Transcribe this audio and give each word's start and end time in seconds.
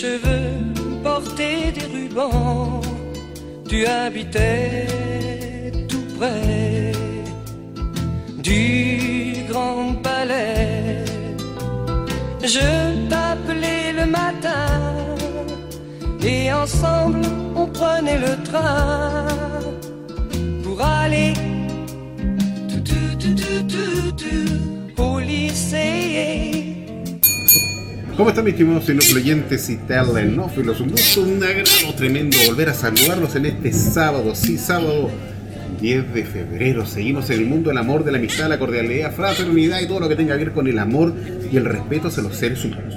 Cheveux 0.00 0.56
portaient 1.02 1.72
des 1.72 1.86
rubans, 1.94 2.80
tu 3.68 3.84
habitais 3.84 4.86
tout 5.90 6.06
près 6.18 6.92
du 8.38 9.44
grand 9.50 9.94
palais. 10.02 11.04
Je 12.42 12.68
t'appelais 13.10 13.92
le 14.00 14.06
matin 14.06 14.68
et 16.22 16.50
ensemble 16.52 17.26
on 17.54 17.66
prenait 17.66 18.20
le 18.28 18.34
train 18.48 19.29
¿Cómo 28.20 28.28
están 28.28 28.44
mis 28.44 28.52
estimados 28.52 28.86
oyentes 29.14 29.70
y 29.70 29.76
telenófilos? 29.78 30.78
Un 30.82 30.90
gusto, 30.90 31.22
un 31.22 31.42
agrado 31.42 31.94
tremendo 31.96 32.36
volver 32.48 32.68
a 32.68 32.74
saludarlos 32.74 33.34
en 33.34 33.46
este 33.46 33.72
sábado, 33.72 34.34
sí, 34.34 34.58
sábado 34.58 35.08
10 35.80 36.12
de 36.12 36.24
febrero. 36.24 36.84
Seguimos 36.84 37.30
en 37.30 37.38
el 37.38 37.46
mundo 37.46 37.70
del 37.70 37.78
amor, 37.78 38.04
de 38.04 38.12
la 38.12 38.18
amistad, 38.18 38.50
la 38.50 38.58
cordialidad, 38.58 39.14
fraternidad 39.14 39.80
y 39.80 39.86
todo 39.86 40.00
lo 40.00 40.08
que 40.10 40.16
tenga 40.16 40.36
que 40.36 40.44
ver 40.44 40.52
con 40.52 40.68
el 40.68 40.78
amor 40.78 41.14
y 41.50 41.56
el 41.56 41.64
respeto 41.64 42.08
hacia 42.08 42.22
los 42.22 42.36
seres 42.36 42.62
humanos. 42.62 42.96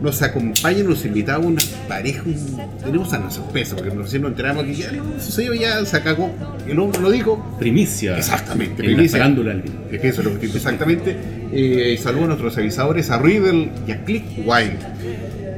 Nos 0.00 0.20
acompañan, 0.22 0.86
nos 0.86 1.04
invitamos 1.06 1.46
una 1.46 1.62
pareja, 1.88 2.22
un- 2.26 2.60
tenemos 2.84 3.12
a 3.14 3.18
nuestro 3.18 3.44
peso, 3.48 3.76
porque 3.76 3.90
recién 3.90 4.20
nos 4.22 4.32
enteramos 4.32 4.64
que 4.64 4.74
ya 4.74 4.92
no 4.92 5.04
sucedió, 5.18 5.54
ya 5.54 5.82
se 5.86 5.96
acabó, 5.96 6.30
el 6.68 6.78
hombre 6.78 7.00
lo 7.00 7.10
dijo, 7.10 7.56
Primicia. 7.58 8.18
Exactamente, 8.18 8.82
En 8.82 8.90
la 8.90 8.96
primicia. 8.96 9.18
farándula. 9.18 9.56
Es 9.90 10.00
que 10.00 10.08
eso 10.08 10.20
es 10.20 10.26
lo 10.26 10.38
que 10.38 10.46
exactamente. 10.46 11.16
Eh, 11.52 11.98
saludo 12.02 12.24
a 12.24 12.26
nuestros 12.28 12.58
avisadores, 12.58 13.10
a 13.10 13.18
Riddle 13.18 13.70
y 13.86 13.92
a 13.92 14.04
Click 14.04 14.24
Wine. 14.44 14.76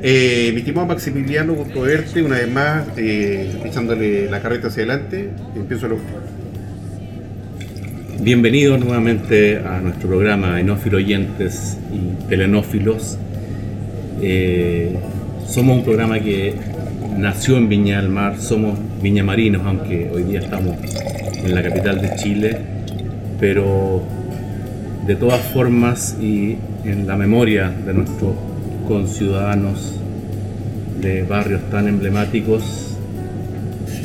Eh, 0.03 0.51
mi 0.53 0.61
estimado 0.61 0.87
Maximiliano, 0.87 1.55
gusto 1.55 1.81
verte 1.81 2.23
una 2.23 2.37
vez 2.37 2.51
más, 2.51 2.85
eh, 2.97 3.51
echándole 3.65 4.31
la 4.31 4.41
carreta 4.43 4.69
hacia 4.69 4.85
adelante. 4.85 5.31
Empiezo 5.57 5.89
lo 5.89 5.97
Bienvenidos 8.21 8.81
nuevamente 8.81 9.59
a 9.59 9.79
nuestro 9.81 10.09
programa 10.09 10.59
Enófilo 10.61 10.97
Oyentes 10.99 11.77
y 11.93 12.29
Telenófilos. 12.29 13.19
Eh, 14.21 14.97
somos 15.47 15.79
un 15.79 15.85
programa 15.85 16.19
que 16.21 16.55
nació 17.19 17.59
en 17.59 17.69
Viña 17.69 18.01
del 18.01 18.11
Mar, 18.11 18.39
somos 18.39 18.79
viñamarinos, 19.03 19.63
aunque 19.65 20.11
hoy 20.13 20.25
día 20.25 20.41
estamos 20.41 20.77
en 21.45 21.55
la 21.55 21.63
capital 21.63 22.01
de 22.01 22.17
Chile, 22.17 22.59
pero 23.39 24.03
de 25.07 25.17
todas 25.17 25.41
formas 25.41 26.17
y 26.21 26.57
en 26.85 27.07
la 27.07 27.17
memoria 27.17 27.71
de 27.71 27.93
nuestros 27.93 28.35
conciudadanos 28.89 29.95
de 31.01 31.23
barrios 31.23 31.61
tan 31.71 31.87
emblemáticos, 31.87 32.97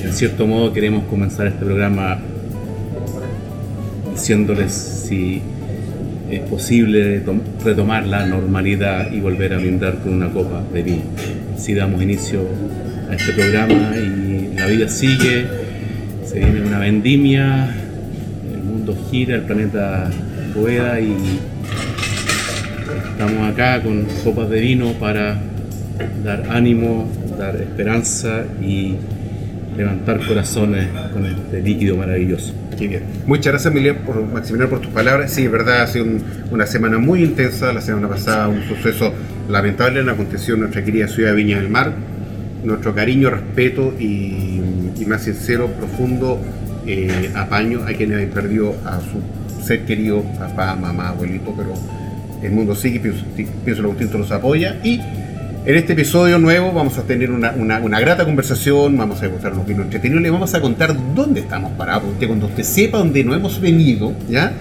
en 0.04 0.14
cierto 0.14 0.46
modo 0.46 0.74
queremos 0.74 1.06
comenzar 1.06 1.48
este 1.48 1.64
programa 1.64 2.20
diciéndoles 4.14 4.74
si 4.74 5.42
es 6.32 6.40
posible 6.42 7.20
tom- 7.20 7.42
retomar 7.64 8.06
la 8.08 8.26
normalidad 8.26 9.12
y 9.12 9.20
volver 9.20 9.54
a 9.54 9.58
brindar 9.58 10.00
con 10.00 10.14
una 10.14 10.30
copa 10.30 10.64
de 10.74 10.82
vino. 10.84 11.04
Si 11.58 11.74
damos 11.74 12.02
inicio 12.02 12.48
a 13.10 13.16
este 13.16 13.34
programa 13.34 13.94
y 13.98 14.56
la 14.58 14.66
vida 14.68 14.88
sigue, 14.88 15.46
se 16.26 16.40
viene 16.40 16.62
una 16.62 16.80
vendimia, 16.80 17.70
el 18.54 18.64
mundo 18.64 18.98
gira, 19.10 19.36
el 19.36 19.42
planeta 19.44 20.10
rueda 20.56 21.00
y 21.00 21.16
estamos 23.12 23.52
acá 23.52 23.82
con 23.82 24.06
copas 24.24 24.50
de 24.50 24.60
vino 24.62 24.94
para 24.94 25.38
dar 26.24 26.46
ánimo, 26.50 27.08
dar 27.38 27.56
esperanza 27.58 28.44
y 28.62 28.96
levantar 29.78 30.26
corazones 30.26 30.88
con 31.14 31.26
este 31.26 31.62
líquido 31.62 31.98
maravilloso. 31.98 32.54
Qué 32.78 32.88
bien. 32.88 33.04
Muchas 33.26 33.54
gracias, 33.54 33.72
Emiliano, 33.74 34.00
por, 34.02 34.22
Maximiliano, 34.26 34.70
por 34.70 34.80
tus 34.82 34.92
palabras. 34.92 35.32
Sí, 35.32 35.46
es 35.46 35.52
verdad, 35.52 35.82
ha 35.84 35.88
sido 35.88 36.06
un- 36.06 36.24
una 36.52 36.66
semana 36.66 36.98
muy 36.98 37.24
intensa. 37.24 37.72
La 37.74 37.82
semana 37.82 38.08
pasada, 38.08 38.48
un 38.48 38.64
suceso 38.68 39.14
lamentable 39.50 40.04
nos 40.04 40.14
aconteció 40.16 40.56
en 40.56 40.62
nuestra 40.62 40.84
querida 40.84 41.08
ciudad 41.08 41.30
de 41.32 41.36
Viña 41.36 41.58
del 41.58 41.70
Mar. 41.70 41.94
Nuestro 42.64 42.94
cariño, 42.94 43.30
respeto 43.30 43.94
y, 44.00 44.60
y 45.00 45.06
más 45.08 45.24
sincero, 45.24 45.68
profundo 45.68 46.40
eh, 46.86 47.32
apaño 47.36 47.82
a 47.88 47.94
quienes 47.94 48.24
han 48.24 48.30
perdido 48.34 48.76
a 48.86 49.00
su 49.00 49.64
ser 49.66 49.86
querido, 49.86 50.24
papá, 50.38 50.76
mamá, 50.76 51.10
abuelito, 51.10 51.54
pero 51.56 51.74
el 52.44 52.52
mundo 52.52 52.76
sigue, 52.76 53.00
pienso, 53.00 53.24
pienso 53.36 53.82
que 53.84 53.88
Agustín 53.88 54.10
los 54.20 54.32
apoya. 54.32 54.78
Y 54.84 55.00
en 55.66 55.76
este 55.76 55.94
episodio 55.94 56.40
nuevo 56.40 56.72
vamos 56.72 56.98
a 56.98 57.04
tener 57.04 57.30
una, 57.32 57.52
una- 57.52 57.80
una 57.80 58.00
grata 58.00 58.26
conversación, 58.26 58.98
vamos 58.98 59.20
a 59.20 59.24
degustar 59.24 59.54
unos 59.54 59.68
vinos 59.68 59.86
entretenidos, 59.86 60.24
le 60.24 60.30
vamos 60.32 60.54
a 60.56 60.62
contar 60.62 60.96
dónde 61.16 61.42
estamos 61.42 61.72
parados. 61.74 62.04
Usted 62.14 62.28
cuando 62.28 62.48
usted 62.48 62.64
sepa 62.64 62.98
dónde 62.98 63.24
no 63.24 63.36
hemos 63.36 63.60
venido, 63.62 64.14
¿ya? 64.30 64.54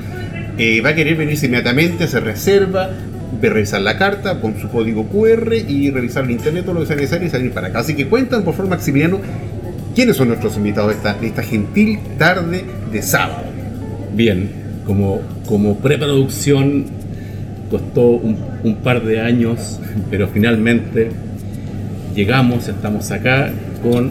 Eh, 0.58 0.80
va 0.82 0.90
a 0.90 0.94
querer 0.94 1.16
venirse 1.16 1.46
inmediatamente, 1.46 2.06
se 2.06 2.20
reserva, 2.20 2.84
a 2.84 3.46
revisar 3.46 3.80
la 3.80 3.96
carta, 3.96 4.40
con 4.40 4.60
su 4.60 4.68
código 4.68 5.06
QR 5.06 5.54
y 5.56 5.90
revisar 5.90 6.24
el 6.24 6.32
internet, 6.32 6.64
todo 6.64 6.74
lo 6.74 6.80
que 6.80 6.86
sea 6.86 6.96
necesario 6.96 7.28
y 7.28 7.30
salir 7.30 7.52
para 7.52 7.68
acá. 7.68 7.78
Así 7.78 7.94
que 7.94 8.06
cuentan, 8.06 8.42
por 8.42 8.52
favor, 8.54 8.68
Maximiliano, 8.70 9.20
quiénes 9.94 10.16
son 10.16 10.28
nuestros 10.28 10.56
invitados 10.58 10.90
de 10.90 10.96
esta, 10.96 11.14
de 11.14 11.26
esta 11.28 11.42
gentil 11.42 11.98
tarde 12.18 12.64
de 12.92 13.00
sábado. 13.00 13.44
Bien, 14.14 14.50
como, 14.84 15.22
como 15.46 15.78
preproducción 15.78 16.84
costó 17.70 18.02
un, 18.10 18.36
par 18.82 19.02
de 19.04 19.20
años, 19.20 19.80
pero 20.10 20.28
finalmente 20.28 21.10
llegamos, 22.14 22.68
estamos 22.68 23.10
acá 23.10 23.50
con, 23.82 24.10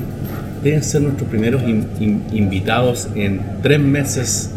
deben 0.64 0.84
ser 0.84 1.02
nuestros 1.02 1.30
primeros 1.30 1.62
in- 1.64 2.24
invitados 2.31 3.09
en 3.16 3.42
tres 3.62 3.80
meses 3.80 4.52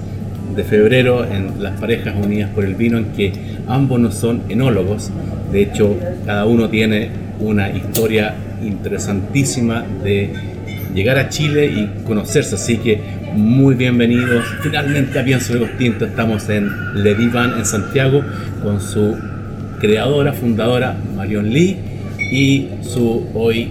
de 0.55 0.65
febrero 0.65 1.25
en 1.25 1.63
las 1.63 1.79
parejas 1.81 2.15
unidas 2.23 2.51
por 2.51 2.65
el 2.65 2.75
vino, 2.75 2.99
en 2.99 3.07
que 3.07 3.33
ambos 3.67 3.99
no 4.01 4.13
son 4.13 4.43
enólogos, 4.49 5.11
de 5.51 5.63
hecho 5.63 5.97
cada 6.27 6.45
uno 6.47 6.69
tiene 6.69 7.09
una 7.41 7.71
historia 7.71 8.35
interesantísima 8.63 9.85
de 10.05 10.31
llegar 10.95 11.19
a 11.19 11.29
Chile 11.29 11.67
y 11.67 12.05
conocerse, 12.05 12.55
así 12.55 12.77
que 12.77 13.01
muy 13.35 13.75
bienvenidos. 13.75 14.45
Finalmente 14.63 15.19
a 15.19 15.25
Pienso 15.25 15.55
Luego 15.55 15.75
Tinto 15.77 16.05
estamos 16.05 16.49
en 16.49 17.03
Le 17.03 17.15
Divan 17.15 17.59
en 17.59 17.65
Santiago 17.65 18.23
con 18.63 18.81
su 18.81 19.19
creadora, 19.81 20.33
fundadora 20.33 20.97
Marion 21.17 21.51
Lee 21.51 21.79
y 22.19 22.69
su 22.83 23.27
hoy 23.35 23.71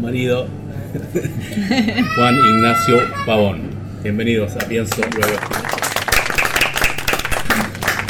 marido 0.00 0.46
Juan 2.16 2.36
Ignacio 2.36 2.98
Pavón. 3.26 3.60
Bienvenidos 4.02 4.54
a 4.56 4.60
Pienso 4.60 5.00
Luego 5.00 5.34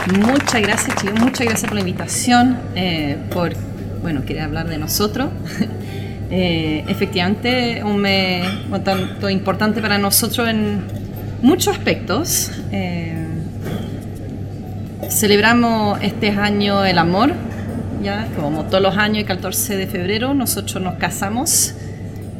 Tinto. 0.09 0.27
Muchas 0.27 0.63
gracias, 0.63 0.97
chicos. 0.97 1.21
Muchas 1.21 1.47
gracias 1.47 1.69
por 1.69 1.75
la 1.75 1.81
invitación, 1.81 2.57
eh, 2.75 3.17
por, 3.31 3.53
bueno, 4.03 4.25
querer 4.25 4.45
hablar 4.45 4.69
de 4.69 4.79
nosotros. 4.79 5.31
Eh, 6.31 6.85
efectivamente, 6.89 7.83
un 7.85 7.97
mes 7.99 8.47
un 8.71 8.85
tanto 8.85 9.31
importante 9.31 9.81
para 9.81 9.97
nosotros 9.99 10.49
en 10.49 10.83
muchos 11.43 11.77
aspectos. 11.77 12.51
Eh, 12.73 13.15
celebramos 15.11 15.99
este 16.03 16.29
año 16.31 16.85
el 16.85 16.99
amor, 16.99 17.33
ya 18.03 18.29
como 18.37 18.65
todos 18.65 18.83
los 18.83 18.97
años, 18.97 19.19
el 19.19 19.25
14 19.27 19.77
de 19.77 19.87
febrero 19.87 20.35
nosotros 20.35 20.83
nos 20.83 20.95
casamos. 20.95 21.75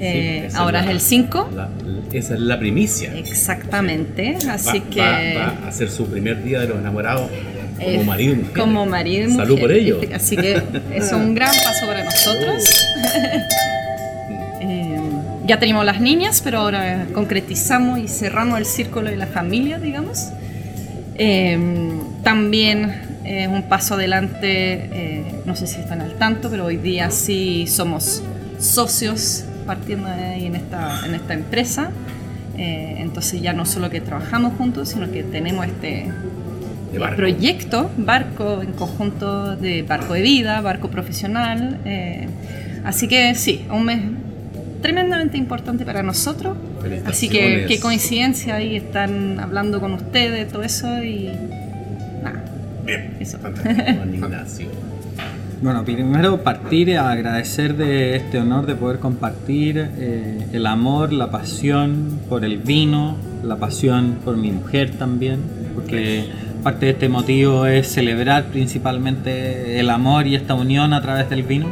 Eh, 0.01 0.47
Sí, 0.51 0.57
ahora 0.57 0.81
es, 0.81 0.87
la- 0.87 0.93
el 0.93 1.01
5. 1.01 1.51
la- 1.55 1.69
esa 2.13 2.35
es 2.35 2.41
la 2.41 2.59
primicia. 2.59 3.13
Exactamente, 3.17 4.37
así 4.51 4.79
Va- 4.81 4.85
que... 4.91 5.01
va, 5.37 5.57
va 5.63 5.69
a 5.69 5.73
ser 5.73 5.91
su 5.91 6.07
primer 6.07 6.43
día 6.45 6.61
de 6.61 6.69
los 6.69 6.79
enamorados 6.79 7.29
Como 7.83 8.05
marido 8.05 8.33
y 8.35 8.37
mujer. 8.37 8.53
Como 8.61 8.87
marido 8.87 9.25
y 9.25 9.29
mujer. 9.33 9.47
Salud 9.47 9.61
por 9.61 9.73
ello. 9.73 10.01
Así 10.15 10.37
que 10.37 10.63
es 10.95 11.13
un 11.13 11.35
gran 11.35 11.51
paso 11.51 11.87
para 11.87 12.05
nosotros. 12.11 12.65
Eh, 13.17 13.43
ya 15.49 15.59
tenemos 15.59 15.85
las 15.85 16.01
niñas, 16.01 16.43
pero 16.45 16.59
ahora 16.59 17.07
concretizamos 17.15 17.99
y 17.99 18.07
cerramos 18.07 18.59
el 18.59 18.67
círculo 18.67 19.09
de 19.09 19.17
la 19.17 19.27
familia, 19.27 19.79
digamos. 19.79 20.29
Eh, 21.17 21.59
también 22.23 22.93
es 23.25 23.49
un 23.49 23.63
paso 23.63 23.95
adelante, 23.95 24.43
eh, 24.93 25.25
no 25.47 25.57
sé 25.57 25.67
si 25.67 25.81
están 25.81 26.03
al 26.03 26.13
tanto, 26.19 26.51
pero 26.51 26.67
hoy 26.67 26.77
día 26.77 27.11
sí 27.11 27.67
somos 27.67 28.23
socios 28.61 29.45
partiendo 29.67 30.09
de 30.09 30.23
ahí 30.25 30.47
en 30.47 30.55
esta, 30.57 31.01
en 31.07 31.15
esta 31.15 31.33
empresa. 31.33 31.91
Eh, 32.59 32.97
entonces 32.99 33.41
ya 33.41 33.53
no 33.55 33.65
solo 33.65 33.89
que 33.89 34.01
trabajamos 34.03 34.55
juntos, 34.59 34.91
sino 34.91 35.11
que 35.11 35.23
tenemos 35.23 35.67
este 35.67 36.09
De 36.93 36.99
barco. 36.99 37.17
proyecto, 37.17 37.91
barco 37.97 38.61
en 38.63 38.73
conjunto 38.73 39.57
de 39.57 39.83
barco 39.83 40.13
de 40.13 40.21
vida, 40.23 40.61
barco 40.61 40.89
profesional. 40.91 41.79
eh, 41.87 42.29
así 42.85 43.09
que 43.09 43.35
sí, 43.35 43.65
un 43.71 43.85
mes 43.85 44.01
tremendamente 44.81 45.37
importante 45.37 45.85
para 45.85 46.03
nosotros. 46.03 46.57
Así 47.05 47.29
que 47.29 47.67
qué 47.69 47.81
coincidencia 47.81 48.57
ahí 48.57 48.77
están 48.77 49.41
hablando 49.41 49.81
con 49.81 49.93
ustedes, 49.95 50.49
todo 50.49 50.63
eso 50.63 51.03
y 51.03 51.31
nada, 52.23 52.45
Bien, 52.85 53.17
eso. 53.21 53.39
Bueno, 55.61 55.85
primero 55.85 56.45
partir 56.45 56.97
a 56.97 57.11
agradecer 57.11 57.77
de 57.77 58.15
este 58.15 58.39
honor 58.39 58.65
de 58.65 58.77
poder 58.77 59.01
compartir 59.01 59.91
eh, 59.99 60.47
el 60.53 60.67
amor, 60.67 61.13
la 61.13 61.33
pasión 61.33 62.21
por 62.29 62.45
el 62.45 62.59
vino, 62.59 63.17
la 63.43 63.57
pasión 63.57 64.19
por 64.25 64.37
mi 64.37 64.53
mujer 64.53 64.93
también, 64.93 65.41
porque 65.75 66.27
parte 66.63 66.87
de 66.87 66.93
este 66.93 67.09
motivo 67.09 67.67
es 67.67 67.89
celebrar 67.89 68.45
principalmente 68.45 69.81
el 69.81 69.91
amor 69.91 70.29
y 70.29 70.37
esta 70.37 70.55
unión 70.55 70.93
a 70.93 71.03
través 71.03 71.29
del 71.29 71.43
vino. 71.43 71.67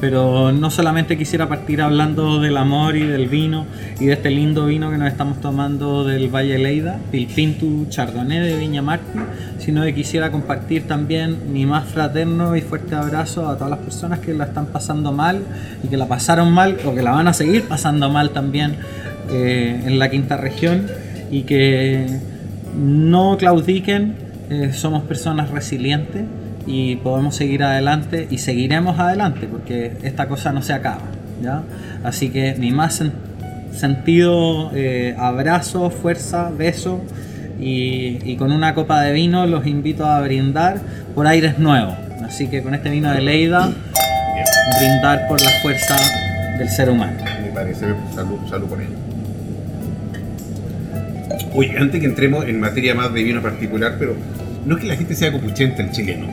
Pero 0.00 0.50
no 0.50 0.70
solamente 0.70 1.18
quisiera 1.18 1.46
partir 1.46 1.82
hablando 1.82 2.40
del 2.40 2.56
amor 2.56 2.96
y 2.96 3.02
del 3.02 3.28
vino 3.28 3.66
y 4.00 4.06
de 4.06 4.14
este 4.14 4.30
lindo 4.30 4.64
vino 4.64 4.90
que 4.90 4.96
nos 4.96 5.08
estamos 5.08 5.40
tomando 5.42 6.04
del 6.04 6.28
Valle 6.34 6.58
Leida, 6.58 6.98
Pilpintu 7.10 7.86
Chardonnay 7.90 8.40
de 8.40 8.56
Viña 8.56 8.80
Martín, 8.80 9.22
sino 9.58 9.82
que 9.82 9.94
quisiera 9.94 10.30
compartir 10.30 10.88
también 10.88 11.52
mi 11.52 11.66
más 11.66 11.84
fraterno 11.84 12.56
y 12.56 12.62
fuerte 12.62 12.94
abrazo 12.94 13.46
a 13.46 13.56
todas 13.56 13.70
las 13.70 13.80
personas 13.80 14.20
que 14.20 14.32
la 14.32 14.44
están 14.44 14.66
pasando 14.66 15.12
mal 15.12 15.42
y 15.84 15.88
que 15.88 15.98
la 15.98 16.06
pasaron 16.06 16.50
mal 16.50 16.78
o 16.86 16.94
que 16.94 17.02
la 17.02 17.10
van 17.10 17.28
a 17.28 17.34
seguir 17.34 17.68
pasando 17.68 18.08
mal 18.08 18.30
también 18.30 18.76
eh, 19.30 19.82
en 19.84 19.98
la 19.98 20.08
quinta 20.10 20.38
región 20.38 20.86
y 21.30 21.42
que 21.42 22.06
no 22.74 23.36
claudiquen, 23.36 24.14
eh, 24.48 24.72
somos 24.72 25.02
personas 25.04 25.50
resilientes 25.50 26.24
y 26.72 26.96
podemos 26.96 27.34
seguir 27.34 27.64
adelante 27.64 28.28
y 28.30 28.38
seguiremos 28.38 28.98
adelante 29.00 29.48
porque 29.50 29.92
esta 30.04 30.28
cosa 30.28 30.52
no 30.52 30.62
se 30.62 30.72
acaba. 30.72 31.02
¿ya? 31.42 31.62
Así 32.04 32.28
que 32.30 32.54
mi 32.58 32.70
más 32.70 33.00
sen- 33.00 33.12
sentido 33.72 34.70
eh, 34.74 35.14
abrazo, 35.18 35.90
fuerza, 35.90 36.50
beso 36.56 37.00
y, 37.58 38.18
y 38.24 38.36
con 38.36 38.52
una 38.52 38.74
copa 38.74 39.00
de 39.02 39.12
vino 39.12 39.46
los 39.46 39.66
invito 39.66 40.06
a 40.06 40.20
brindar 40.20 40.78
por 41.14 41.26
aires 41.26 41.58
nuevos. 41.58 41.94
Así 42.24 42.46
que 42.46 42.62
con 42.62 42.74
este 42.74 42.90
vino 42.90 43.10
de 43.10 43.20
Leida, 43.20 43.66
Bien, 43.66 44.46
brindar 44.78 45.26
por 45.28 45.40
la 45.42 45.50
fuerza 45.62 45.96
del 46.58 46.68
ser 46.68 46.88
humano. 46.90 47.16
me 47.42 47.50
parece. 47.52 47.86
Salud, 48.14 48.38
salud 48.48 48.66
por 48.68 48.80
ello. 48.80 48.90
Oye, 51.54 51.76
antes 51.78 52.00
que 52.00 52.06
entremos 52.06 52.44
en 52.46 52.60
materia 52.60 52.94
más 52.94 53.12
de 53.12 53.22
vino 53.24 53.42
particular, 53.42 53.96
pero 53.98 54.14
no 54.66 54.76
es 54.76 54.82
que 54.82 54.88
la 54.88 54.94
gente 54.96 55.14
sea 55.16 55.32
copuchenta 55.32 55.82
el 55.82 55.90
chileno. 55.90 56.28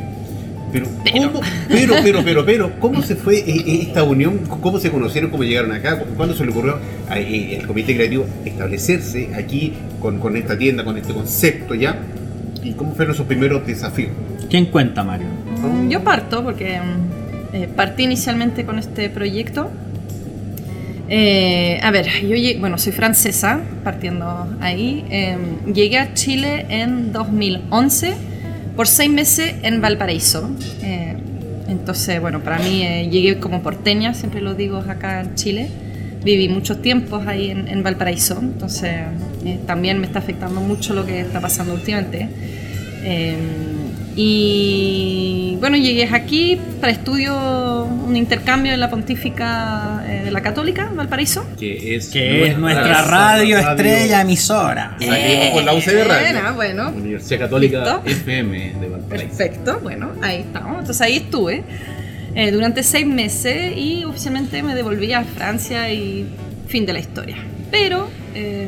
Pero, 0.71 0.85
¿cómo, 1.31 1.41
pero, 1.69 1.93
pero, 2.03 2.23
pero, 2.23 2.45
pero, 2.45 2.79
¿cómo 2.79 3.01
se 3.01 3.15
fue 3.15 3.37
eh, 3.39 3.43
eh, 3.65 3.79
esta 3.83 4.03
unión? 4.03 4.39
¿Cómo 4.61 4.79
se 4.79 4.91
conocieron? 4.91 5.29
¿Cómo 5.31 5.43
llegaron 5.43 5.71
acá? 5.71 5.97
¿Cuándo 6.17 6.35
se 6.35 6.43
le 6.45 6.51
ocurrió 6.51 6.77
a 7.09 7.17
eh, 7.19 7.55
el 7.57 7.65
comité 7.67 7.95
creativo 7.95 8.25
establecerse 8.45 9.29
aquí 9.35 9.73
con, 10.01 10.19
con 10.19 10.35
esta 10.35 10.57
tienda, 10.57 10.83
con 10.83 10.97
este 10.97 11.13
concepto 11.13 11.73
ya? 11.73 11.97
¿Y 12.63 12.73
cómo 12.73 12.93
fueron 12.95 13.13
esos 13.15 13.25
primeros 13.27 13.65
desafíos? 13.65 14.11
¿Quién 14.49 14.65
cuenta, 14.65 15.03
Mario? 15.03 15.27
Yo 15.89 16.03
parto 16.03 16.43
porque 16.43 16.79
mm, 16.79 17.55
eh, 17.55 17.69
partí 17.73 18.03
inicialmente 18.03 18.65
con 18.65 18.77
este 18.77 19.09
proyecto. 19.09 19.69
Eh, 21.09 21.79
a 21.81 21.91
ver, 21.91 22.07
yo 22.21 22.35
llegué- 22.35 22.59
bueno, 22.59 22.77
soy 22.77 22.91
francesa, 22.91 23.61
partiendo 23.83 24.47
ahí. 24.59 25.05
Eh, 25.09 25.37
llegué 25.73 25.99
a 25.99 26.13
Chile 26.13 26.65
en 26.69 27.13
2011 27.13 28.13
por 28.77 28.87
seis 28.87 29.09
meses 29.09 29.55
en 29.63 29.81
Valparaíso. 29.81 30.49
Eh, 30.83 31.17
entonces, 31.67 32.21
bueno, 32.21 32.41
para 32.41 32.59
mí 32.59 32.83
eh, 32.83 33.09
llegué 33.09 33.39
como 33.39 33.61
porteña, 33.61 34.13
siempre 34.13 34.39
lo 34.39 34.53
digo 34.53 34.77
acá 34.77 35.19
en 35.19 35.35
Chile. 35.35 35.67
Viví 36.23 36.47
muchos 36.47 36.81
tiempos 36.81 37.25
ahí 37.27 37.49
en, 37.51 37.83
Valparaíso, 37.83 38.37
entonces 38.39 38.91
eh, 39.45 39.59
también 39.65 39.99
me 39.99 40.07
está 40.07 40.19
afectando 40.19 40.61
mucho 40.61 40.93
lo 40.93 41.05
que 41.05 41.21
está 41.21 41.41
pasando 41.41 41.73
últimamente. 41.73 42.29
Eh, 44.17 45.53
y 45.53 45.57
bueno, 45.59 45.77
llegué 45.77 46.09
aquí 46.11 46.59
para 46.81 46.91
estudio 46.91 47.85
un 47.85 48.15
intercambio 48.15 48.73
en 48.73 48.79
la 48.79 48.89
Pontífica 48.89 50.03
eh, 50.07 50.23
de 50.25 50.31
la 50.31 50.41
Católica, 50.41 50.91
Valparaíso. 50.93 51.45
Que 51.57 51.95
es, 51.95 52.09
Que 52.09 52.47
es 52.47 52.57
nuestra 52.57 53.03
radio 53.03 53.57
estrella 53.57 54.21
emisora. 54.21 54.97
Salimos 54.99 55.49
con 55.53 55.65
la 55.65 55.73
UCB 55.73 56.07
Radio. 56.07 56.33
Bueno, 56.33 56.53
bueno. 56.55 56.89
Universidad 56.89 57.39
Católica 57.41 57.77
¿Listo? 57.77 58.01
FM 58.05 58.73
de 58.79 58.89
Valparaíso. 58.89 59.37
Perfecto, 59.37 59.79
bueno, 59.81 60.11
ahí 60.21 60.37
estamos. 60.41 60.79
Entonces 60.79 61.01
ahí 61.01 61.17
estuve 61.17 61.63
eh, 62.35 62.51
durante 62.51 62.83
seis 62.83 63.05
meses 63.05 63.75
y 63.75 64.03
oficialmente 64.03 64.61
me 64.63 64.75
devolví 64.75 65.13
a 65.13 65.23
Francia 65.23 65.91
y 65.91 66.27
fin 66.67 66.85
de 66.85 66.93
la 66.93 66.99
historia. 66.99 67.37
Pero 67.71 68.09
eh, 68.35 68.67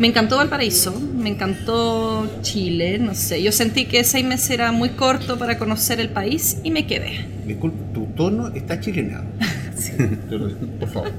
me 0.00 0.08
encantó 0.08 0.38
Valparaíso, 0.38 0.98
me 0.98 1.28
encantó 1.28 2.28
Chile, 2.42 2.98
no 2.98 3.14
sé. 3.14 3.42
Yo 3.42 3.52
sentí 3.52 3.84
que 3.84 4.02
seis 4.02 4.24
meses 4.24 4.50
era 4.50 4.72
muy 4.72 4.88
corto 4.90 5.38
para 5.38 5.58
conocer 5.58 6.00
el 6.00 6.08
país 6.08 6.58
y 6.64 6.70
me 6.72 6.86
quedé. 6.86 7.26
Disculpe, 7.46 7.76
tu 7.94 8.06
tono 8.16 8.48
está 8.48 8.80
chilenado. 8.80 9.24
Digo, 10.30 10.48
Por 10.80 10.88
favor. 10.88 11.12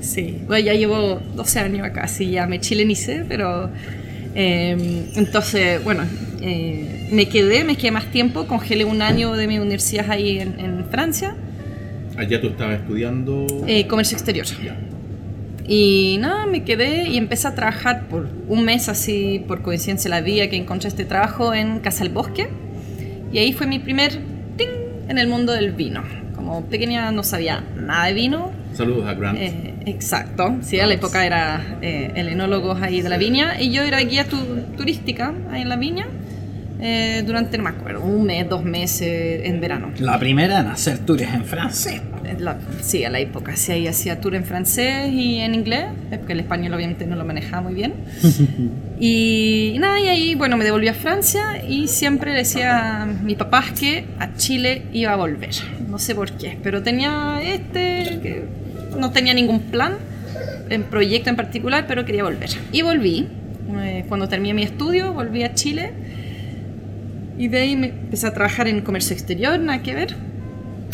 Sí, 0.00 0.42
bueno, 0.46 0.64
ya 0.66 0.74
llevo 0.74 1.20
12 1.36 1.58
años 1.60 1.86
acá, 1.86 2.08
sí, 2.08 2.30
ya 2.30 2.46
me 2.46 2.58
chilenicé, 2.60 3.24
pero 3.28 3.70
eh, 4.34 5.06
entonces, 5.14 5.82
bueno, 5.84 6.02
eh, 6.40 7.08
me 7.12 7.28
quedé, 7.28 7.64
me 7.64 7.76
quedé 7.76 7.90
más 7.90 8.10
tiempo, 8.10 8.46
congelé 8.46 8.84
un 8.84 9.02
año 9.02 9.34
de 9.34 9.46
mi 9.46 9.58
universidad 9.58 10.10
ahí 10.10 10.38
en, 10.40 10.58
en 10.58 10.84
Francia, 10.90 11.36
Allá 12.16 12.40
tú 12.40 12.48
estabas 12.48 12.80
estudiando. 12.80 13.46
eh, 13.66 13.86
comercio 13.86 14.16
exterior. 14.16 14.46
Ya. 14.62 14.76
Y 15.66 16.18
nada, 16.20 16.46
me 16.46 16.64
quedé 16.64 17.08
y 17.08 17.16
empecé 17.16 17.48
a 17.48 17.54
trabajar 17.54 18.08
por 18.08 18.28
un 18.48 18.64
mes 18.64 18.88
así, 18.88 19.44
por 19.46 19.62
coincidencia 19.62 20.10
la 20.10 20.20
vida 20.20 20.48
que 20.48 20.56
encontré 20.56 20.88
este 20.88 21.04
trabajo 21.04 21.54
en 21.54 21.78
Casa 21.80 22.04
del 22.04 22.12
Bosque. 22.12 22.48
Y 23.32 23.38
ahí 23.38 23.52
fue 23.52 23.66
mi 23.66 23.78
primer 23.78 24.12
ting 24.56 24.68
en 25.08 25.18
el 25.18 25.28
mundo 25.28 25.52
del 25.52 25.72
vino. 25.72 26.02
Como 26.34 26.64
pequeña 26.66 27.12
no 27.12 27.22
sabía 27.22 27.62
nada 27.76 28.06
de 28.06 28.12
vino, 28.14 28.50
Saludos 28.74 29.06
a 29.06 29.12
Grant. 29.12 29.38
Eh, 29.38 29.74
exacto, 29.84 30.56
sí, 30.62 30.80
a 30.80 30.86
la 30.86 30.94
época 30.94 31.26
era 31.26 31.78
eh, 31.82 32.10
el 32.16 32.28
enólogo 32.28 32.72
ahí 32.80 33.02
de 33.02 33.10
la 33.10 33.18
viña 33.18 33.60
y 33.60 33.70
yo 33.70 33.82
era 33.82 33.98
guía 34.00 34.24
tu- 34.26 34.62
turística 34.78 35.34
ahí 35.50 35.60
en 35.60 35.68
la 35.68 35.76
viña 35.76 36.06
eh, 36.80 37.22
durante, 37.26 37.58
no 37.58 37.64
me 37.64 37.70
acuerdo, 37.70 38.00
un 38.02 38.24
mes, 38.24 38.48
dos 38.48 38.64
meses 38.64 39.42
en 39.44 39.60
verano. 39.60 39.90
La 39.98 40.18
primera 40.18 40.60
en 40.60 40.68
hacer 40.68 41.00
tours 41.00 41.20
en 41.22 41.44
francés. 41.44 42.00
La- 42.38 42.58
sí, 42.80 43.04
a 43.04 43.10
la 43.10 43.18
época, 43.20 43.56
sí, 43.56 43.72
ahí 43.72 43.86
hacía 43.86 44.20
tour 44.20 44.34
en 44.34 44.44
francés 44.44 45.10
y 45.12 45.38
en 45.38 45.54
inglés, 45.54 45.86
porque 46.10 46.32
el 46.32 46.40
español 46.40 46.74
obviamente 46.74 47.06
no 47.06 47.16
lo 47.16 47.24
manejaba 47.24 47.62
muy 47.62 47.74
bien. 47.74 47.94
Y 49.04 49.76
nada, 49.80 49.98
y 50.00 50.06
ahí, 50.08 50.34
bueno, 50.36 50.56
me 50.56 50.64
devolví 50.64 50.86
a 50.86 50.94
Francia 50.94 51.64
y 51.68 51.88
siempre 51.88 52.30
le 52.32 52.38
decía 52.38 53.02
a 53.02 53.06
mi 53.06 53.34
papá 53.34 53.64
que 53.78 54.04
a 54.20 54.34
Chile 54.36 54.82
iba 54.92 55.12
a 55.12 55.16
volver. 55.16 55.50
No 55.88 55.98
sé 55.98 56.14
por 56.14 56.30
qué, 56.32 56.56
pero 56.62 56.82
tenía 56.84 57.40
este, 57.44 58.20
que 58.22 58.44
no 58.96 59.10
tenía 59.10 59.34
ningún 59.34 59.58
plan, 59.60 59.94
en 60.70 60.84
proyecto 60.84 61.30
en 61.30 61.36
particular, 61.36 61.86
pero 61.88 62.04
quería 62.04 62.22
volver. 62.22 62.50
Y 62.70 62.82
volví. 62.82 63.26
Eh, 63.80 64.04
Cuando 64.08 64.28
terminé 64.28 64.54
mi 64.54 64.62
estudio, 64.62 65.12
volví 65.12 65.42
a 65.42 65.52
Chile 65.54 65.90
y 67.38 67.48
de 67.48 67.58
ahí 67.58 67.76
me 67.76 67.88
empecé 67.88 68.26
a 68.28 68.32
trabajar 68.34 68.68
en 68.68 68.82
comercio 68.82 69.14
exterior, 69.14 69.58
nada 69.58 69.82
que 69.82 69.94
ver. 69.94 70.14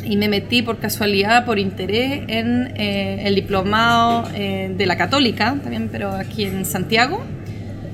Y 0.09 0.17
me 0.17 0.29
metí 0.29 0.63
por 0.63 0.79
casualidad, 0.79 1.45
por 1.45 1.59
interés, 1.59 2.23
en 2.29 2.73
eh, 2.77 3.27
el 3.27 3.35
diplomado 3.35 4.27
eh, 4.35 4.73
de 4.75 4.87
la 4.87 4.97
Católica, 4.97 5.55
también, 5.63 5.91
pero 5.93 6.13
aquí 6.13 6.45
en 6.45 6.65
Santiago, 6.65 7.23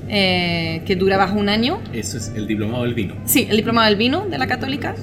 eh, 0.07 0.81
que 0.85 0.95
duraba 0.95 1.29
un 1.33 1.49
año. 1.49 1.81
Eso 1.91 2.17
es 2.17 2.31
el 2.33 2.47
diplomado 2.47 2.83
del 2.83 2.93
vino. 2.93 3.15
Sí, 3.25 3.47
el 3.49 3.57
diplomado 3.57 3.87
del 3.89 3.97
vino 3.97 4.27
de 4.27 4.37
la 4.37 4.47
Católica, 4.47 4.95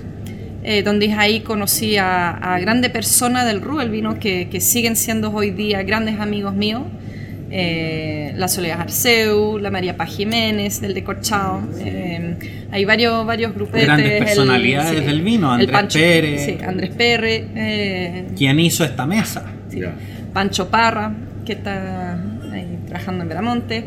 eh, 0.64 0.82
donde 0.82 1.12
ahí 1.12 1.40
conocí 1.40 1.98
a, 1.98 2.30
a 2.30 2.58
grandes 2.60 2.90
personas 2.90 3.46
del 3.46 3.60
RU, 3.60 3.80
el 3.80 3.90
vino, 3.90 4.18
que, 4.18 4.48
que 4.48 4.62
siguen 4.62 4.96
siendo 4.96 5.30
hoy 5.32 5.50
día 5.50 5.82
grandes 5.82 6.18
amigos 6.18 6.54
míos. 6.54 6.82
Eh, 7.54 8.32
la 8.36 8.48
Soledad 8.48 8.80
Arceu, 8.80 9.58
la 9.58 9.70
María 9.70 9.94
Paz 9.94 10.16
Jiménez, 10.16 10.80
del 10.80 10.94
Decorchao. 10.94 11.60
Eh, 11.80 12.61
hay 12.72 12.84
varios, 12.84 13.24
varios 13.24 13.54
grupetes. 13.54 13.84
Grandes 13.84 14.12
el- 14.12 14.24
personalidades 14.24 14.98
sí, 15.00 15.06
del 15.06 15.22
vino, 15.22 15.52
Andrés 15.52 15.70
Pancho- 15.70 15.98
Pérez. 16.00 16.44
Sí, 16.44 16.58
Andrés 16.66 16.90
Pérez. 16.90 17.44
eh, 17.54 18.26
¿Quién 18.36 18.58
hizo 18.58 18.82
esta 18.84 19.06
mesa? 19.06 19.44
Sí. 19.68 19.80
Pancho 20.32 20.68
Parra, 20.68 21.12
que 21.44 21.52
está 21.52 22.14
ahí 22.52 22.78
trabajando 22.88 23.22
en 23.22 23.28
Veramonte. 23.28 23.84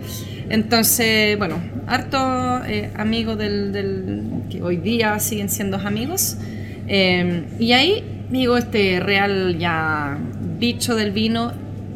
Entonces, 0.49 1.37
bueno, 1.37 1.57
harto 1.87 2.61
eh, 2.67 2.91
amigos 2.95 3.37
del, 3.37 3.71
del- 3.73 4.23
que 4.49 4.61
hoy 4.61 4.77
día 4.77 5.19
siguen 5.19 5.49
siendo 5.49 5.77
amigos. 5.77 6.37
Eh, 6.87 7.43
y 7.59 7.71
ahí 7.71 8.03
digo 8.29 8.57
este 8.57 8.99
real 8.99 9.57
ya 9.57 10.17
bicho 10.59 10.95
del 10.95 11.11
vino 11.11 11.51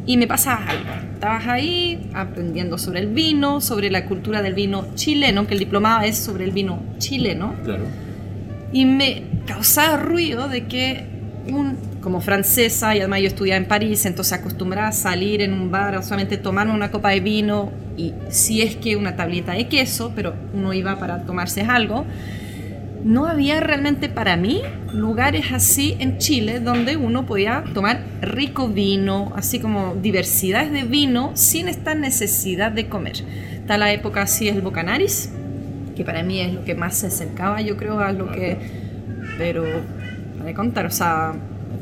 y 0.06 0.16
me 0.16 0.26
pasa 0.26 0.56
algo. 0.56 1.09
Estabas 1.20 1.48
ahí 1.48 2.08
aprendiendo 2.14 2.78
sobre 2.78 3.00
el 3.00 3.08
vino, 3.08 3.60
sobre 3.60 3.90
la 3.90 4.06
cultura 4.06 4.40
del 4.40 4.54
vino 4.54 4.86
chileno, 4.94 5.46
que 5.46 5.52
el 5.52 5.60
diplomado 5.60 6.00
es 6.00 6.16
sobre 6.16 6.44
el 6.44 6.50
vino 6.50 6.82
chileno 6.96 7.54
Claro. 7.62 7.84
y 8.72 8.86
me 8.86 9.24
causaba 9.46 9.98
ruido 9.98 10.48
de 10.48 10.64
que 10.66 11.04
un, 11.46 11.76
como 12.00 12.22
francesa 12.22 12.96
y 12.96 13.00
además 13.00 13.20
yo 13.20 13.26
estudiaba 13.26 13.58
en 13.58 13.66
París, 13.66 14.06
entonces 14.06 14.32
acostumbrada 14.32 14.88
a 14.88 14.92
salir 14.92 15.42
en 15.42 15.52
un 15.52 15.70
bar 15.70 15.94
a 15.94 16.00
solamente 16.00 16.38
tomarme 16.38 16.72
una 16.72 16.90
copa 16.90 17.10
de 17.10 17.20
vino 17.20 17.70
y 17.98 18.14
si 18.30 18.62
es 18.62 18.76
que 18.76 18.96
una 18.96 19.14
tableta 19.14 19.52
de 19.52 19.68
queso, 19.68 20.12
pero 20.16 20.32
uno 20.54 20.72
iba 20.72 20.98
para 20.98 21.26
tomarse 21.26 21.60
algo. 21.60 22.06
No 23.04 23.26
había 23.26 23.60
realmente 23.60 24.08
para 24.08 24.36
mí 24.36 24.60
lugares 24.92 25.52
así 25.52 25.96
en 26.00 26.18
Chile 26.18 26.60
donde 26.60 26.96
uno 26.96 27.24
podía 27.24 27.64
tomar 27.72 28.02
rico 28.20 28.68
vino, 28.68 29.32
así 29.34 29.58
como 29.58 29.94
diversidades 29.94 30.70
de 30.70 30.82
vino 30.82 31.30
sin 31.34 31.68
esta 31.68 31.94
necesidad 31.94 32.72
de 32.72 32.88
comer. 32.88 33.14
Está 33.54 33.78
la 33.78 33.92
época 33.92 34.22
así 34.22 34.48
el 34.48 34.60
Bocanaris, 34.60 35.30
que 35.96 36.04
para 36.04 36.22
mí 36.22 36.40
es 36.40 36.52
lo 36.52 36.64
que 36.64 36.74
más 36.74 36.96
se 36.96 37.06
acercaba, 37.06 37.60
yo 37.62 37.76
creo, 37.76 38.00
a 38.00 38.12
lo 38.12 38.30
que... 38.30 38.58
Pero, 39.38 39.64
para 40.38 40.52
contar, 40.54 40.84
o 40.86 40.90
sea, 40.90 41.32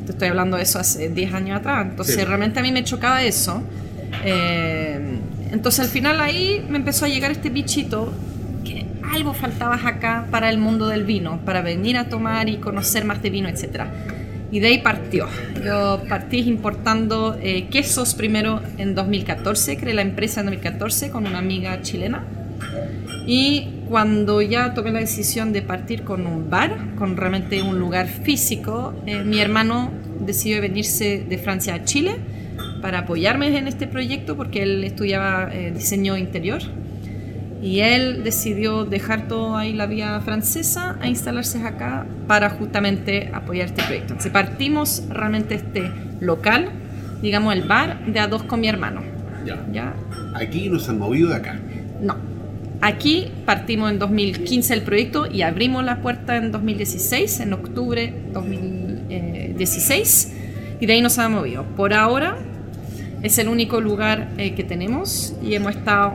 te 0.07 0.13
estoy 0.13 0.29
hablando 0.29 0.57
de 0.57 0.63
eso 0.63 0.79
hace 0.79 1.09
10 1.09 1.35
años 1.35 1.59
atrás, 1.59 1.87
entonces 1.91 2.15
Sí. 2.15 2.25
realmente 2.25 2.61
a 2.61 2.63
mí 2.63 2.71
me 2.71 2.85
chocaba 2.85 3.23
eso. 3.25 3.63
Eh, 4.25 5.19
entonces 5.51 5.81
al 5.81 5.89
final 5.91 6.21
ahí 6.21 6.65
me 6.69 6.79
empezó 6.79 7.05
a 7.07 7.09
llegar 7.09 7.31
este 7.31 7.51
bichito 7.51 8.13
algo 9.13 9.35
faltaba 9.35 9.75
acá 9.75 10.27
para 10.31 10.51
el 10.51 10.59
mundo 10.59 10.89
del 10.89 11.05
vino, 11.05 11.41
para 11.45 11.63
venir 11.63 11.97
a 11.97 12.09
tomar 12.09 12.49
y 12.49 12.59
conocer 12.59 13.05
más 13.05 13.23
de 13.23 13.31
vino, 13.31 13.49
etc. 13.49 13.85
Y 14.51 14.61
de 14.61 14.69
ahí 14.69 14.79
partió. 14.79 15.27
Yo 15.65 16.03
partí 16.09 16.39
importando 16.41 17.37
eh, 17.41 17.69
quesos 17.69 18.15
primero 18.15 18.63
en 18.79 18.95
2014, 18.95 19.77
creé 19.77 19.95
la 19.95 20.03
empresa 20.03 20.41
en 20.41 20.47
2014 20.47 21.11
con 21.11 21.27
una 21.27 21.39
amiga 21.39 21.81
chilena. 21.83 22.25
Y 23.27 23.83
cuando 23.89 24.41
ya 24.41 24.75
tomé 24.75 24.91
la 24.91 25.01
decisión 25.01 25.53
de 25.53 25.63
partir 25.63 26.03
con 26.03 26.27
un 26.27 26.49
bar, 26.49 26.95
con 26.97 27.17
realmente 27.17 27.63
un 27.63 27.79
lugar 27.79 28.09
físico, 28.09 28.95
eh, 29.07 29.23
mi 29.23 29.39
hermano 29.39 29.93
decidió 30.21 30.61
venirse 30.61 31.25
de 31.29 31.39
Francia 31.39 31.75
a 31.75 31.85
Chile 31.85 32.17
para 32.81 33.01
apoyarme 33.01 33.57
en 33.57 33.69
este 33.69 33.87
proyecto 33.87 34.37
porque 34.37 34.63
él 34.63 34.85
estudiaba 34.85 35.51
eh, 35.53 35.73
diseño 35.73 36.17
interior. 36.17 36.63
Y 37.61 37.81
él 37.81 38.23
decidió 38.23 38.85
dejar 38.85 39.27
todo 39.27 39.57
ahí 39.57 39.73
la 39.73 39.87
vía 39.87 40.21
francesa 40.21 40.97
a 41.01 41.09
instalarse 41.09 41.61
acá 41.63 42.07
para 42.27 42.51
justamente 42.51 43.31
apoyar 43.33 43.67
este 43.67 43.83
proyecto. 43.83 44.13
Entonces 44.13 44.33
partimos 44.33 45.03
realmente 45.09 45.57
este 45.57 45.91
local, 46.21 46.71
digamos 47.21 47.55
el 47.55 47.65
bar, 47.65 48.07
de 48.07 48.21
a 48.21 48.29
dos 48.29 48.45
con 48.45 48.61
mi 48.61 48.69
hermano. 48.69 49.03
Ya. 49.45 49.67
¿ya? 49.73 49.95
Aquí 50.35 50.69
nos 50.69 50.89
han 50.89 50.99
movido 50.99 51.31
de 51.31 51.37
acá. 51.37 51.59
No. 52.01 52.17
Aquí 52.81 53.33
partimos 53.45 53.91
en 53.91 53.99
2015 53.99 54.73
el 54.73 54.83
proyecto 54.83 55.27
y 55.27 55.43
abrimos 55.43 55.85
la 55.85 56.01
puerta 56.01 56.37
en 56.37 56.53
2016, 56.53 57.41
en 57.41 57.53
octubre 57.53 58.15
2016, 58.33 60.33
y 60.79 60.87
de 60.87 60.93
ahí 60.93 61.01
nos 61.01 61.19
ha 61.19 61.29
movido. 61.29 61.65
Por 61.77 61.93
ahora 61.93 62.39
es 63.23 63.37
el 63.39 63.49
único 63.49 63.81
lugar 63.81 64.29
eh, 64.39 64.55
que 64.55 64.63
tenemos 64.63 65.35
y 65.43 65.55
hemos 65.55 65.75
estado 65.75 66.15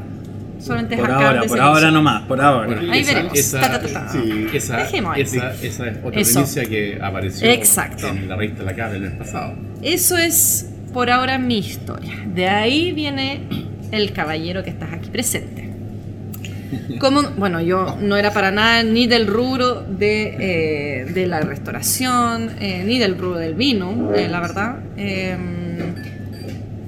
solamente 0.63 0.96
Por 0.98 1.05
acá. 1.12 1.27
ahora, 1.27 1.43
por 1.43 1.60
ahora 1.60 1.91
nomás, 1.91 2.22
por 2.24 2.41
ahora. 2.41 2.67
Bueno, 2.67 2.91
Ahí 2.91 3.01
esa- 3.01 3.13
veremos. 3.13 3.38
Esa, 3.38 3.60
Ta, 3.62 3.82
ta, 3.82 3.88
ta, 3.88 4.10
sí, 4.10 4.48
esa, 4.53 4.77
Dejemos 4.77 5.15
ahí. 5.15 5.22
esa, 5.22 5.53
esa 5.62 5.88
es 5.89 5.98
otra 6.03 6.22
Eso. 6.22 6.34
primicia 6.39 6.65
que 6.65 7.00
apareció 7.01 7.50
Exacto. 7.50 8.08
en 8.08 8.27
la 8.29 8.36
revista 8.36 8.63
La 8.63 8.75
Cara 8.75 8.96
el 8.96 9.01
mes 9.01 9.12
pasado. 9.12 9.53
Eso 9.82 10.17
es 10.17 10.70
por 10.93 11.10
ahora 11.10 11.38
mi 11.38 11.58
historia. 11.60 12.13
De 12.34 12.48
ahí 12.48 12.91
viene 12.91 13.41
el 13.91 14.13
caballero 14.13 14.63
que 14.63 14.70
estás 14.70 14.93
aquí 14.93 15.10
presente. 15.10 15.70
Como, 17.00 17.22
bueno, 17.38 17.62
yo 17.62 17.98
no 18.01 18.15
era 18.17 18.32
para 18.34 18.50
nada 18.50 18.82
ni 18.84 19.05
del 19.05 19.27
rubro 19.27 19.82
de, 19.84 21.01
eh, 21.01 21.05
de 21.05 21.27
la 21.27 21.41
restauración, 21.41 22.50
eh, 22.60 22.84
ni 22.86 22.98
del 22.98 23.17
rubro 23.17 23.38
del 23.38 23.53
vino, 23.53 24.12
eh, 24.15 24.27
la 24.27 24.39
verdad. 24.39 24.77
Eh, 24.98 25.36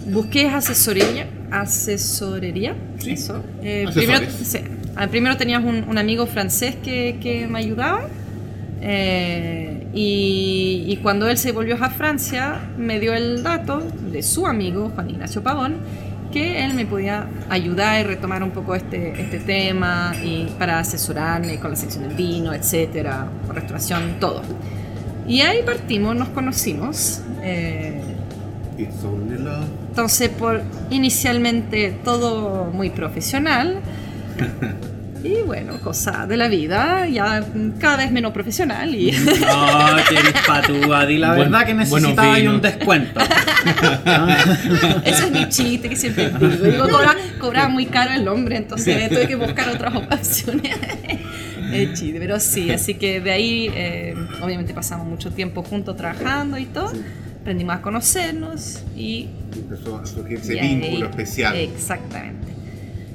busqué 0.08 0.48
asesoría, 0.48 1.28
asesorería, 1.52 2.76
eso. 3.06 3.44
Eh, 3.62 3.86
primero, 3.94 4.26
sí. 4.44 4.60
Ah, 4.96 5.08
primero 5.08 5.36
tenías 5.38 5.64
un, 5.64 5.84
un 5.88 5.98
amigo 5.98 6.26
francés 6.26 6.76
que, 6.84 7.18
que 7.22 7.48
me 7.48 7.60
ayudaba. 7.60 8.08
eh, 8.82 9.88
y, 9.94 10.84
y 10.88 10.98
cuando 10.98 11.28
él 11.30 11.38
se 11.38 11.52
volvió 11.52 11.76
a 11.82 11.90
Francia, 11.90 12.60
me 12.78 13.00
dio 13.00 13.14
el 13.14 13.44
dato 13.44 13.82
de 14.12 14.22
su 14.24 14.46
amigo, 14.46 14.92
Juan 14.94 15.10
Ignacio 15.10 15.42
Pavón, 15.42 15.78
que 16.32 16.66
él 16.66 16.74
me 16.74 16.86
podía 16.86 17.28
ayudar 17.50 18.02
y 18.02 18.04
retomar 18.04 18.44
un 18.44 18.52
poco 18.52 18.76
este, 18.76 19.22
este 19.22 19.40
tema 19.40 20.14
y 20.24 20.48
para 20.60 20.80
asesorarme 20.80 21.60
con 21.60 21.72
la 21.72 21.78
sección 21.78 22.04
del 22.08 22.16
vino, 22.18 22.54
etcétera, 22.54 23.28
restauración, 23.54 24.20
todo. 24.20 24.42
Y 25.28 25.42
ahí 25.42 25.60
partimos, 25.66 26.16
nos 26.16 26.30
conocimos. 26.30 27.22
eh. 27.42 28.02
Entonces, 28.78 30.30
por 30.30 30.62
inicialmente 30.90 31.98
todo 32.04 32.66
muy 32.74 32.90
profesional. 32.90 33.80
Y 35.24 35.42
bueno, 35.42 35.80
cosa 35.80 36.28
de 36.28 36.38
la 36.38 36.48
vida, 36.48 37.08
ya 37.08 37.44
cada 37.80 37.98
vez 37.98 38.12
menos 38.12 38.32
profesional. 38.32 38.94
Y 38.94 39.12
No, 39.12 39.98
eres 39.98 40.34
patúa, 40.46 41.08
di 41.08 41.18
la 41.18 41.30
Buen- 41.34 41.50
verdad 41.52 41.66
que 41.66 41.74
necesitaba 41.74 42.38
un 42.48 42.62
descuento. 42.62 43.20
ese 45.04 45.26
es 45.26 45.32
mi 45.32 45.50
chiste 45.50 45.90
que 45.90 45.96
siempre 45.96 46.30
digo. 46.30 46.48
Digo, 46.48 46.88
cobra- 46.90 47.16
cobraba 47.40 47.70
muy 47.70 47.88
caro 47.88 48.12
el 48.14 48.28
hombre, 48.28 48.58
entonces 48.58 49.10
tuve 49.10 49.28
que 49.28 49.36
buscar 49.36 49.68
otras 49.70 49.96
opciones. 49.96 50.78
Es 51.74 52.00
chiste, 52.00 52.20
pero 52.20 52.40
sí, 52.40 52.70
así 52.72 52.94
que 52.94 53.20
de 53.20 53.32
ahí, 53.32 53.72
eh, 53.74 54.14
obviamente 54.44 54.76
pasamos 54.76 55.08
mucho 55.08 55.32
tiempo 55.32 55.64
juntos 55.64 55.98
trabajando 55.98 56.60
y 56.60 56.66
todo. 56.68 56.92
Aprendimos 57.46 57.76
a 57.76 57.82
conocernos 57.84 58.82
y 58.98 59.28
Empezó 59.56 60.00
a 60.00 60.06
surgir 60.08 60.40
ese 60.40 60.60
ahí- 60.60 60.78
vínculo 60.80 61.10
especial. 61.12 61.56
Exactamente. 61.56 62.48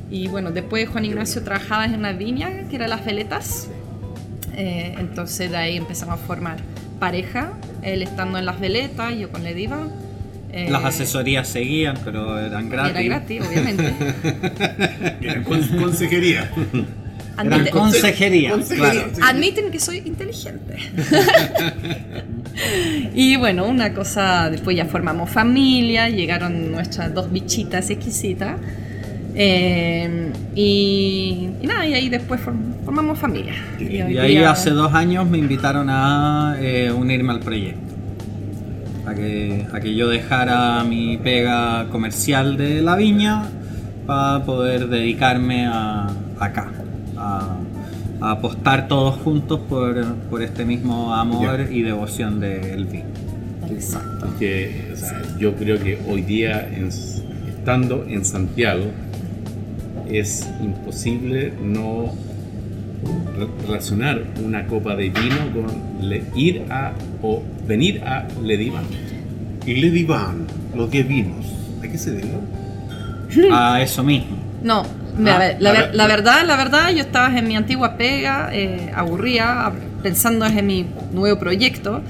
Y 0.08 0.28
bueno, 0.28 0.52
después 0.52 0.88
Juan 0.88 1.04
Ignacio 1.04 1.42
trabajaba 1.42 1.84
en 1.84 1.96
una 1.96 2.12
viña 2.12 2.68
que 2.70 2.76
era 2.76 2.86
Las 2.86 3.04
Veletas. 3.04 3.66
Eh, 4.54 4.94
entonces 5.00 5.50
de 5.50 5.56
ahí 5.56 5.76
empezamos 5.76 6.14
a 6.14 6.18
formar 6.18 6.58
pareja, 7.00 7.54
él 7.82 8.02
estando 8.02 8.38
en 8.38 8.46
Las 8.46 8.60
Veletas, 8.60 9.18
yo 9.18 9.30
con 9.32 9.42
Lediva. 9.42 9.88
Eh, 10.52 10.68
Las 10.70 10.84
asesorías 10.84 11.48
seguían, 11.48 11.98
pero 12.04 12.38
eran 12.38 12.68
gratis. 12.68 12.90
Era 12.92 13.02
gratis, 13.02 13.42
obviamente. 13.48 13.92
Era 15.22 15.42
con- 15.42 15.66
consejería. 15.76 16.48
Admite- 17.40 17.70
consejería, 17.70 18.50
Consejería, 18.52 18.90
claro. 19.14 19.22
Admiten 19.22 19.70
que 19.70 19.80
soy 19.80 19.98
inteligente. 20.04 20.74
y 23.14 23.36
bueno, 23.36 23.66
una 23.66 23.92
cosa, 23.94 24.50
después 24.50 24.76
ya 24.76 24.86
formamos 24.86 25.30
familia, 25.30 26.08
llegaron 26.08 26.72
nuestras 26.72 27.12
dos 27.14 27.30
bichitas 27.30 27.90
exquisitas. 27.90 28.56
eh, 29.34 30.32
y, 30.54 31.48
y 31.62 31.66
nada, 31.66 31.86
y 31.86 31.94
ahí 31.94 32.08
después 32.08 32.40
form- 32.40 32.84
formamos 32.84 33.18
familia. 33.18 33.54
Y 33.78 34.00
ahí 34.18 34.36
día- 34.36 34.50
hace 34.50 34.70
dos 34.70 34.92
años 34.92 35.28
me 35.28 35.38
invitaron 35.38 35.88
a 35.88 36.56
eh, 36.58 36.90
unirme 36.92 37.32
al 37.32 37.40
proyecto. 37.40 37.80
A 39.06 39.14
que, 39.14 39.66
a 39.72 39.80
que 39.80 39.94
yo 39.94 40.08
dejara 40.08 40.84
mi 40.84 41.16
pega 41.16 41.86
comercial 41.90 42.56
de 42.56 42.82
la 42.82 42.96
viña 42.96 43.44
para 44.06 44.44
poder 44.44 44.88
dedicarme 44.88 45.66
a 45.66 46.08
acá. 46.38 46.70
A, 47.30 47.56
a 48.26 48.30
apostar 48.32 48.88
todos 48.88 49.16
juntos 49.16 49.60
por, 49.68 50.04
por 50.30 50.42
este 50.42 50.64
mismo 50.64 51.14
amor 51.14 51.68
y 51.70 51.82
devoción 51.82 52.40
del 52.40 52.84
vino. 52.86 53.04
Exacto. 53.70 54.26
que 54.38 54.90
o 54.92 54.96
sea, 54.96 55.22
yo 55.38 55.54
creo 55.54 55.78
que 55.82 55.98
hoy 56.08 56.22
día 56.22 56.68
en- 56.68 56.88
estando 56.88 58.04
en 58.08 58.24
Santiago 58.24 58.84
es 60.08 60.48
imposible 60.62 61.52
no 61.62 62.06
re- 63.38 63.46
relacionar 63.66 64.22
una 64.44 64.66
copa 64.66 64.96
de 64.96 65.10
vino 65.10 65.36
con 65.54 66.08
le- 66.08 66.24
ir 66.34 66.64
a 66.70 66.92
o 67.22 67.42
venir 67.66 68.02
a 68.04 68.26
Lediva. 68.42 68.80
Y 69.66 69.74
Lady 69.80 70.04
Van, 70.04 70.46
los 70.74 70.90
10 70.90 71.06
vinos. 71.06 71.46
¿A 71.82 71.88
qué 71.88 71.96
se 71.98 72.10
debe? 72.12 72.30
A 73.52 73.80
eso 73.82 74.02
mismo. 74.02 74.36
No, 74.62 74.82
Mira, 75.16 75.32
a 75.32 75.36
Ah, 75.36 75.38
ver, 75.38 75.56
la, 75.60 75.72
ver. 75.72 75.94
la 75.94 76.06
verdad, 76.06 76.46
la 76.46 76.56
verdad, 76.56 76.90
yo 76.90 77.00
estaba 77.00 77.36
en 77.36 77.46
mi 77.48 77.56
antigua 77.56 77.96
pega, 77.96 78.50
eh, 78.52 78.90
aburrida, 78.94 79.72
pensando 80.02 80.46
en 80.46 80.66
mi 80.66 80.86
nuevo 81.12 81.38
proyecto, 81.38 82.00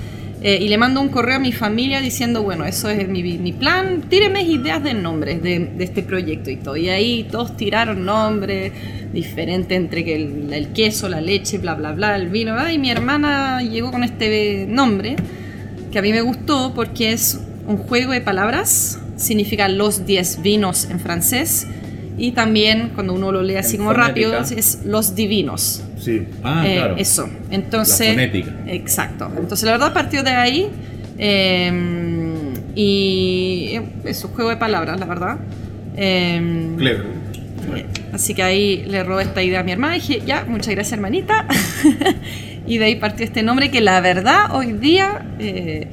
eh, 0.43 0.59
y 0.61 0.69
le 0.69 0.79
mando 0.79 1.01
un 1.03 1.11
correo 1.11 1.37
a 1.37 1.39
mi 1.39 1.53
familia 1.53 2.01
diciendo, 2.01 2.43
bueno, 2.43 2.65
eso 2.65 2.89
es 2.89 3.07
mi, 3.09 3.23
mi 3.23 3.53
plan, 3.53 4.03
tíreme 4.09 4.43
ideas 4.43 4.83
de 4.83 4.95
nombres 4.95 5.43
de, 5.43 5.59
de 5.77 5.85
este 5.85 6.03
proyecto 6.03 6.51
y 6.51 6.57
todo. 6.57 6.77
Y 6.79 6.89
ahí 6.89 7.27
todos 7.31 7.57
tiraron 7.59 8.05
nombres 8.07 8.73
diferentes 9.13 9.77
entre 9.77 10.03
que 10.05 10.17
el, 10.17 10.53
el 10.53 10.69
queso, 10.69 11.09
la 11.11 11.21
leche, 11.21 11.59
bla, 11.59 11.75
bla, 11.75 11.93
bla, 11.93 12.17
el 12.17 12.29
vino, 12.29 12.55
¿verdad? 12.55 12.71
y 12.71 12.79
mi 12.79 12.91
hermana 12.91 13.61
llegó 13.63 13.91
con 13.91 14.03
este 14.03 14.65
nombre 14.69 15.17
que 15.93 15.99
a 15.99 16.03
mí 16.03 16.11
me 16.13 16.21
gustó 16.23 16.73
porque 16.75 17.13
es 17.13 17.41
un 17.67 17.77
juego 17.77 18.13
de 18.13 18.21
palabras, 18.21 18.99
significa 19.17 19.69
los 19.69 20.07
10 20.07 20.41
vinos 20.43 20.87
en 20.91 21.01
francés 21.01 21.67
y 22.21 22.33
también 22.33 22.91
cuando 22.95 23.15
uno 23.15 23.33
lo 23.33 23.43
lee 23.43 23.57
así 23.57 23.77
En 23.77 23.79
como 23.79 23.93
rápido 23.95 24.33
fonética. 24.33 24.61
es 24.61 24.81
los 24.85 25.15
divinos. 25.15 25.83
Sí. 25.99 26.23
Ah, 26.45 26.63
Eh, 26.67 26.75
claro. 26.77 26.95
Eso. 26.99 27.29
Entonces, 27.51 28.01
La 28.09 28.13
fonética. 28.15 28.51
Exacto. 28.67 29.31
Entonces 29.39 29.65
la 29.65 29.73
verdad 29.73 29.93
partió 29.93 30.23
de 30.23 30.31
ahí 30.31 30.69
eh, 31.19 32.53
y 32.75 33.79
es 34.05 34.25
un 34.25 34.31
juego 34.33 34.51
de 34.51 34.57
palabras, 34.57 34.99
la 35.01 35.07
verdad. 35.07 35.39
Eh, 35.97 36.71
Clever. 36.79 37.05
eh, 37.77 37.87
Así 38.13 38.35
que 38.35 38.43
ahí 38.43 38.85
le 38.87 39.03
robé 39.05 39.23
esta 39.25 39.43
idea 39.43 39.61
a 39.61 39.63
mi 39.63 39.73
hermana 39.73 39.97
y 39.97 40.01
dije, 40.01 40.23
ya, 40.27 40.45
muchas 40.49 40.75
gracias 40.75 40.93
hermanita. 40.95 41.47
y 42.67 42.79
de 42.79 42.85
ahí 42.85 42.97
partió 42.97 43.25
este 43.25 43.43
nombre 43.43 43.71
que 43.71 43.81
la 43.81 44.01
verdad 44.01 44.55
hoy 44.55 44.73
día 44.73 45.27
eh, 45.39 45.89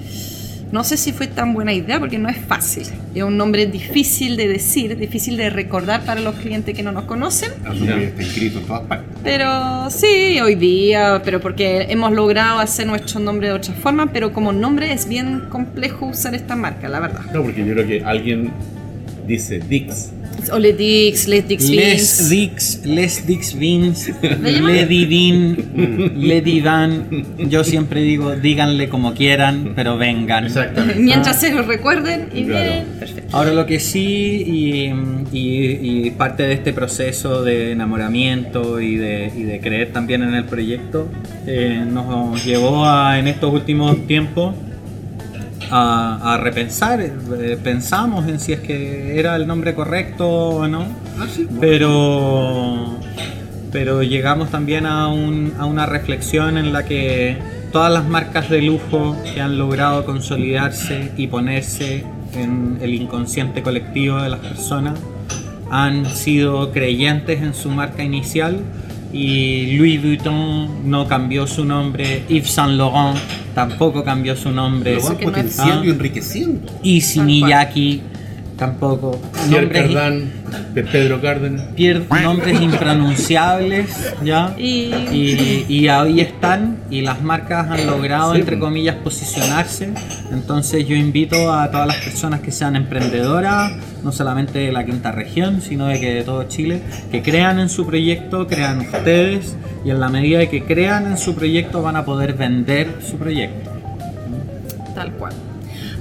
no 0.71 0.83
sé 0.83 0.97
si 0.97 1.13
fue 1.13 1.27
tan 1.27 1.53
buena 1.53 1.73
idea 1.73 1.99
porque 1.99 2.17
no 2.17 2.29
es 2.29 2.37
fácil. 2.37 2.87
Es 3.15 3.23
un 3.23 3.37
nombre 3.37 3.65
difícil 3.67 4.35
de 4.35 4.47
decir, 4.47 4.97
difícil 4.97 5.37
de 5.37 5.49
recordar 5.49 6.03
para 6.03 6.19
los 6.19 6.35
clientes 6.35 6.75
que 6.75 6.83
no 6.83 6.91
nos 6.91 7.05
conocen. 7.05 7.51
Nombre 7.63 8.05
está 8.05 8.21
escrito 8.21 8.59
en 8.59 8.65
todas 8.65 8.81
partes. 8.83 9.17
Pero 9.23 9.89
sí, 9.89 10.39
hoy 10.41 10.55
día, 10.55 11.21
pero 11.23 11.39
porque 11.39 11.87
hemos 11.89 12.11
logrado 12.11 12.59
hacer 12.59 12.85
nuestro 12.87 13.19
nombre 13.19 13.47
de 13.47 13.53
otra 13.53 13.73
forma, 13.73 14.11
pero 14.11 14.33
como 14.33 14.51
nombre 14.51 14.91
es 14.91 15.07
bien 15.07 15.45
complejo 15.49 16.07
usar 16.07 16.35
esta 16.35 16.55
marca, 16.55 16.89
la 16.89 16.99
verdad. 16.99 17.21
No, 17.33 17.43
porque 17.43 17.65
yo 17.65 17.73
creo 17.73 17.87
que 17.87 18.03
alguien 18.03 18.51
dice 19.25 19.59
Dix. 19.59 20.11
O 20.49 20.59
Le 20.59 20.73
Dix, 20.73 21.27
Les 21.27 21.47
Dix 21.47 21.69
Les 21.69 21.77
Vins. 21.97 22.29
Dix, 22.29 22.81
Les 22.85 23.25
Dix 23.27 23.53
Vins? 23.57 24.11
Lady 24.41 25.05
Dean, 25.05 25.57
Lady 26.17 26.61
Dan. 26.61 27.25
Yo 27.49 27.63
siempre 27.63 28.01
digo, 28.01 28.35
díganle 28.35 28.89
como 28.89 29.13
quieran, 29.13 29.73
pero 29.75 29.97
vengan. 29.97 30.45
Exactamente. 30.45 30.99
Mientras 31.01 31.39
se 31.39 31.53
lo 31.53 31.63
recuerden 31.63 32.29
y 32.33 32.43
Claro. 32.45 32.71
bien, 32.71 32.85
perfecto. 32.99 33.37
Ahora 33.37 33.53
lo 33.53 33.65
que 33.65 33.79
sí, 33.79 34.43
y, 34.47 35.37
y- 35.37 36.05
y 36.07 36.11
parte 36.11 36.43
de 36.43 36.53
este 36.53 36.73
proceso 36.73 37.43
de 37.43 37.71
enamoramiento 37.71 38.79
y 38.81 38.95
de, 38.95 39.31
y 39.35 39.43
de 39.43 39.59
creer 39.59 39.91
también 39.91 40.23
en 40.23 40.33
el 40.33 40.45
proyecto, 40.45 41.07
eh, 41.45 41.83
nos 41.89 42.43
llevó 42.45 42.85
a, 42.85 43.19
en 43.19 43.27
estos 43.27 43.53
últimos 43.53 44.05
tiempos 44.07 44.55
a, 45.71 46.33
a 46.33 46.37
repensar. 46.37 47.01
eh, 47.01 47.57
pensamos 47.63 48.27
en 48.27 48.39
si 48.39 48.53
es 48.53 48.59
que 48.61 49.19
era 49.19 49.35
el 49.35 49.47
nombre 49.47 49.73
correcto 49.75 50.27
o 50.29 50.67
no. 50.67 50.85
Ah, 51.19 51.25
sí. 51.33 51.47
pero 51.59 52.97
pero 53.71 54.01
llegamos 54.01 54.49
también 54.49 54.85
a, 54.85 55.09
un- 55.09 55.53
a 55.59 55.65
una 55.65 55.85
reflexión 55.85 56.57
en 56.57 56.71
la 56.73 56.85
que 56.85 57.37
todas 57.71 57.91
las 57.91 58.05
marcas 58.07 58.49
de 58.49 58.61
lujo 58.61 59.15
que 59.33 59.41
han 59.41 59.57
logrado 59.57 60.05
consolidarse 60.05 61.11
y 61.17 61.27
ponerse 61.27 62.05
en 62.33 62.77
el 62.81 62.93
inconsciente 62.93 63.61
colectivo 63.61 64.21
de 64.21 64.29
las 64.29 64.39
personas 64.39 64.97
han 65.69 66.05
sido 66.05 66.71
creyentes 66.71 67.41
en 67.41 67.53
su 67.53 67.69
marca 67.69 68.03
inicial 68.03 68.61
y 69.13 69.77
Louis 69.77 70.01
Vuitton 70.01 70.89
no 70.89 71.07
cambió 71.07 71.47
su 71.47 71.63
nombre, 71.65 72.23
Yves 72.27 72.51
Saint 72.51 72.73
Laurent 72.73 73.17
tampoco 73.53 74.03
cambió 74.03 74.35
su 74.35 74.51
nombre, 74.51 74.95
Lo 74.95 75.03
van 75.03 75.17
potenciando 75.17 75.85
y 75.85 75.89
enriqueciendo. 75.89 76.71
Cual. 76.71 77.25
Miyake 77.25 78.01
tampoco. 78.57 79.19
Pierre 79.47 79.67
Nombres- 79.67 79.93
Cardin, 79.93 80.31
de 80.73 80.83
Pedro 80.83 81.21
Cárdenas. 81.21 81.61
pier- 81.75 82.05
nombres 82.23 82.59
impronunciables, 82.61 84.13
¿ya? 84.23 84.53
Y, 84.57 84.91
Y, 85.11 85.65
y 85.69 85.87
ahí 85.87 86.19
están, 86.21 86.77
y 86.89 87.01
las 87.01 87.21
marcas 87.21 87.69
han 87.69 87.85
logrado, 87.87 88.33
Sí, 88.33 88.39
entre 88.39 88.59
comillas, 88.59 88.95
posicionarse. 88.95 89.89
Entonces 90.31 90.87
yo 90.87 90.95
invito 90.95 91.53
a 91.53 91.69
todas 91.71 91.87
las 91.87 91.97
personas 91.97 92.41
que 92.41 92.51
sean 92.51 92.75
emprendedoras, 92.75 93.71
no 94.03 94.11
solamente 94.11 94.59
de 94.59 94.71
la 94.71 94.85
quinta 94.85 95.11
región, 95.11 95.61
sino 95.61 95.87
de 95.87 95.99
que 95.99 96.13
de 96.15 96.23
todo 96.23 96.43
Chile, 96.45 96.81
que 97.11 97.21
crean 97.21 97.59
en 97.59 97.69
su 97.69 97.85
proyecto, 97.85 98.47
crean 98.47 98.79
ustedes, 98.79 99.55
y 99.85 99.89
en 99.91 99.99
la 99.99 100.09
medida 100.09 100.39
de 100.39 100.49
que 100.49 100.63
crean 100.63 101.05
en 101.07 101.17
su 101.17 101.35
proyecto 101.35 101.81
van 101.81 101.95
a 101.95 102.03
poder 102.05 102.33
vender 102.33 102.87
su 103.07 103.17
proyecto. 103.17 103.71
Tal 104.95 105.11
cual. 105.13 105.33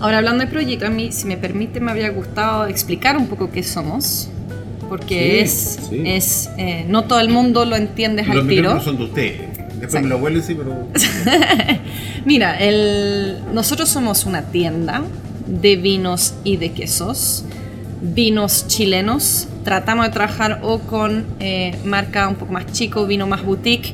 Ahora, 0.06 0.18
hablando 0.18 0.44
de 0.44 0.50
proyecto, 0.52 0.86
a 0.86 0.90
mí, 0.90 1.10
si 1.10 1.26
me 1.26 1.36
permite, 1.36 1.80
me 1.80 1.90
habría 1.90 2.10
gustado 2.10 2.66
explicar 2.68 3.16
un 3.16 3.26
poco 3.26 3.50
qué 3.50 3.64
somos, 3.64 4.28
porque 4.88 5.18
Sí, 5.18 5.38
es, 5.40 5.78
sí. 5.90 6.02
es 6.04 6.50
eh, 6.58 6.84
no 6.88 7.02
todo 7.06 7.18
el 7.18 7.28
mundo 7.28 7.64
lo 7.64 7.74
entiende 7.74 8.22
Los 8.22 8.36
al 8.36 8.46
tiro. 8.46 8.80
son 8.80 8.98
de 8.98 9.02
ustedes. 9.02 9.40
Después 9.40 9.82
Exacto. 9.82 10.02
me 10.06 10.08
lo 10.10 10.18
huelen, 10.18 10.42
sí, 10.44 10.54
pero. 10.54 10.86
Mira, 12.24 12.56
el, 12.56 13.38
nosotros 13.52 13.88
somos 13.88 14.26
una 14.26 14.42
tienda 14.42 15.02
de 15.48 15.74
vinos 15.74 16.34
y 16.44 16.56
de 16.56 16.70
quesos, 16.70 17.44
vinos 18.00 18.68
chilenos. 18.68 19.48
Tratamos 19.64 20.06
de 20.06 20.12
trabajar 20.12 20.60
o 20.62 20.78
con 20.78 21.24
eh, 21.40 21.74
marca 21.84 22.28
un 22.28 22.36
poco 22.36 22.52
más 22.52 22.66
chico, 22.66 23.06
vino 23.08 23.26
más 23.26 23.44
boutique, 23.44 23.92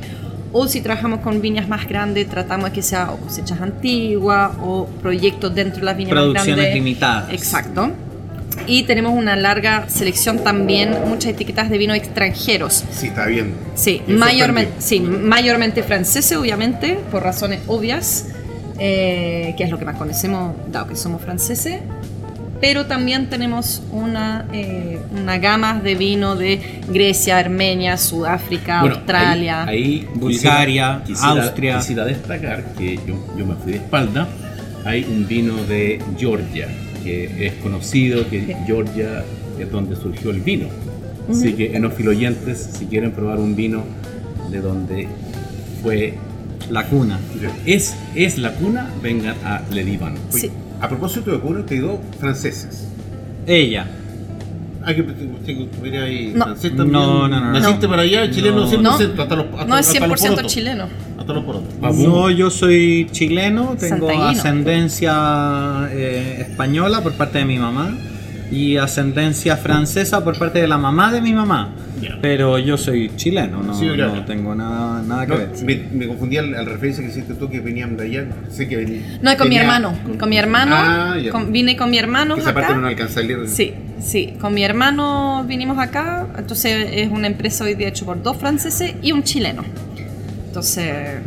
o 0.53 0.67
si 0.67 0.79
trabajamos 0.81 1.19
con 1.21 1.41
viñas 1.41 1.67
más 1.67 1.87
grandes, 1.87 2.29
tratamos 2.29 2.69
de 2.69 2.71
que 2.75 2.81
sea 2.81 3.11
o 3.11 3.17
cosechas 3.17 3.59
antiguas 3.59 4.51
o 4.61 4.85
proyectos 5.01 5.53
dentro 5.53 5.79
de 5.79 5.85
las 5.85 5.97
viñas 5.97 6.13
más 6.13 6.23
Producciones 6.23 6.55
grandes. 6.57 6.75
limitadas. 6.75 7.33
Exacto. 7.33 7.91
Y 8.67 8.83
tenemos 8.83 9.13
una 9.17 9.35
larga 9.35 9.89
selección 9.89 10.43
también, 10.43 10.95
muchas 11.07 11.31
etiquetas 11.31 11.69
de 11.71 11.77
vino 11.79 11.93
extranjeros. 11.95 12.83
Sí, 12.91 13.07
está 13.07 13.25
bien. 13.25 13.55
Sí, 13.75 14.01
Me 14.07 14.13
mayormente, 14.15 14.73
sí, 14.79 14.99
mayormente 14.99 15.81
franceses, 15.81 16.37
obviamente, 16.37 16.99
por 17.11 17.23
razones 17.23 17.61
obvias, 17.67 18.27
eh, 18.77 19.55
que 19.57 19.63
es 19.63 19.69
lo 19.71 19.79
que 19.79 19.85
más 19.85 19.95
conocemos, 19.97 20.55
dado 20.71 20.87
que 20.87 20.95
somos 20.95 21.21
franceses. 21.21 21.79
Pero 22.61 22.85
también 22.85 23.29
tenemos 23.29 23.81
una, 23.91 24.45
eh, 24.53 24.99
una 25.11 25.37
gama 25.37 25.79
de 25.81 25.95
vino 25.95 26.35
de 26.35 26.59
Grecia, 26.89 27.37
Armenia, 27.37 27.97
Sudáfrica, 27.97 28.79
Bueno, 28.81 28.95
Australia. 28.97 29.63
ahí- 29.65 29.77
ahí 30.01 30.07
Bulgaria, 30.15 31.01
quisiera- 31.05 31.43
Austria. 31.43 31.77
Quisiera 31.79 32.05
destacar 32.05 32.63
que 32.77 32.95
yo, 33.05 33.15
yo 33.37 33.45
me 33.45 33.55
fui 33.55 33.73
de 33.73 33.77
espalda. 33.79 34.27
Hay 34.85 35.03
un 35.03 35.27
vino 35.27 35.55
de 35.65 35.99
Georgia, 36.17 36.67
que 37.03 37.47
es 37.47 37.53
conocido 37.55 38.29
que 38.29 38.45
Sí. 38.45 38.53
Georgia 38.65 39.23
es 39.59 39.69
donde 39.71 39.95
surgió 39.95 40.31
el 40.31 40.39
vino. 40.41 40.67
Así 41.29 41.53
que 41.53 41.75
enófilo 41.75 42.11
oyentes, 42.11 42.69
si 42.77 42.85
quieren 42.85 43.11
probar 43.11 43.39
un 43.39 43.55
vino 43.55 43.83
de 44.51 44.61
donde 44.61 45.07
fue 45.81 46.13
La 46.69 46.85
cuna. 46.87 47.19
es, 47.65 47.95
es 48.15 48.37
la 48.37 48.51
cuna, 48.53 48.89
vengan 49.01 49.35
a 49.43 49.61
Le 49.71 49.83
Divan. 49.83 50.15
Oye, 50.33 50.39
Sí. 50.41 50.51
A 50.83 50.89
propósito 50.89 51.31
de 51.31 51.39
cuna, 51.39 51.65
te 51.65 51.79
dos 51.79 51.97
franceses. 52.19 52.89
Ella. 53.47 53.87
Ah, 54.85 54.93
que 54.93 54.99
usted 55.01 55.57
estuviera 55.61 56.03
ahí 56.03 56.33
No. 56.35 56.43
francés 56.43 56.75
también. 56.75 56.91
No, 56.91 57.25
no, 57.29 57.39
no, 57.39 57.39
no. 57.39 57.51
Naciste 57.53 57.85
No. 57.85 57.89
para 57.89 58.01
allá, 58.01 58.29
chileno 58.29 58.65
No. 58.65 58.97
100%, 58.97 59.21
hasta 59.23 59.35
los 59.37 59.45
hasta, 59.45 59.65
no 59.65 59.77
es 59.77 59.87
hasta 59.87 60.07
los 60.07 60.19
100% 60.21 60.45
chileno. 60.45 60.87
Hasta 61.17 61.31
los 61.33 61.43
porotos. 61.45 61.69
No, 61.97 62.29
yo 62.29 62.49
soy 62.49 63.07
chileno, 63.13 63.77
tengo 63.79 64.09
Santaguino. 64.09 64.25
ascendencia 64.25 65.87
eh, 65.89 66.47
española 66.49 67.01
por 67.01 67.13
parte 67.13 67.37
de 67.37 67.45
mi 67.45 67.57
mamá 67.59 67.97
y 68.53 68.77
ascendencia 68.77 69.57
francesa 69.57 70.23
por 70.23 70.37
parte 70.37 70.59
de 70.59 70.67
la 70.67 70.77
mamá 70.77 71.11
de 71.11 71.21
mi 71.21 71.33
mamá. 71.33 71.73
Pero 72.21 72.59
yo 72.59 72.77
soy 72.77 73.11
chileno, 73.15 73.63
no, 73.63 73.73
Sí, 73.73 73.87
claro. 73.95 74.15
no 74.15 74.25
tengo 74.25 74.53
nada, 74.53 75.01
nada 75.01 75.25
que 75.25 75.31
No, 75.31 75.37
ver. 75.37 75.49
me, 75.63 75.75
me 75.93 76.07
confundí 76.07 76.37
al, 76.37 76.53
al 76.53 76.65
referencia 76.65 77.03
que 77.03 77.09
hiciste 77.09 77.33
tú 77.33 77.49
que 77.49 77.59
venían 77.61 77.95
de 77.97 78.03
allá. 78.03 78.25
Sé 78.49 78.67
que 78.67 78.75
venía. 78.77 79.01
No, 79.21 79.31
es 79.31 79.37
con 79.37 79.47
mi 79.49 79.55
venía 79.57 79.61
hermano. 79.61 79.97
Con, 80.19 80.29
mi 80.29 80.37
hermano. 80.37 80.75
Ah, 80.77 81.17
ya. 81.21 81.31
con- 81.31 81.51
vine 81.51 81.75
con 81.77 81.89
mi 81.89 81.97
hermano 81.97 82.35
Que 82.35 82.41
esa 82.41 82.49
acá. 82.51 82.61
parte 82.61 82.75
no 82.79 82.87
alcanza 82.87 83.21
a 83.21 83.23
leer. 83.23 83.47
Sí, 83.47 83.73
sí. 84.01 84.33
Con 84.39 84.53
mi 84.53 84.63
hermano 84.63 85.45
vinimos 85.47 85.79
acá. 85.79 86.27
Entonces 86.37 86.89
es 86.93 87.09
una 87.11 87.27
empresa 87.27 87.63
hoy 87.63 87.75
día 87.75 87.87
hecha 87.87 88.05
por 88.05 88.21
dos 88.21 88.37
franceses 88.37 88.93
y 89.01 89.11
un 89.13 89.23
chileno. 89.23 89.63
Entonces 90.47 91.19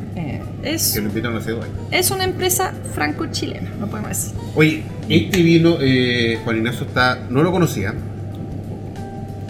es, 0.67 0.93
Que 0.93 1.01
lo 1.01 1.09
invitaron 1.09 1.39
hace 1.39 1.53
dos 1.53 1.65
años. 1.65 1.77
es 1.91 2.11
una 2.11 2.25
empresa 2.25 2.75
franco-chilena, 2.95 3.71
no 3.79 3.87
podemos 3.87 4.11
decir. 4.11 4.33
Oye, 4.55 4.83
este 5.09 5.43
vino, 5.43 5.79
eh, 5.81 6.39
Juan 6.45 6.57
Ignacio 6.59 6.85
está. 6.87 7.19
No 7.31 7.43
lo 7.43 7.51
conocía. 7.53 7.95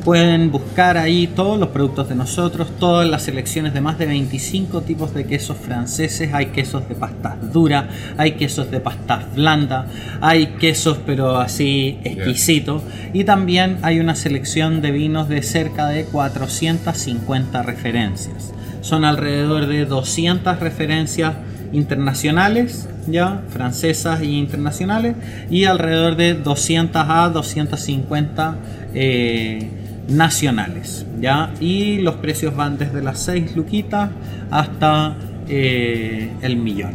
Pueden 0.04 0.52
buscar 0.52 0.98
ahí 0.98 1.28
todos 1.28 1.58
los 1.58 1.70
productos 1.70 2.10
de 2.10 2.16
nosotros, 2.16 2.68
todas 2.78 3.10
las 3.10 3.24
selecciones 3.24 3.74
de 3.74 3.80
más 3.80 3.98
de 3.98 4.06
25 4.06 4.82
tipos 4.82 5.14
de 5.14 5.26
quesos 5.26 5.56
franceses. 5.56 6.34
Hay 6.34 6.48
quesos 6.48 6.90
de 6.90 6.96
pastas 6.96 7.54
duras, 7.54 7.86
hay 8.18 8.34
quesos 8.34 8.70
de 8.70 8.82
pastas 8.82 9.34
blandas, 9.34 9.86
hay 10.20 10.48
quesos 10.60 10.98
pero 11.06 11.38
así 11.38 12.00
exquisitos. 12.04 12.84
Y 13.14 13.24
también 13.24 13.78
hay 13.82 14.02
una 14.02 14.16
selección 14.16 14.82
de 14.82 14.92
vinos 14.92 15.30
de 15.30 15.42
cerca 15.42 15.88
de 15.88 16.04
450 16.04 17.64
referencias. 17.64 18.54
Son 18.82 19.06
alrededor 19.06 19.68
de 19.68 19.86
200 19.86 20.60
referencias 20.60 21.36
internacionales, 21.72 22.90
ya, 23.08 23.42
francesas 23.48 24.20
e 24.20 24.26
internacionales, 24.26 25.16
y 25.50 25.64
alrededor 25.64 26.18
de 26.18 26.34
200 26.34 27.06
a 27.08 27.30
250 27.30 28.58
eh, 28.96 29.70
nacionales, 30.08 31.06
ya, 31.20 31.54
y 31.60 32.00
los 32.00 32.16
precios 32.16 32.56
van 32.56 32.78
desde 32.78 33.02
las 33.02 33.20
6 33.20 33.56
luquitas 33.56 34.10
hasta 34.52 35.16
eh, 35.48 36.32
el 36.42 36.58
millón, 36.58 36.94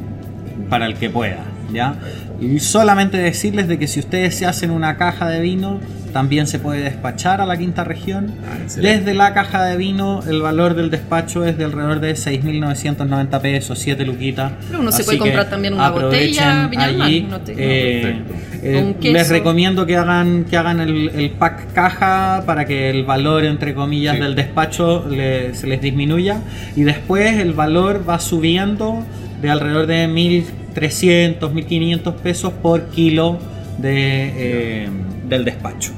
para 0.69 0.87
el 0.87 0.95
que 0.95 1.11
pueda, 1.11 1.45
ya. 1.73 1.95
Y 2.41 2.61
solamente 2.61 3.17
decirles 3.17 3.69
de 3.69 3.79
que 3.79 3.89
si 3.89 4.01
ustedes 4.01 4.35
se 4.35 4.47
hacen 4.47 4.71
una 4.71 4.97
caja 4.97 5.29
de 5.29 5.41
vino, 5.41 5.81
también 6.13 6.47
se 6.47 6.59
puede 6.59 6.81
despachar 6.83 7.41
a 7.41 7.47
la 7.47 7.57
quinta 7.57 7.85
región. 7.85 8.35
Ah. 8.45 8.57
Desde 8.81 9.15
la 9.15 9.35
caja 9.35 9.65
de 9.65 9.77
vino, 9.77 10.21
el 10.29 10.41
valor 10.43 10.75
del 10.75 10.91
despacho 10.91 11.45
es 11.45 11.57
de 11.59 11.65
alrededor 11.65 12.01
de 12.01 12.15
6.990 12.17 13.41
pesos, 13.41 13.79
7 13.79 14.05
luquitas. 14.05 14.53
Pero 14.67 14.81
uno 14.81 14.91
se 14.93 14.97
Así 14.99 15.05
puede 15.05 15.19
que 15.19 15.25
comprar 15.25 15.49
también 15.51 15.75
una 15.75 15.91
botella 15.91 16.71
allí, 16.77 17.27
no 17.29 17.41
te- 17.41 17.55
eh, 17.57 18.23
eh, 18.63 18.95
Un 19.03 19.13
les 19.13 19.29
recomiendo 19.29 19.87
que 19.87 19.97
hagan, 19.97 20.45
que 20.45 20.57
hagan 20.57 20.81
el, 20.81 21.09
el 21.11 21.31
pack 21.31 21.73
caja 21.73 22.43
para 22.47 22.65
que 22.65 22.91
el 22.91 23.05
valor, 23.05 23.45
entre 23.45 23.75
comillas, 23.75 24.17
Sí. 24.17 24.23
del 24.23 24.35
despacho 24.35 25.07
le- 25.09 25.55
se 25.55 25.67
les 25.67 25.81
disminuya. 25.81 26.41
Y 26.77 26.83
después 26.83 27.39
el 27.39 27.53
valor 27.53 28.05
va 28.09 28.19
subiendo 28.19 29.05
de 29.41 29.51
alrededor 29.51 29.87
de 29.87 30.09
1.300, 30.09 31.53
1.500 31.53 32.15
pesos 32.15 32.53
por 32.53 32.87
kilo 32.89 33.39
de, 33.79 34.33
eh, 34.37 34.89
del 35.29 35.45
despacho. 35.45 35.93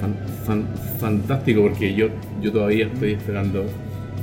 Fan- 0.00 0.16
fan- 0.46 0.66
fantástico 1.00 1.62
porque 1.62 1.94
yo, 1.94 2.08
yo 2.40 2.52
todavía 2.52 2.86
estoy 2.86 3.12
esperando 3.12 3.64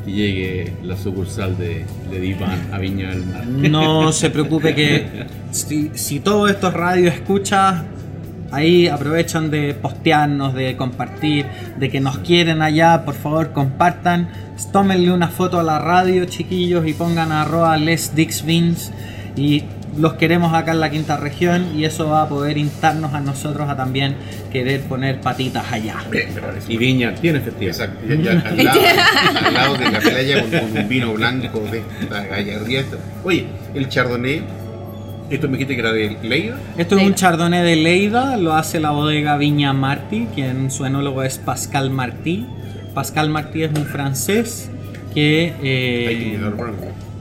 que 0.06 0.12
llegue 0.12 0.74
la 0.84 0.98
sucursal 0.98 1.58
de, 1.58 1.86
de 2.10 2.20
Divan 2.20 2.60
a 2.72 2.78
Viña 2.80 3.10
del 3.10 3.26
Mar. 3.26 3.46
No 3.46 4.12
se 4.14 4.30
preocupe 4.30 4.74
que 4.76 5.26
si, 5.52 5.92
si 5.94 6.20
todo 6.20 6.48
esto 6.48 6.68
es 6.70 6.74
radio 6.74 7.08
escucha, 7.10 7.84
ahí 8.52 8.88
aprovechan 8.88 9.50
de 9.52 9.74
postearnos, 9.74 10.54
de 10.54 10.76
compartir, 10.76 11.46
de 11.80 11.90
que 11.90 12.00
nos 12.00 12.18
quieren 12.20 12.62
allá, 12.62 13.06
por 13.06 13.14
favor 13.16 13.52
compartan, 13.54 14.30
tómenle 14.72 15.12
una 15.12 15.28
foto 15.30 15.60
a 15.60 15.64
la 15.64 15.80
radio 15.80 16.26
chiquillos 16.26 16.86
y 16.88 16.94
pongan 16.94 17.32
arroba 17.32 17.78
Les 17.78 18.16
Dix 18.16 18.44
Beans 18.46 18.92
y 19.36 19.64
los 19.98 20.14
queremos 20.14 20.54
acá 20.54 20.72
en 20.72 20.80
la 20.80 20.90
quinta 20.90 21.18
región 21.18 21.76
y 21.76 21.86
eso 21.86 22.10
va 22.10 22.24
a 22.24 22.30
poder 22.30 22.58
instarnos 22.58 23.14
a 23.14 23.20
nosotros 23.20 23.70
a 23.70 23.76
también 23.76 24.16
querer 24.52 24.82
poner 24.82 25.20
patitas 25.20 25.72
allá. 25.72 25.98
Y 26.68 26.78
Viña 26.78 27.16
tiene 27.16 27.40
festival. 27.40 27.68
Exacto, 27.68 28.00
ya, 28.08 28.16
ya 28.16 28.32
al, 28.32 28.64
lado, 28.64 28.82
al 29.46 29.54
lado 29.54 29.78
de 29.78 29.92
la 29.92 30.00
playa 30.00 30.42
con, 30.42 30.52
con 30.52 30.78
un 30.78 30.88
vino 30.88 31.14
blanco 31.14 31.60
de 31.72 31.84
esta 32.02 32.26
gallardía. 32.26 32.84
Oye, 33.24 33.46
el 33.74 33.90
chardonnay, 33.90 34.44
esto 35.30 35.48
me 35.48 35.54
dijiste 35.54 35.76
que 35.76 35.80
era 35.80 35.94
de 35.94 36.18
Leida. 36.24 36.58
Esto 36.78 36.98
es 36.98 37.04
un 37.04 37.16
chardonnay 37.16 37.64
de 37.64 37.76
Leida, 37.76 38.38
lo 38.38 38.54
hace 38.54 38.80
la 38.80 38.92
bodega 38.92 39.38
Viña 39.38 39.74
Martí, 39.74 40.28
quien 40.34 40.72
su 40.72 40.86
enólogo 40.86 41.24
es 41.24 41.38
Pascal 41.38 41.90
Martí. 41.90 42.46
Pascal 42.94 43.30
Martí 43.30 43.64
es 43.64 43.72
un 43.72 43.86
francés 43.86 44.70
que, 45.14 45.54
eh, 45.64 46.06
Hay 46.08 46.18
que 46.18 46.38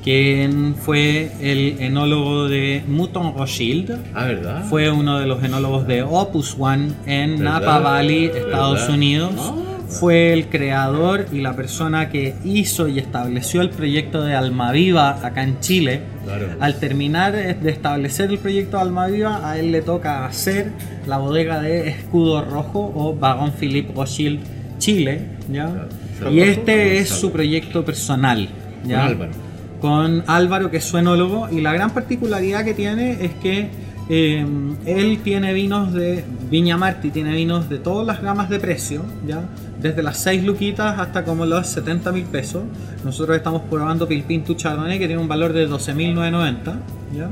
quien 0.02 0.74
fue 0.74 1.32
el 1.40 1.76
enólogo 1.80 2.48
de 2.48 2.82
Mouton 2.86 3.34
Rothschild. 3.36 3.98
Ah, 4.14 4.24
¿verdad? 4.24 4.64
Fue 4.64 4.90
uno 4.90 5.18
de 5.18 5.26
los 5.26 5.42
enólogos 5.42 5.86
de 5.86 6.02
Opus 6.02 6.56
One 6.58 6.92
en 7.06 7.38
¿Verdad? 7.38 7.60
Napa 7.60 7.78
Valley, 7.78 8.26
Estados 8.26 8.80
¿Verdad? 8.80 8.94
Unidos. 8.94 9.34
Ah. 9.38 9.54
Fue 9.88 10.32
el 10.32 10.46
creador 10.46 11.26
y 11.32 11.40
la 11.40 11.56
persona 11.56 12.10
que 12.10 12.36
hizo 12.44 12.86
y 12.86 13.00
estableció 13.00 13.60
el 13.60 13.70
proyecto 13.70 14.22
de 14.22 14.36
Almaviva 14.36 15.18
acá 15.26 15.42
en 15.42 15.58
Chile. 15.58 16.02
Claro. 16.24 16.46
Al 16.60 16.78
terminar 16.78 17.32
de 17.32 17.70
establecer 17.70 18.30
el 18.30 18.38
proyecto 18.38 18.76
de 18.76 18.84
Almaviva, 18.84 19.50
a 19.50 19.58
él 19.58 19.72
le 19.72 19.82
toca 19.82 20.26
hacer 20.26 20.70
la 21.08 21.18
bodega 21.18 21.60
de 21.60 21.88
Escudo 21.88 22.40
Rojo 22.44 22.92
o 22.94 23.16
Vagón 23.16 23.52
Philippe 23.52 23.92
Rothschild 23.92 24.38
Chile. 24.78 25.22
¿ya? 25.52 25.88
Claro. 26.18 26.32
Y 26.32 26.40
este 26.40 26.98
es 26.98 27.08
su 27.08 27.32
proyecto 27.32 27.84
personal. 27.84 28.48
¿ya? 28.86 29.06
Álvaro. 29.06 29.49
Con 29.80 30.24
Álvaro, 30.26 30.70
que 30.70 30.78
es 30.78 30.84
su 30.84 30.98
enólogo, 30.98 31.48
y 31.50 31.60
la 31.60 31.72
gran 31.72 31.90
particularidad 31.90 32.64
que 32.64 32.74
tiene 32.74 33.24
es 33.24 33.32
que 33.34 33.70
eh, 34.08 34.44
él 34.86 35.20
tiene 35.22 35.52
vinos 35.52 35.92
de 35.92 36.24
Viña 36.50 36.76
Marti, 36.76 37.10
tiene 37.10 37.32
vinos 37.32 37.68
de 37.68 37.78
todas 37.78 38.06
las 38.06 38.20
gamas 38.20 38.50
de 38.50 38.58
precio, 38.58 39.04
¿ya? 39.26 39.42
desde 39.80 40.02
las 40.02 40.18
6 40.18 40.44
luquitas 40.44 40.98
hasta 40.98 41.24
como 41.24 41.46
los 41.46 41.66
70 41.68 42.12
mil 42.12 42.24
pesos. 42.24 42.62
Nosotros 43.04 43.36
estamos 43.36 43.62
probando 43.70 44.08
Pilpintu 44.08 44.54
Chardonnay, 44.54 44.98
que 44.98 45.06
tiene 45.06 45.22
un 45.22 45.28
valor 45.28 45.52
de 45.52 45.68
12.990. 45.68 46.74
¿ya? 47.16 47.30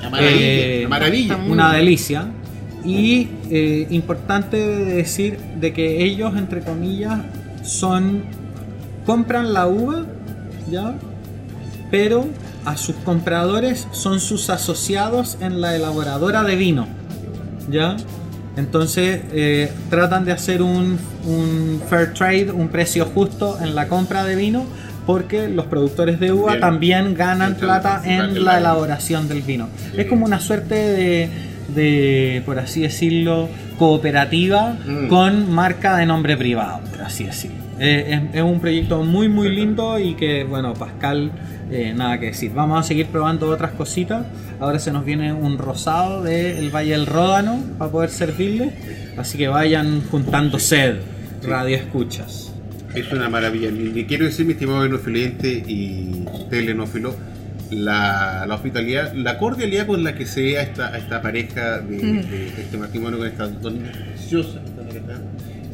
Una 0.00 0.10
maravilla, 0.10 0.40
Eh, 0.40 0.78
una 0.80 0.88
maravilla. 0.88 1.36
Una 1.48 1.72
delicia. 1.72 2.26
Y 2.84 3.28
eh, 3.50 3.86
importante 3.90 4.56
decir 4.56 5.38
de 5.60 5.72
que 5.72 6.04
ellos, 6.04 6.36
entre 6.36 6.60
comillas, 6.60 7.20
son 7.62 8.24
compran 9.04 9.52
la 9.52 9.68
uva, 9.68 10.04
¿ya? 10.70 10.94
Pero 11.90 12.28
a 12.64 12.76
sus 12.76 12.96
compradores 12.96 13.86
son 13.92 14.20
sus 14.20 14.50
asociados 14.50 15.38
en 15.40 15.60
la 15.60 15.76
elaboradora 15.76 16.42
de 16.42 16.56
vino, 16.56 16.86
¿ya? 17.70 17.96
Entonces 18.56 19.20
eh, 19.32 19.70
tratan 19.90 20.24
de 20.24 20.32
hacer 20.32 20.62
un, 20.62 20.98
un 21.24 21.82
fair 21.88 22.12
trade, 22.14 22.50
un 22.50 22.68
precio 22.68 23.04
justo 23.04 23.58
en 23.62 23.74
la 23.74 23.86
compra 23.88 24.24
de 24.24 24.34
vino, 24.34 24.64
porque 25.04 25.48
los 25.48 25.66
productores 25.66 26.18
de 26.18 26.32
uva 26.32 26.52
Bien. 26.52 26.60
también 26.60 27.14
ganan 27.14 27.54
plata 27.54 28.00
en 28.04 28.44
la 28.44 28.58
elaboración 28.58 29.28
del 29.28 29.42
vino. 29.42 29.68
Es 29.96 30.06
como 30.06 30.24
una 30.24 30.40
suerte 30.40 30.74
de, 30.74 31.28
de, 31.74 32.42
por 32.44 32.58
así 32.58 32.80
decirlo, 32.80 33.48
cooperativa 33.78 34.74
Mm. 34.86 35.08
con 35.08 35.52
marca 35.52 35.96
de 35.96 36.06
nombre 36.06 36.36
privado, 36.36 36.80
por 36.90 37.02
así 37.02 37.24
decirlo. 37.24 37.58
Eh, 37.78 38.20
es, 38.30 38.36
es 38.36 38.42
un 38.42 38.58
proyecto 38.58 39.04
muy 39.04 39.28
muy 39.28 39.50
lindo 39.54 39.98
y 39.98 40.14
que, 40.14 40.44
bueno, 40.44 40.72
Pascal, 40.74 41.30
eh, 41.70 41.92
nada 41.94 42.18
que 42.18 42.26
decir. 42.26 42.52
Vamos 42.54 42.80
a 42.80 42.82
seguir 42.82 43.06
probando 43.06 43.48
otras 43.48 43.72
cositas. 43.72 44.26
Ahora 44.60 44.78
se 44.78 44.92
nos 44.92 45.04
viene 45.04 45.32
un 45.32 45.58
rosado 45.58 46.22
del 46.22 46.70
Valle 46.70 46.92
del 46.92 47.06
Ródano 47.06 47.58
para 47.78 47.90
poder 47.90 48.10
servirle. 48.10 48.72
Así 49.16 49.38
que 49.38 49.48
vayan 49.48 50.02
juntando 50.10 50.58
sed, 50.58 50.96
radio 51.42 51.76
escuchas. 51.76 52.52
Es 52.94 53.12
una 53.12 53.28
maravilla. 53.28 53.68
Y 53.68 54.04
quiero 54.04 54.24
decir, 54.24 54.46
mi 54.46 54.52
estimado 54.52 54.84
enofiliente 54.84 55.48
y 55.48 56.24
telenófilo, 56.48 57.14
la, 57.70 58.46
la 58.46 58.54
hospitalidad, 58.54 59.12
la 59.14 59.38
cordialidad 59.38 59.86
con 59.86 60.04
la 60.04 60.14
que 60.14 60.24
se 60.24 60.42
ve 60.42 60.58
a 60.58 60.62
esta, 60.62 60.94
a 60.94 60.98
esta 60.98 61.20
pareja 61.20 61.78
de, 61.80 61.96
de 61.98 62.46
este 62.58 62.76
matrimonio 62.78 63.18
con 63.60 63.78
preciosas. 63.78 64.62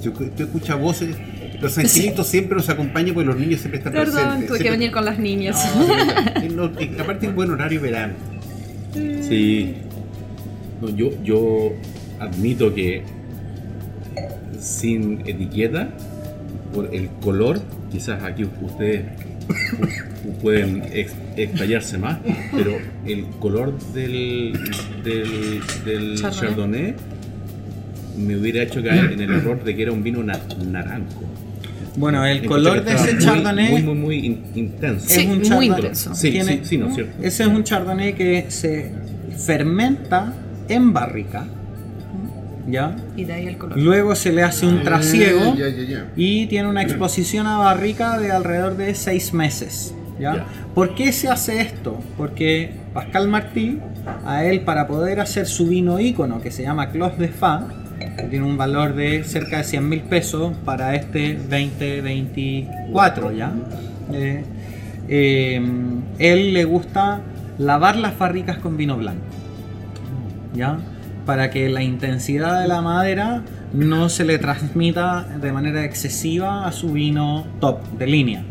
Si 0.01 0.09
usted 0.09 0.41
escucha 0.41 0.75
voces, 0.75 1.17
los 1.63 1.79
angelitos 1.79 2.27
siempre 2.27 2.57
los 2.57 2.69
acompañan 2.69 3.15
porque 3.15 3.29
los 3.29 3.39
niños 3.39 3.61
siempre 3.61 3.79
están 3.79 3.93
Perdón, 3.93 4.15
presentes. 4.23 4.49
tuve 4.49 4.59
que 4.59 4.71
venir 4.71 4.91
con 4.91 5.05
las 5.05 5.19
niñas. 5.19 5.57
No, 6.55 6.69
no, 6.69 6.81
y 6.81 6.99
aparte 6.99 7.27
es 7.27 7.35
buen 7.35 7.51
horario 7.51 7.81
verano. 7.81 8.15
Sí. 8.93 9.75
No, 10.81 10.91
yo, 10.91 11.11
yo 11.23 11.73
admito 12.21 12.75
que 12.75 13.03
sin 14.59 15.21
etiqueta, 15.27 15.89
por 16.75 16.95
el 16.95 17.09
color, 17.21 17.61
quizás 17.91 18.23
aquí 18.23 18.45
ustedes 18.63 19.03
pu- 19.49 20.33
pueden 20.43 20.83
ex- 20.93 21.15
explayarse 21.37 21.99
más, 21.99 22.19
pero 22.53 22.77
el 23.07 23.25
color 23.41 23.79
del, 23.93 24.53
del, 25.05 25.61
del 25.85 26.15
Chardonnay. 26.21 26.41
Chardonnay 26.41 26.95
me 28.19 28.37
hubiera 28.37 28.63
hecho 28.63 28.83
caer 28.83 29.13
en 29.13 29.21
el 29.21 29.33
error 29.33 29.65
de 29.65 29.75
que 29.75 29.83
era 29.83 29.93
un 29.93 30.03
vino 30.03 30.23
na- 30.23 30.39
naranjo. 30.71 31.23
Bueno, 31.97 32.25
el 32.25 32.45
color 32.47 32.83
de 32.85 32.95
ese 32.95 33.19
Chardonnay 33.19 33.71
Muy, 33.71 33.83
muy, 33.83 33.95
muy 33.95 34.17
in- 34.27 34.43
intenso. 34.55 35.07
Sí, 35.09 35.21
es 35.21 35.27
un 35.27 35.37
muy 35.39 35.43
chardonnay. 35.49 35.69
intenso. 35.79 36.15
Sí, 36.15 36.31
Tiene- 36.31 36.53
sí, 36.53 36.61
sí, 36.65 36.79
no 36.79 36.89
es 36.89 36.95
cierto. 36.95 37.13
Ese 37.23 37.43
es 37.43 37.49
un 37.49 37.65
chardonnay 37.65 38.15
que 38.15 38.47
se 38.49 38.91
fermenta 39.37 40.33
en 40.69 40.93
barrica, 40.93 41.47
¿ya? 42.69 42.97
Y 43.17 43.25
de 43.25 43.33
ahí 43.33 43.47
el 43.47 43.59
color. 43.59 43.79
Luego 43.79 44.15
se 44.15 44.33
le 44.33 44.43
hace 44.43 44.67
un 44.67 44.83
trasiego 44.83 45.55
Ya, 45.57 45.69
ya, 45.69 45.83
ya. 45.85 46.07
y 46.17 46.47
tiene 46.47 46.69
una 46.69 46.83
exposición 46.83 47.47
a 47.47 47.59
barrica 47.59 48.19
de 48.19 48.31
alrededor 48.33 48.77
de 48.77 48.95
seis 48.95 49.33
meses. 49.35 49.95
¿ya? 50.21 50.37
Ya. 50.37 50.47
¿Por 50.75 50.95
qué 50.95 51.11
se 51.13 51.29
hace 51.29 51.61
esto? 51.61 51.99
Porque 52.17 52.73
Pascal 52.95 53.29
Martí, 53.29 53.79
a 54.25 54.45
él 54.45 54.61
para 54.61 54.87
poder 54.87 55.21
hacer 55.21 55.47
su 55.47 55.67
vino 55.67 55.99
ícono 56.01 56.41
que 56.41 56.51
se 56.51 56.63
llama 56.63 56.91
Clos 56.91 57.19
de 57.19 57.29
Fa, 57.29 57.67
tiene 58.31 58.45
un 58.45 58.57
valor 58.57 58.95
de 58.95 59.25
cerca 59.25 59.59
de 59.59 59.65
100 59.65 59.89
mil 59.89 60.01
pesos 60.03 60.53
para 60.65 60.95
este 60.95 61.35
2024 61.35 63.33
ya. 63.33 63.53
Eh, 64.13 64.45
eh, 65.09 65.61
él 66.19 66.55
le 66.55 66.65
gusta 66.65 67.21
lavar 67.59 67.97
las 67.97 68.19
barricas 68.19 68.59
con 68.59 68.77
vino 68.77 68.97
blanco. 68.97 69.23
¿Ya? 70.55 70.79
Para 71.27 71.51
que 71.51 71.69
la 71.69 71.83
intensidad 71.83 72.61
de 72.61 72.69
la 72.69 72.83
madera 72.83 73.43
no 73.73 74.09
se 74.09 74.25
le 74.25 74.39
transmita 74.39 75.25
de 75.41 75.53
manera 75.53 75.85
excesiva 75.85 76.67
a 76.67 76.73
su 76.73 76.93
vino 76.93 77.47
top 77.61 77.81
de 77.99 78.07
línea. 78.07 78.45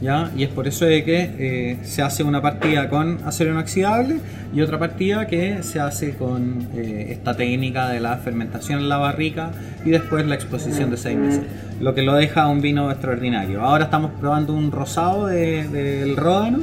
¿Ya? 0.00 0.30
Y 0.36 0.42
es 0.44 0.48
por 0.50 0.66
eso 0.68 0.84
de 0.84 1.04
que 1.04 1.30
eh, 1.38 1.78
se 1.82 2.02
hace 2.02 2.22
una 2.22 2.42
partida 2.42 2.88
con 2.88 3.18
acero 3.24 3.50
inoxidable 3.52 4.16
y 4.54 4.60
otra 4.60 4.78
partida 4.78 5.26
que 5.26 5.62
se 5.62 5.80
hace 5.80 6.14
con 6.14 6.68
eh, 6.74 7.08
esta 7.10 7.36
técnica 7.36 7.88
de 7.88 8.00
la 8.00 8.16
fermentación 8.18 8.80
en 8.80 8.88
la 8.88 8.98
barrica 8.98 9.50
y 9.84 9.90
después 9.90 10.26
la 10.26 10.34
exposición 10.34 10.90
de 10.90 10.96
seis 10.96 11.16
meses, 11.18 11.42
lo 11.80 11.94
que 11.94 12.02
lo 12.02 12.14
deja 12.14 12.46
un 12.48 12.60
vino 12.60 12.90
extraordinario. 12.90 13.62
Ahora 13.62 13.84
estamos 13.84 14.10
probando 14.20 14.52
un 14.54 14.70
rosado 14.72 15.26
de- 15.26 15.66
del 15.68 16.16
Ródano. 16.16 16.60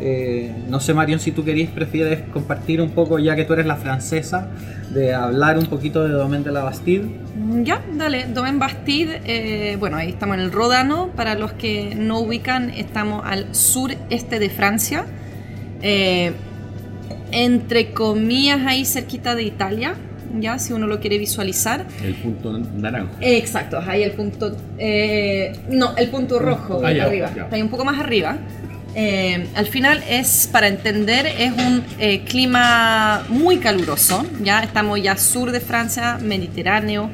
Eh, 0.00 0.52
no 0.68 0.80
sé, 0.80 0.94
Marion, 0.94 1.20
si 1.20 1.30
tú 1.32 1.44
querías, 1.44 1.70
prefieres 1.70 2.20
compartir 2.32 2.80
un 2.80 2.90
poco, 2.90 3.18
ya 3.18 3.36
que 3.36 3.44
tú 3.44 3.52
eres 3.52 3.66
la 3.66 3.76
francesa, 3.76 4.48
de 4.92 5.14
hablar 5.14 5.58
un 5.58 5.66
poquito 5.66 6.02
de 6.02 6.10
Domaine 6.10 6.44
de 6.44 6.50
la 6.52 6.62
Bastide. 6.64 7.04
Mm, 7.36 7.62
Ya, 7.62 7.80
dale, 7.94 8.26
Domaine 8.26 8.58
Bastide, 8.58 9.20
eh, 9.24 9.76
bueno, 9.76 9.96
ahí 9.96 10.08
estamos 10.10 10.36
en 10.36 10.42
el 10.42 10.52
Ródano, 10.52 11.10
para 11.14 11.34
los 11.36 11.52
que 11.52 11.94
no 11.96 12.18
ubican, 12.20 12.70
estamos 12.70 13.22
al 13.24 13.54
sureste 13.54 14.38
de 14.40 14.50
Francia, 14.50 15.04
eh, 15.82 16.32
entre 17.30 17.92
comillas 17.92 18.60
ahí 18.66 18.84
cerquita 18.84 19.34
de 19.34 19.44
Italia, 19.44 19.94
ya, 20.40 20.58
si 20.58 20.72
uno 20.72 20.86
lo 20.86 20.98
quiere 20.98 21.18
visualizar. 21.18 21.84
El 22.02 22.14
punto 22.14 22.58
naranjo. 22.58 23.14
Exacto, 23.20 23.78
ahí 23.86 24.02
el 24.02 24.12
punto, 24.12 24.56
eh, 24.78 25.52
no, 25.70 25.94
el 25.96 26.08
punto 26.08 26.38
rojo, 26.38 26.80
Ah, 26.84 26.92
ya, 26.92 27.04
arriba, 27.04 27.30
ya. 27.34 27.42
está 27.44 27.56
ahí 27.56 27.62
un 27.62 27.68
poco 27.68 27.84
más 27.84 27.98
arriba. 28.00 28.36
Eh, 28.94 29.48
al 29.54 29.66
final 29.66 30.02
es, 30.08 30.48
para 30.52 30.68
entender, 30.68 31.26
es 31.26 31.52
un 31.52 31.82
eh, 31.98 32.24
clima 32.24 33.24
muy 33.28 33.56
caluroso, 33.58 34.24
ya 34.42 34.60
estamos 34.60 35.02
ya 35.02 35.16
sur 35.16 35.50
de 35.50 35.60
Francia, 35.60 36.18
Mediterráneo, 36.20 37.08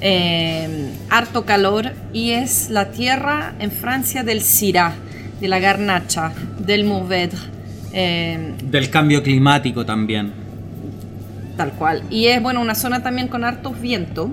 eh, 0.00 0.90
harto 1.08 1.46
calor 1.46 1.92
y 2.12 2.32
es 2.32 2.68
la 2.68 2.90
tierra 2.90 3.54
en 3.58 3.70
Francia 3.70 4.22
del 4.24 4.42
Syrah, 4.42 4.94
de 5.40 5.48
la 5.48 5.58
Garnacha, 5.58 6.32
del 6.58 6.84
Mourvèdre, 6.84 7.38
eh, 7.94 8.52
Del 8.62 8.90
cambio 8.90 9.22
climático 9.22 9.86
también. 9.86 10.32
tal 11.56 11.72
cual. 11.72 12.02
Y 12.10 12.26
es 12.26 12.42
bueno 12.42 12.60
una 12.60 12.74
zona 12.74 13.02
también 13.02 13.28
con 13.28 13.42
hartos 13.42 13.80
vientos. 13.80 14.28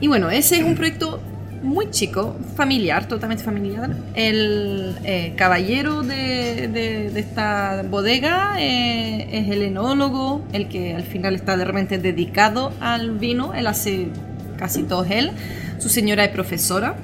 Y 0.00 0.08
bueno, 0.08 0.28
ese 0.28 0.58
es 0.58 0.64
un 0.64 0.74
proyecto 0.74 1.22
muy 1.64 1.90
chico, 1.90 2.36
familiar, 2.56 3.08
totalmente 3.08 3.42
familiar. 3.42 3.96
El 4.14 4.96
eh, 5.02 5.32
caballero 5.36 6.02
de, 6.02 7.10
esta 7.16 7.82
bodega 7.88 8.56
eh, 8.58 9.28
es 9.32 9.48
el 9.48 9.62
enólogo, 9.62 10.44
el 10.52 10.68
que 10.68 10.94
al 10.94 11.02
final 11.02 11.34
está 11.34 11.56
de 11.56 11.64
repente 11.64 11.98
dedicado 11.98 12.72
al 12.80 13.18
vino. 13.18 13.54
Él 13.54 13.66
hace 13.66 14.08
casi 14.58 14.82
todo 14.82 15.04
él. 15.04 15.32
Su 15.78 15.88
señora 15.88 16.24
es 16.24 16.30
profesora. 16.30 16.96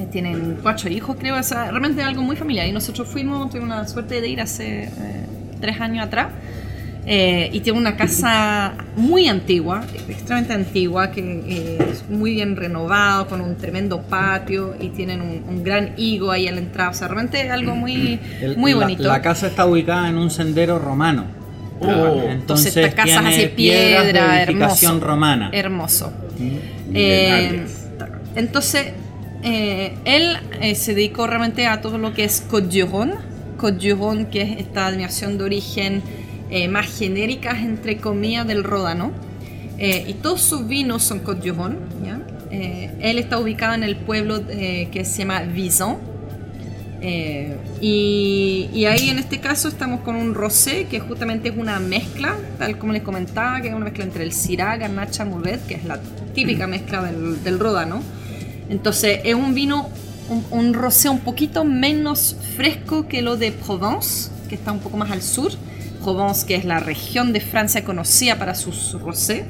Eh, 0.00 0.06
Tienen 0.10 0.58
cuatro 0.62 0.90
hijos, 0.90 1.16
creo. 1.18 1.36
O 1.36 1.42
realmente 1.42 2.00
es 2.00 2.06
algo 2.06 2.22
muy 2.22 2.36
familiar. 2.36 2.66
Y 2.66 2.72
nosotros 2.72 3.06
fuimos, 3.06 3.50
tuvimos 3.50 3.68
la 3.68 3.86
suerte 3.86 4.20
de 4.20 4.28
ir 4.28 4.40
hace 4.40 4.88
tres 5.60 5.80
años 5.80 6.06
atrás. 6.06 6.28
Eh, 7.08 7.50
y 7.52 7.60
tiene 7.60 7.78
una 7.78 7.96
casa 7.96 8.74
muy 8.96 9.28
antigua, 9.28 9.84
extremadamente 10.08 10.54
antigua, 10.54 11.12
que 11.12 11.20
eh, 11.46 11.78
es 11.92 12.08
muy 12.10 12.32
bien 12.34 12.56
renovado, 12.56 13.28
con 13.28 13.40
un 13.40 13.56
tremendo 13.56 14.02
patio 14.02 14.74
y 14.80 14.88
tienen 14.88 15.20
un, 15.20 15.44
un 15.48 15.62
gran 15.62 15.92
higo 15.96 16.32
ahí 16.32 16.48
a 16.48 16.52
la 16.52 16.58
entrada. 16.58 16.90
O 16.90 16.94
sea, 16.94 17.06
realmente 17.06 17.40
es 17.40 17.50
algo 17.50 17.76
muy, 17.76 18.18
El- 18.40 18.56
muy 18.56 18.72
la- 18.72 18.78
bonito. 18.80 19.02
La, 19.04 19.22
casa 19.22 19.46
está 19.46 19.66
ubicada 19.66 20.08
en 20.08 20.16
un 20.18 20.30
sendero 20.30 20.80
romano. 20.80 21.26
Oh, 21.78 22.22
Entonces, 22.28 22.76
esta 22.76 22.90
casa 22.96 23.04
tiene 23.20 23.28
hace 23.28 23.40
de 23.42 23.48
piedra, 23.50 24.42
edificación 24.42 24.92
hermoso. 24.94 25.06
romana. 25.06 25.50
Hermoso. 25.52 26.12
Mm. 26.38 26.56
Eh, 26.94 27.66
entonces, 28.34 28.86
eh, 29.42 29.94
él 30.06 30.36
eh, 30.60 30.74
se 30.74 30.94
dedicó 30.94 31.26
realmente 31.26 31.66
a 31.66 31.80
todo 31.80 31.98
lo 31.98 32.12
que 32.14 32.24
es 32.24 32.44
du 32.50 32.86
Rhône, 32.86 34.26
que 34.28 34.42
es 34.42 34.58
esta 34.60 34.86
denominación 34.86 35.38
de 35.38 35.44
origen 35.44 36.02
eh, 36.50 36.68
más 36.68 36.86
genéricas, 36.98 37.58
entre 37.58 37.98
comillas, 37.98 38.46
del 38.46 38.64
Ródano. 38.64 39.10
Eh, 39.78 40.06
y 40.08 40.14
todos 40.14 40.40
sus 40.40 40.66
vinos 40.66 41.02
son 41.02 41.20
Côte. 41.20 41.52
Eh, 42.50 42.94
él 43.00 43.18
está 43.18 43.38
ubicado 43.38 43.74
en 43.74 43.82
el 43.82 43.96
pueblo 43.96 44.40
eh, 44.48 44.88
que 44.90 45.04
se 45.04 45.18
llama 45.18 45.42
Vison. 45.42 45.98
Eh, 47.02 47.56
y, 47.80 48.70
y 48.72 48.86
ahí 48.86 49.10
en 49.10 49.18
este 49.18 49.38
caso 49.38 49.68
estamos 49.68 50.00
con 50.00 50.16
un 50.16 50.34
rosé 50.34 50.86
que 50.86 50.98
justamente 50.98 51.50
es 51.50 51.56
una 51.56 51.78
mezcla, 51.78 52.34
tal 52.58 52.78
como 52.78 52.94
les 52.94 53.02
comentaba, 53.02 53.60
que 53.60 53.68
es 53.68 53.74
una 53.74 53.84
mezcla 53.84 54.04
entre 54.04 54.24
el 54.24 54.32
Syrah, 54.32 54.76
Garnacha, 54.76 55.24
Mourvèdre, 55.24 55.60
que 55.68 55.74
es 55.74 55.84
la 55.84 56.00
típica 56.34 56.66
mezcla 56.66 57.02
del, 57.02 57.42
del 57.44 57.58
Ródano. 57.58 58.00
Entonces 58.70 59.20
es 59.24 59.34
un 59.34 59.54
vino, 59.54 59.90
un, 60.30 60.44
un 60.50 60.74
rosé 60.74 61.10
un 61.10 61.20
poquito 61.20 61.64
menos 61.64 62.36
fresco 62.56 63.06
que 63.08 63.20
lo 63.20 63.36
de 63.36 63.52
Provence, 63.52 64.30
que 64.48 64.54
está 64.54 64.72
un 64.72 64.80
poco 64.80 64.96
más 64.96 65.10
al 65.10 65.20
sur. 65.22 65.52
Provence, 66.06 66.46
que 66.46 66.54
es 66.54 66.64
la 66.64 66.78
región 66.78 67.32
de 67.32 67.40
Francia 67.40 67.84
conocida 67.84 68.36
para 68.36 68.54
sus 68.54 68.92
rosé. 69.00 69.44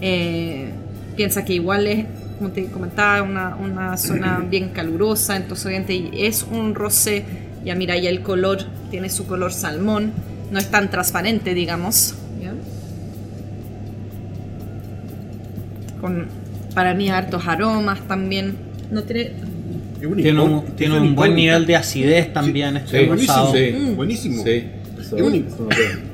Eh, 0.00 0.70
piensa 1.16 1.44
que 1.44 1.54
igual 1.54 1.86
es, 1.88 2.06
como 2.38 2.50
te 2.50 2.66
comentaba, 2.66 3.22
una, 3.22 3.56
una 3.56 3.96
zona 3.96 4.44
bien 4.50 4.68
calurosa, 4.68 5.36
entonces 5.36 5.66
obviamente 5.66 6.26
es 6.26 6.46
un 6.48 6.74
rosé, 6.74 7.24
ya 7.64 7.74
mira, 7.74 7.96
ya 7.98 8.10
el 8.10 8.22
color 8.22 8.64
tiene 8.90 9.10
su 9.10 9.26
color 9.26 9.52
salmón, 9.52 10.12
no 10.52 10.58
es 10.58 10.70
tan 10.70 10.88
transparente, 10.88 11.52
digamos. 11.52 12.14
¿ya? 12.40 12.52
Con, 16.00 16.28
para 16.74 16.94
mí, 16.94 17.10
hartos 17.10 17.46
aromas 17.48 18.06
también. 18.06 18.54
No 18.90 19.02
tiene. 19.02 19.32
Tiene 20.00 20.40
un, 20.40 20.66
tiene 20.76 20.98
un 20.98 21.14
buen 21.14 21.34
nivel 21.34 21.64
de 21.64 21.76
acidez 21.76 22.32
también 22.32 22.74
Sí, 22.74 22.82
este 22.84 23.06
buenísimo, 23.06 23.36
rosado. 23.36 23.52
Sí. 23.54 23.72
Mm. 23.72 23.96
Buenísimo. 23.96 24.42
Eso- 25.16 25.28
Es 25.28 25.34
un- 25.34 25.34
eso. 25.46 25.68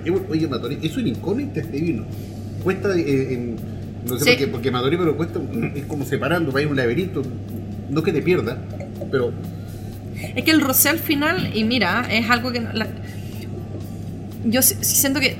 Es 0.04 0.10
un- 0.10 0.26
Oye, 0.30 0.48
Matori, 0.48 0.78
es 0.82 0.96
un 0.96 1.06
incógnito 1.06 1.60
este 1.60 1.80
vino. 1.80 2.04
Cuesta 2.62 2.94
eh, 2.96 3.32
en. 3.34 3.56
No 4.08 4.18
sé 4.18 4.24
Sí. 4.24 4.30
por 4.30 4.38
qué, 4.38 4.46
porque 4.48 4.70
Matori, 4.70 4.96
pero 4.96 5.16
cuesta. 5.16 5.40
Es 5.74 5.84
como 5.86 6.04
separando, 6.04 6.52
va 6.52 6.60
a 6.60 6.62
ir 6.62 6.68
un 6.68 6.76
laberinto. 6.76 7.22
No 7.90 8.02
que 8.02 8.12
te 8.12 8.22
pierda, 8.22 8.58
pero. 9.10 9.32
Es 10.34 10.44
que 10.44 10.50
el 10.50 10.60
rosé 10.60 10.88
al 10.88 10.98
final, 10.98 11.50
y 11.56 11.64
mira, 11.64 12.06
es 12.10 12.28
algo 12.30 12.50
que. 12.52 12.60
la- 12.60 12.88
yo 14.44 14.62
siento 14.62 15.20
que. 15.20 15.36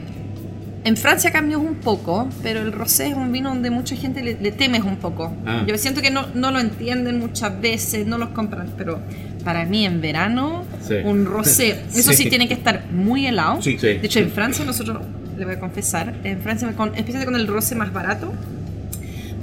En 0.84 0.96
Francia 0.96 1.30
cambió 1.32 1.58
un 1.60 1.74
poco, 1.74 2.28
pero 2.42 2.60
el 2.60 2.72
rosé 2.72 3.08
es 3.08 3.14
un 3.14 3.30
vino 3.30 3.50
donde 3.50 3.68
mucha 3.68 3.94
gente 3.96 4.22
le, 4.22 4.38
le 4.40 4.52
temes 4.52 4.84
un 4.84 4.96
poco. 4.96 5.34
Ah. 5.44 5.64
Yo 5.66 5.76
siento 5.76 6.00
que 6.00 6.10
no, 6.10 6.26
no 6.34 6.50
lo 6.50 6.60
entienden 6.60 7.18
muchas 7.18 7.60
veces, 7.60 8.06
no 8.06 8.16
los 8.16 8.30
compran, 8.30 8.70
pero 8.78 8.98
para 9.48 9.64
mí 9.64 9.86
en 9.86 10.02
verano, 10.02 10.62
Sí. 10.86 10.96
un 11.04 11.24
rosé, 11.24 11.68
eso 11.94 12.12
sí. 12.12 12.24
Sí. 12.24 12.28
tiene 12.28 12.46
que 12.48 12.52
estar 12.54 12.84
muy 12.92 13.24
helado. 13.26 13.62
Sí. 13.62 13.76
De 13.76 14.00
hecho, 14.02 14.18
en 14.18 14.30
Francia 14.30 14.62
nosotros, 14.66 14.98
le 15.38 15.44
voy 15.46 15.54
a 15.54 15.58
confesar, 15.58 16.14
en 16.22 16.38
Francia, 16.42 16.70
con, 16.76 16.88
especialmente 16.90 17.24
con 17.32 17.40
el 17.40 17.46
rosé 17.46 17.74
más 17.74 17.90
barato, 17.90 18.30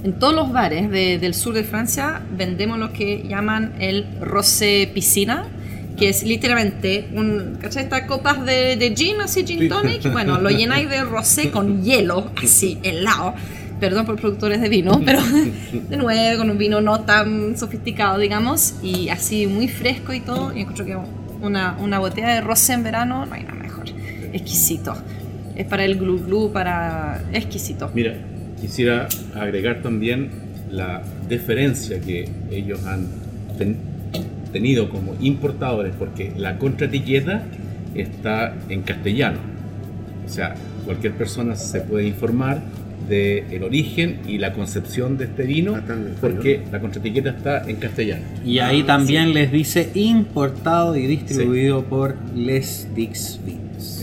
en 0.04 0.14
todos 0.20 0.36
los 0.36 0.52
bares 0.52 0.92
de- 0.92 1.18
del 1.18 1.34
sur 1.34 1.56
de 1.56 1.64
Francia 1.64 2.22
vendemos 2.38 2.78
lo 2.78 2.94
que 2.94 3.26
llaman 3.28 3.74
el 3.80 4.06
rosé 4.22 4.92
piscina, 4.94 5.48
que 5.98 6.10
es 6.10 6.22
literalmente 6.24 7.08
un, 7.16 7.58
¿cachai? 7.60 7.84
Estas 7.86 8.04
copas 8.04 8.46
de, 8.46 8.76
de 8.76 8.94
gin, 8.96 9.22
así 9.22 9.44
gin 9.44 9.68
tonic, 9.70 10.12
bueno, 10.12 10.40
lo 10.40 10.52
llenáis 10.52 10.88
de 10.88 11.02
rosé 11.04 11.50
con 11.50 11.84
hielo, 11.84 12.30
así, 12.44 12.78
helado. 12.84 13.34
Perdón 13.80 14.06
por 14.06 14.16
productores 14.16 14.62
de 14.62 14.70
vino, 14.70 15.02
pero 15.06 15.20
de 15.90 15.98
nuevo, 15.98 16.38
con 16.40 16.50
un 16.50 16.58
vino 16.58 16.80
no 16.82 17.02
tan 17.02 17.58
sofisticado, 17.58 18.18
digamos, 18.20 18.76
y 18.82 19.10
así 19.10 19.48
muy 19.48 19.68
fresco 19.68 20.14
y 20.14 20.22
todo. 20.22 20.56
Y 20.56 20.62
encuentro 20.62 20.86
que 20.86 20.98
una, 21.42 21.76
una 21.80 22.00
botella 22.00 22.30
de 22.30 22.42
rosé 22.42 22.74
en 22.74 22.84
verano 22.84 23.26
no 23.26 23.34
hay 23.34 23.44
nada 23.44 23.56
mejor. 23.56 23.86
Exquisito. 24.34 24.94
Es 25.56 25.66
para 25.66 25.84
el 25.86 25.98
glu 25.98 26.20
glu, 26.20 26.52
para. 26.52 27.22
exquisito. 27.34 27.92
Mira, 27.94 28.14
quisiera 28.60 29.08
agregar 29.36 29.82
también 29.82 30.30
la 30.72 31.02
deferencia 31.28 32.00
que 32.02 32.30
ellos 32.52 32.84
han 32.86 33.08
ten- 33.58 33.78
tenido 34.52 34.90
como 34.90 35.16
importadores, 35.22 35.94
porque 35.98 36.32
la 36.38 36.58
contraetiqueta 36.58 37.44
está 37.94 38.54
en 38.70 38.82
castellano. 38.84 39.40
O 40.26 40.30
sea, 40.30 40.56
cualquier 40.86 41.14
persona 41.14 41.56
se 41.56 41.82
puede 41.82 42.08
informar 42.08 42.62
del 43.10 43.64
origen 43.64 44.20
y 44.28 44.38
la 44.40 44.52
concepción 44.54 45.18
de 45.18 45.26
este 45.26 45.44
vino, 45.44 45.76
Ah, 45.76 45.82
porque 46.22 46.64
la 46.72 46.80
contraetiqueta 46.80 47.30
está 47.30 47.70
en 47.70 47.76
castellano. 47.78 48.24
Y 48.46 48.60
ahí 48.60 48.84
también 48.84 49.34
les 49.34 49.52
dice 49.52 49.92
importado 49.94 50.96
y 50.96 51.06
distribuido 51.08 51.84
por 51.86 52.16
Les 52.36 52.88
Dix 52.96 53.40
Vins. 53.46 54.02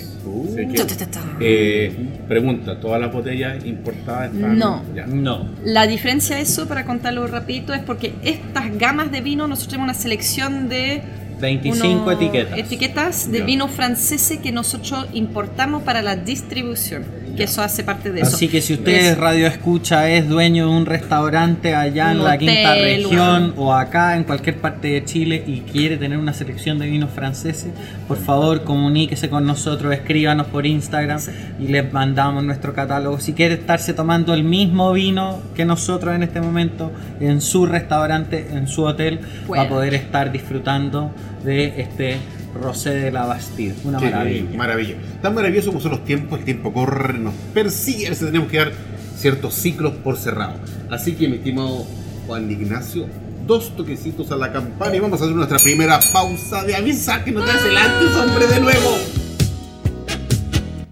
Ta. 1.11 1.21
eh, 1.41 1.93
pregunta, 2.29 2.79
¿todas 2.79 3.01
las 3.01 3.13
botellas 3.13 3.65
importadas 3.65 4.33
están? 4.33 4.57
No. 4.59 4.83
Ya. 4.95 5.07
No. 5.07 5.49
La 5.65 5.87
diferencia 5.87 6.37
de 6.37 6.43
eso, 6.43 6.69
para 6.69 6.85
contarlo 6.85 7.27
rapidito, 7.27 7.75
es 7.75 7.83
porque 7.83 8.13
estas 8.23 8.77
gamas 8.79 9.11
de 9.11 9.21
vino, 9.21 9.47
nosotros 9.49 9.69
tenemos 9.73 9.87
una 9.93 9.95
selección 10.01 10.69
de 10.69 11.03
25 11.41 11.87
unos 12.05 12.13
etiquetas. 12.15 12.59
etiquetas 12.59 13.33
de 13.33 13.39
Ya. 13.41 13.45
vino 13.45 13.69
franceses 13.69 14.39
que 14.39 14.53
nosotros 14.53 15.07
importamos 15.13 15.83
para 15.83 16.01
la 16.03 16.15
distribución, 16.17 17.05
que 17.37 17.45
eso 17.45 17.63
hace 17.63 17.83
parte 17.85 18.13
de 18.13 18.21
eso. 18.21 18.35
Así 18.35 18.49
que 18.49 18.61
si 18.61 18.75
usted 18.75 18.93
Es- 19.13 19.19
radio 19.19 19.47
escucha, 19.47 20.09
es 20.11 20.29
dueño 20.29 20.67
de 20.69 20.73
un 20.77 20.87
restaurante 20.87 21.75
allá 21.75 22.07
Un 22.07 22.19
en 22.19 22.25
la 22.25 22.39
quinta 22.39 22.75
región 22.75 23.55
o 23.57 23.73
acá 23.75 24.17
en 24.17 24.25
cualquier 24.25 24.57
parte 24.59 24.89
de 24.89 25.05
Chile 25.05 25.43
y 25.47 25.61
quiere 25.61 25.97
tener 25.97 26.19
una 26.19 26.33
selección 26.33 26.79
de 26.79 26.87
vinos 26.87 27.11
franceses, 27.11 27.71
por 28.09 28.17
favor 28.19 28.65
comuníquese 28.65 29.29
con 29.31 29.47
nosotros, 29.47 29.93
escríbanos 29.93 30.47
por 30.49 30.67
Instagram 30.67 31.19
Sí. 31.21 31.31
y 31.61 31.69
les 31.69 31.93
mandamos 31.93 32.45
nuestro 32.45 32.75
catálogo. 32.75 33.19
Si 33.21 33.33
quiere 33.33 33.55
estarse 33.55 33.95
tomando 33.95 34.35
el 34.35 34.45
mismo 34.45 34.93
vino 34.93 35.41
que 35.55 35.65
nosotros 35.65 36.15
en 36.15 36.23
este 36.23 36.41
momento 36.41 36.93
en 37.21 37.41
su 37.41 37.67
restaurante, 37.67 38.49
en 38.53 38.69
su 38.69 38.83
hotel, 38.85 39.21
va 39.23 39.47
Puede. 39.47 39.63
a 39.63 39.69
poder 39.69 39.95
estar 39.95 40.33
disfrutando 40.33 41.11
de 41.45 41.81
este 41.81 42.17
Rosé 42.55 42.91
de 42.91 43.11
la 43.11 43.25
Bastille. 43.25 43.75
Una 43.85 43.99
maravilla. 43.99 44.57
Maravilla. 44.57 44.95
Tan 45.21 45.35
maravilloso 45.35 45.69
como 45.69 45.81
son 45.81 45.93
los 45.93 46.05
tiempos, 46.05 46.39
el 46.39 46.45
tiempo 46.45 46.73
corre, 46.73 47.19
nos 47.19 47.35
persigue, 47.55 48.07
a 48.07 48.11
veces 48.11 48.27
tenemos 48.27 48.51
que 48.51 48.59
dar 48.59 48.73
ciertos 49.17 49.55
ciclos 49.55 49.95
por 50.05 50.17
cerrado. 50.17 50.55
Así 50.91 51.13
que, 51.13 51.29
mi 51.29 51.37
estimado 51.37 51.87
Juan 52.27 52.51
Ignacio, 52.51 53.07
dos 53.47 53.77
toquecitos 53.77 54.31
a 54.31 54.37
la 54.37 54.53
campana 54.53 54.97
y 54.97 55.01
vamos 55.01 55.21
a 55.21 55.25
hacer 55.25 55.37
nuestra 55.37 55.59
primera 55.59 55.99
pausa 56.13 56.65
de 56.65 56.75
avisa 56.75 57.25
que 57.25 57.33
nos 57.33 57.45
traes 57.45 57.65
el 57.65 57.77
antes, 57.77 58.17
hombre, 58.17 58.47
de 58.47 58.61
nuevo. 58.61 58.99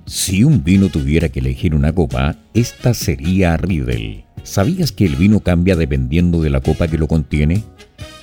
Si 0.06 0.44
un 0.44 0.64
vino 0.64 0.88
tuviera 0.88 1.28
que 1.28 1.40
elegir 1.40 1.74
una 1.74 1.92
copa, 1.92 2.36
esta 2.54 2.94
sería 2.94 3.56
Riedel. 3.56 4.24
¿Sabías 4.42 4.92
que 4.92 5.04
el 5.04 5.16
vino 5.16 5.40
cambia 5.40 5.76
dependiendo 5.76 6.40
de 6.40 6.50
la 6.50 6.60
copa 6.60 6.88
que 6.88 6.98
lo 6.98 7.06
contiene? 7.06 7.64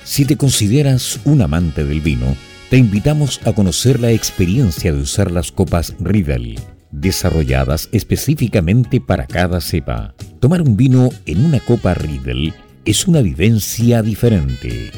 Si 0.04 0.24
te 0.24 0.36
consideras 0.36 1.20
un 1.24 1.42
amante 1.42 1.84
del 1.84 2.00
vino, 2.00 2.34
te 2.70 2.76
invitamos 2.76 3.40
a 3.46 3.54
conocer 3.54 3.98
la 3.98 4.10
experiencia 4.10 4.92
de 4.92 5.00
usar 5.00 5.30
las 5.30 5.50
copas 5.50 5.94
Riedel, 6.00 6.60
desarrolladas 6.90 7.88
específicamente 7.92 9.00
para 9.00 9.26
cada 9.26 9.62
cepa. 9.62 10.14
Tomar 10.38 10.60
un 10.60 10.76
vino 10.76 11.08
en 11.24 11.46
una 11.46 11.60
copa 11.60 11.94
Riedel 11.94 12.52
es 12.84 13.08
una 13.08 13.22
vivencia 13.22 14.02
diferente. 14.02 14.90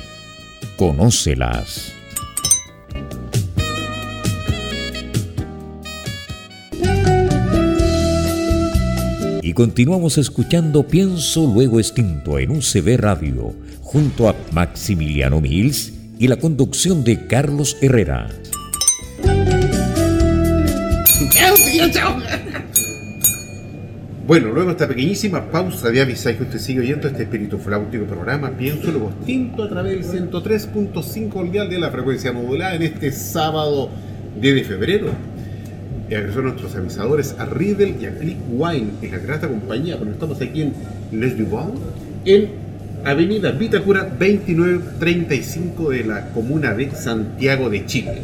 Conócelas. 0.76 1.92
Y 9.42 9.52
continuamos 9.52 10.18
escuchando 10.18 10.86
Pienso 10.86 11.46
Luego 11.46 11.78
Extinto 11.78 12.38
en 12.40 12.50
UCB 12.50 12.98
Radio, 12.98 13.54
junto 13.80 14.28
a 14.28 14.34
Maximiliano 14.52 15.40
Mills 15.40 15.99
y 16.20 16.28
la 16.28 16.36
conducción 16.36 17.02
de 17.02 17.26
Carlos 17.26 17.78
Herrera. 17.80 18.28
Bueno, 24.26 24.50
luego 24.52 24.70
esta 24.70 24.86
pequeñísima 24.86 25.50
pausa 25.50 25.90
de 25.90 26.02
avisar 26.02 26.36
que 26.36 26.42
usted 26.42 26.58
sigue 26.58 26.80
oyendo 26.80 27.08
este 27.08 27.22
espíritu 27.22 27.58
flautico 27.58 28.04
programa, 28.04 28.50
pienso 28.50 28.90
luego 28.90 29.10
tinto 29.24 29.64
a 29.64 29.70
través 29.70 30.12
del 30.12 30.30
103.5 30.30 31.40
al 31.40 31.50
dial 31.50 31.70
de 31.70 31.78
la 31.78 31.90
frecuencia 31.90 32.32
modulada 32.32 32.74
en 32.74 32.82
este 32.82 33.12
sábado 33.12 33.88
10 34.38 34.54
de 34.54 34.64
febrero. 34.64 35.06
Y 36.10 36.14
agradecemos 36.14 36.52
a 36.52 36.54
nuestros 36.54 36.76
avisadores 36.76 37.34
a 37.38 37.46
Riddle 37.46 37.96
y 37.98 38.04
a 38.04 38.18
Click 38.18 38.36
Wine 38.50 38.90
en 39.00 39.10
la 39.10 39.18
grata 39.18 39.48
compañía, 39.48 39.96
cuando 39.96 40.12
estamos 40.12 40.38
aquí 40.42 40.62
en 40.62 40.74
Les 41.12 41.38
Duval, 41.38 41.72
en 42.26 42.59
Avenida 43.04 43.50
Vitacura 43.52 44.04
2935 44.04 45.90
de 45.90 46.04
la 46.04 46.26
comuna 46.30 46.74
de 46.74 46.90
Santiago 46.92 47.70
de 47.70 47.86
Chile, 47.86 48.22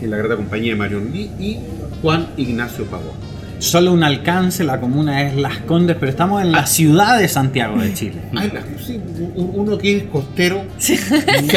en 0.00 0.10
la 0.10 0.16
grata 0.16 0.36
compañía 0.36 0.72
de 0.72 0.76
Marion 0.78 1.10
Lee 1.12 1.30
y 1.38 1.58
Juan 2.00 2.28
Ignacio 2.36 2.84
Pavón. 2.86 3.32
Solo 3.58 3.92
un 3.92 4.02
alcance, 4.02 4.64
la 4.64 4.80
comuna 4.80 5.22
es 5.22 5.36
Las 5.36 5.58
Condes, 5.58 5.96
pero 6.00 6.10
estamos 6.10 6.42
en 6.42 6.50
la 6.50 6.66
ciudad 6.66 7.18
de 7.18 7.28
Santiago 7.28 7.80
de 7.80 7.94
Chile. 7.94 8.16
Ay, 8.34 8.50
la- 8.54 8.62
sí, 8.84 9.00
uno 9.36 9.78
que 9.78 9.96
es 9.98 10.02
costero 10.04 10.64
se 10.78 10.96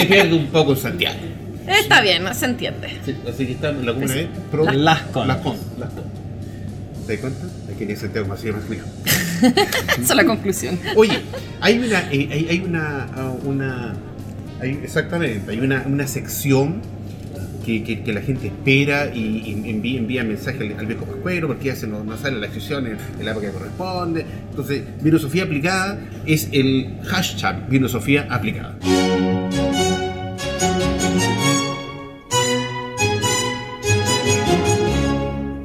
pierde 0.05 0.33
un 0.35 0.47
poco 0.47 0.73
en 0.73 0.77
Santiago. 0.77 1.17
Está 1.67 2.01
bien, 2.01 2.23
se 2.35 2.45
entiende. 2.45 2.89
Sí, 3.03 3.15
así 3.27 3.45
que 3.47 3.53
está 3.53 3.69
en 3.69 3.85
la 3.87 3.93
comuna 3.93 4.13
Sí. 4.13 4.19
de 4.19 4.27
Pro- 4.51 4.71
Las 4.71 5.01
Condes. 5.03 5.27
Las 5.35 5.37
Condes. 5.41 5.61
¿Te 7.07 7.13
das 7.13 7.21
cuenta? 7.21 7.45
Aquí 7.73 7.83
en 7.85 7.97
Santiago 7.97 8.27
más 8.27 8.43
más 8.43 8.69
lejos. 8.69 8.87
Esa 9.99 10.01
es 10.01 10.15
la 10.15 10.25
conclusión. 10.25 10.79
Oye, 10.95 11.19
hay 11.61 11.77
una, 11.79 11.99
eh, 12.11 12.47
hay, 12.49 12.59
ah, 12.75 13.33
una 13.43 13.93
hay- 14.61 14.79
exactamente, 14.83 15.51
hay 15.51 15.59
una, 15.59 15.83
una 15.87 16.07
sección 16.07 16.81
que, 17.65 17.83
que- 17.83 18.13
la 18.13 18.21
gente 18.21 18.47
espera 18.47 19.11
y, 19.13 19.51
envía, 19.67 19.97
envía 19.99 20.23
mensajes 20.23 20.61
al, 20.61 20.79
al 20.79 20.85
viejo 20.85 21.05
pascuero 21.05 21.47
porque 21.47 21.65
ya 21.65 21.75
se 21.75 21.87
nos, 21.87 22.05
nos 22.05 22.19
sale 22.19 22.37
la 22.39 22.45
inscripción 22.45 22.85
en, 22.85 22.97
en 23.19 23.25
la 23.25 23.33
que 23.33 23.49
corresponde. 23.49 24.25
Entonces, 24.51 24.83
Virosofía 25.01 25.43
aplicada 25.43 25.99
es 26.27 26.47
el 26.51 26.97
hashtag 27.05 27.67
Virosofía 27.67 28.27
aplicada. 28.29 28.77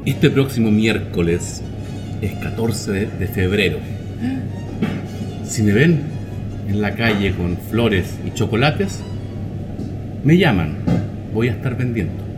Este 0.04 0.30
próximo 0.30 0.70
miércoles 0.70 1.62
es 2.22 2.32
14 2.34 2.92
de, 2.92 3.06
de 3.06 3.26
febrero. 3.26 3.78
Si 5.44 5.62
me 5.62 5.72
ven 5.72 6.02
en 6.68 6.80
la 6.80 6.94
calle 6.94 7.34
con 7.34 7.56
flores 7.56 8.14
y 8.24 8.32
chocolates, 8.32 9.00
me 10.22 10.36
llaman. 10.38 10.76
Voy 11.32 11.48
a 11.48 11.52
estar 11.52 11.76
vendiendo. 11.76 12.30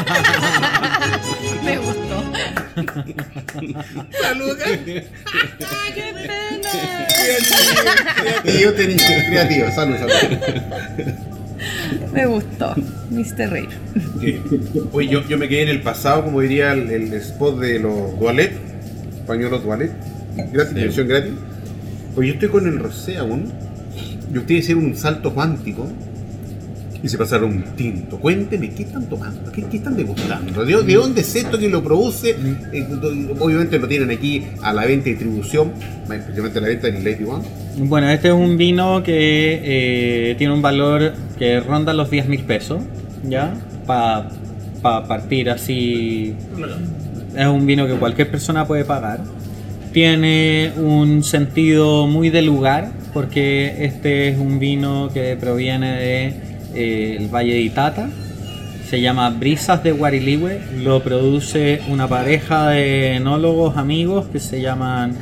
Me 1.64 1.76
gustó. 1.78 2.22
¡Saludos! 4.22 4.58
¡Qué 4.64 6.12
pena! 6.14 7.06
Creativo, 8.44 8.72
creativo. 9.28 9.70
Salud, 9.72 9.96
salud. 9.98 11.29
Me 12.12 12.26
gustó. 12.26 12.74
Mr. 13.10 13.50
Reír. 13.50 13.68
Oye, 14.92 15.08
yo, 15.08 15.26
yo 15.28 15.38
me 15.38 15.48
quedé 15.48 15.62
en 15.62 15.68
el 15.68 15.82
pasado, 15.82 16.24
como 16.24 16.40
diría 16.40 16.72
el, 16.72 16.90
el 16.90 17.12
spot 17.14 17.58
de 17.60 17.78
los 17.80 18.18
Dualet, 18.18 18.52
pañuelos 19.26 19.62
Dualet, 19.62 19.92
gratis, 20.52 20.72
Sí. 20.74 20.80
versión 20.80 21.08
gratis. 21.08 21.32
Oye, 22.16 22.28
yo 22.28 22.34
estoy 22.34 22.48
con 22.48 22.66
el 22.66 22.78
Rosé 22.78 23.16
aún, 23.18 23.52
y 24.32 24.38
ustedes 24.38 24.60
hicieron 24.64 24.84
un 24.84 24.96
salto 24.96 25.32
cuántico 25.34 25.86
y 27.02 27.08
se 27.08 27.16
pasaron 27.18 27.50
un 27.50 27.62
tinto. 27.76 28.18
Cuénteme, 28.18 28.70
¿qué 28.70 28.82
están 28.82 29.08
tomando? 29.08 29.50
¿Qué, 29.52 29.64
qué 29.64 29.78
están 29.78 29.96
degustando? 29.96 30.64
¿De, 30.64 30.82
de 30.82 30.94
dónde 30.94 31.20
es 31.22 31.34
esto 31.36 31.58
que 31.58 31.68
lo 31.68 31.82
produce? 31.82 32.30
Eh, 32.72 32.86
do- 32.88 33.34
obviamente 33.44 33.78
lo 33.78 33.88
tienen 33.88 34.10
aquí 34.10 34.44
a 34.62 34.72
la 34.72 34.84
venta 34.86 35.08
y 35.08 35.12
distribución, 35.12 35.72
especialmente 36.12 36.58
a 36.58 36.62
la 36.62 36.68
venta 36.68 36.88
en 36.88 37.04
Lady 37.04 37.24
One. 37.24 37.44
Bueno, 37.78 38.08
este 38.10 38.28
es 38.28 38.34
un 38.34 38.56
vino 38.58 39.02
que 39.02 39.60
eh, 39.62 40.34
tiene 40.36 40.52
un 40.52 40.62
valor 40.62 41.12
que 41.38 41.60
ronda 41.60 41.92
los 41.94 42.10
10 42.10 42.28
mil 42.28 42.42
pesos, 42.44 42.82
¿ya? 43.28 43.54
Para 43.86 44.28
partir 44.82 45.50
así. 45.50 46.34
Es 47.36 47.46
un 47.46 47.66
vino 47.66 47.86
que 47.86 47.94
cualquier 47.94 48.30
persona 48.30 48.66
puede 48.66 48.84
pagar. 48.84 49.20
Tiene 49.92 50.72
un 50.76 51.24
sentido 51.24 52.06
muy 52.06 52.30
de 52.30 52.42
lugar, 52.42 52.90
porque 53.12 53.84
este 53.84 54.28
es 54.28 54.38
un 54.38 54.58
vino 54.60 55.10
que 55.12 55.36
proviene 55.36 55.92
de 55.98 56.34
eh, 56.74 57.16
el 57.18 57.28
Valle 57.28 57.54
de 57.54 57.60
Itata. 57.60 58.08
Se 58.88 59.00
llama 59.00 59.30
Brisas 59.30 59.82
de 59.82 59.92
Guarilihue. 59.92 60.60
Lo 60.82 61.02
produce 61.02 61.80
una 61.88 62.08
pareja 62.08 62.70
de 62.70 63.14
enólogos 63.16 63.76
amigos 63.76 64.26
que 64.32 64.40
se 64.40 64.60
llaman 64.60 65.16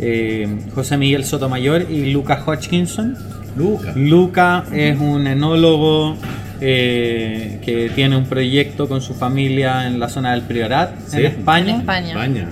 eh, 0.00 0.46
José 0.74 0.96
Miguel 0.96 1.24
Sotomayor 1.24 1.86
y 1.90 2.12
Luca 2.12 2.42
Hodgkinson. 2.46 3.16
Lucas. 3.56 3.96
Luca 3.96 4.64
es 4.72 4.96
un 5.00 5.26
enólogo 5.26 6.16
eh, 6.60 7.58
que 7.64 7.90
tiene 7.94 8.16
un 8.16 8.24
proyecto 8.26 8.88
con 8.88 9.00
su 9.00 9.14
familia 9.14 9.86
en 9.88 9.98
la 9.98 10.08
zona 10.08 10.32
del 10.32 10.42
Priorat, 10.42 10.92
Sí. 11.08 11.16
en 11.18 11.26
España. 11.26 11.70
En 11.74 11.80
España. 11.80 12.48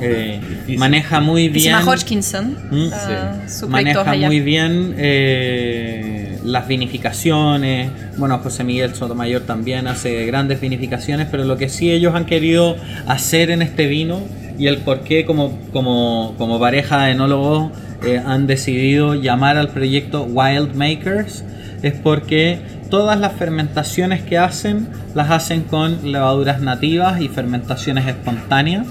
Eh, 0.00 0.40
maneja 0.76 1.20
muy 1.20 1.48
Que 1.52 1.60
se 1.60 1.68
bien. 1.68 1.78
llama 1.78 1.92
Hodgkinson. 1.92 2.56
Mm. 2.70 2.88
ah, 2.92 3.32
maneja 3.68 4.10
allá. 4.10 4.26
muy 4.26 4.40
bien 4.40 4.94
eh, 4.98 6.29
las 6.44 6.66
vinificaciones. 6.68 7.90
Bueno, 8.16 8.38
José 8.38 8.64
Miguel 8.64 8.94
Sotomayor 8.94 9.42
también 9.42 9.86
hace 9.86 10.24
grandes 10.26 10.60
vinificaciones, 10.60 11.28
pero 11.30 11.44
lo 11.44 11.56
que 11.56 11.68
sí 11.68 11.90
ellos 11.90 12.14
han 12.14 12.26
querido 12.26 12.76
hacer 13.06 13.50
en 13.50 13.62
este 13.62 13.86
vino 13.86 14.20
y 14.58 14.66
el 14.66 14.78
por 14.78 15.00
qué 15.00 15.24
como, 15.24 15.58
como, 15.72 16.34
como 16.36 16.60
pareja 16.60 17.04
de 17.04 17.12
enólogos 17.12 17.72
eh, 18.04 18.20
han 18.24 18.46
decidido 18.46 19.14
llamar 19.14 19.56
al 19.56 19.68
proyecto 19.68 20.24
Wild 20.24 20.74
Makers 20.74 21.44
es 21.82 21.94
porque 21.94 22.60
todas 22.90 23.18
las 23.18 23.32
fermentaciones 23.34 24.22
que 24.22 24.36
hacen 24.36 24.88
las 25.14 25.30
hacen 25.30 25.62
con 25.62 26.12
levaduras 26.12 26.60
nativas 26.60 27.20
y 27.20 27.28
fermentaciones 27.28 28.06
espontáneas 28.06 28.86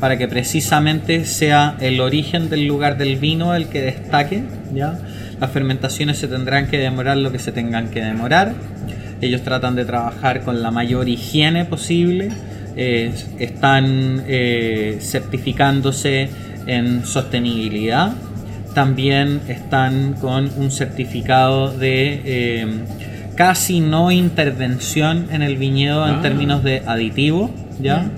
para 0.00 0.18
que 0.18 0.28
precisamente 0.28 1.24
sea 1.24 1.76
el 1.80 2.00
origen 2.00 2.50
del 2.50 2.66
lugar 2.66 2.98
del 2.98 3.16
vino 3.16 3.54
el 3.54 3.68
que 3.68 3.80
destaque, 3.80 4.44
¿ya? 4.74 4.98
Las 5.40 5.50
fermentaciones 5.50 6.18
se 6.18 6.28
tendrán 6.28 6.66
que 6.68 6.78
demorar 6.78 7.16
lo 7.18 7.30
que 7.32 7.38
se 7.38 7.52
tengan 7.52 7.88
que 7.88 8.02
demorar. 8.02 8.54
Ellos 9.20 9.42
tratan 9.42 9.74
de 9.76 9.84
trabajar 9.84 10.42
con 10.42 10.62
la 10.62 10.70
mayor 10.70 11.08
higiene 11.08 11.64
posible. 11.64 12.30
eh, 12.78 13.10
están 13.38 14.22
eh, 14.28 14.98
certificándose 15.00 16.28
en 16.66 17.06
sostenibilidad. 17.06 18.12
También 18.74 19.40
están 19.48 20.12
con 20.20 20.50
un 20.58 20.70
certificado 20.70 21.70
de 21.70 22.20
eh, 22.24 22.66
casi 23.34 23.80
no 23.80 24.10
intervención 24.10 25.28
en 25.32 25.40
el 25.40 25.56
viñedo 25.56 26.06
en 26.06 26.16
Ah. 26.16 26.20
términos 26.22 26.62
de 26.62 26.82
aditivo. 26.86 27.50
¿ya? 27.80 28.10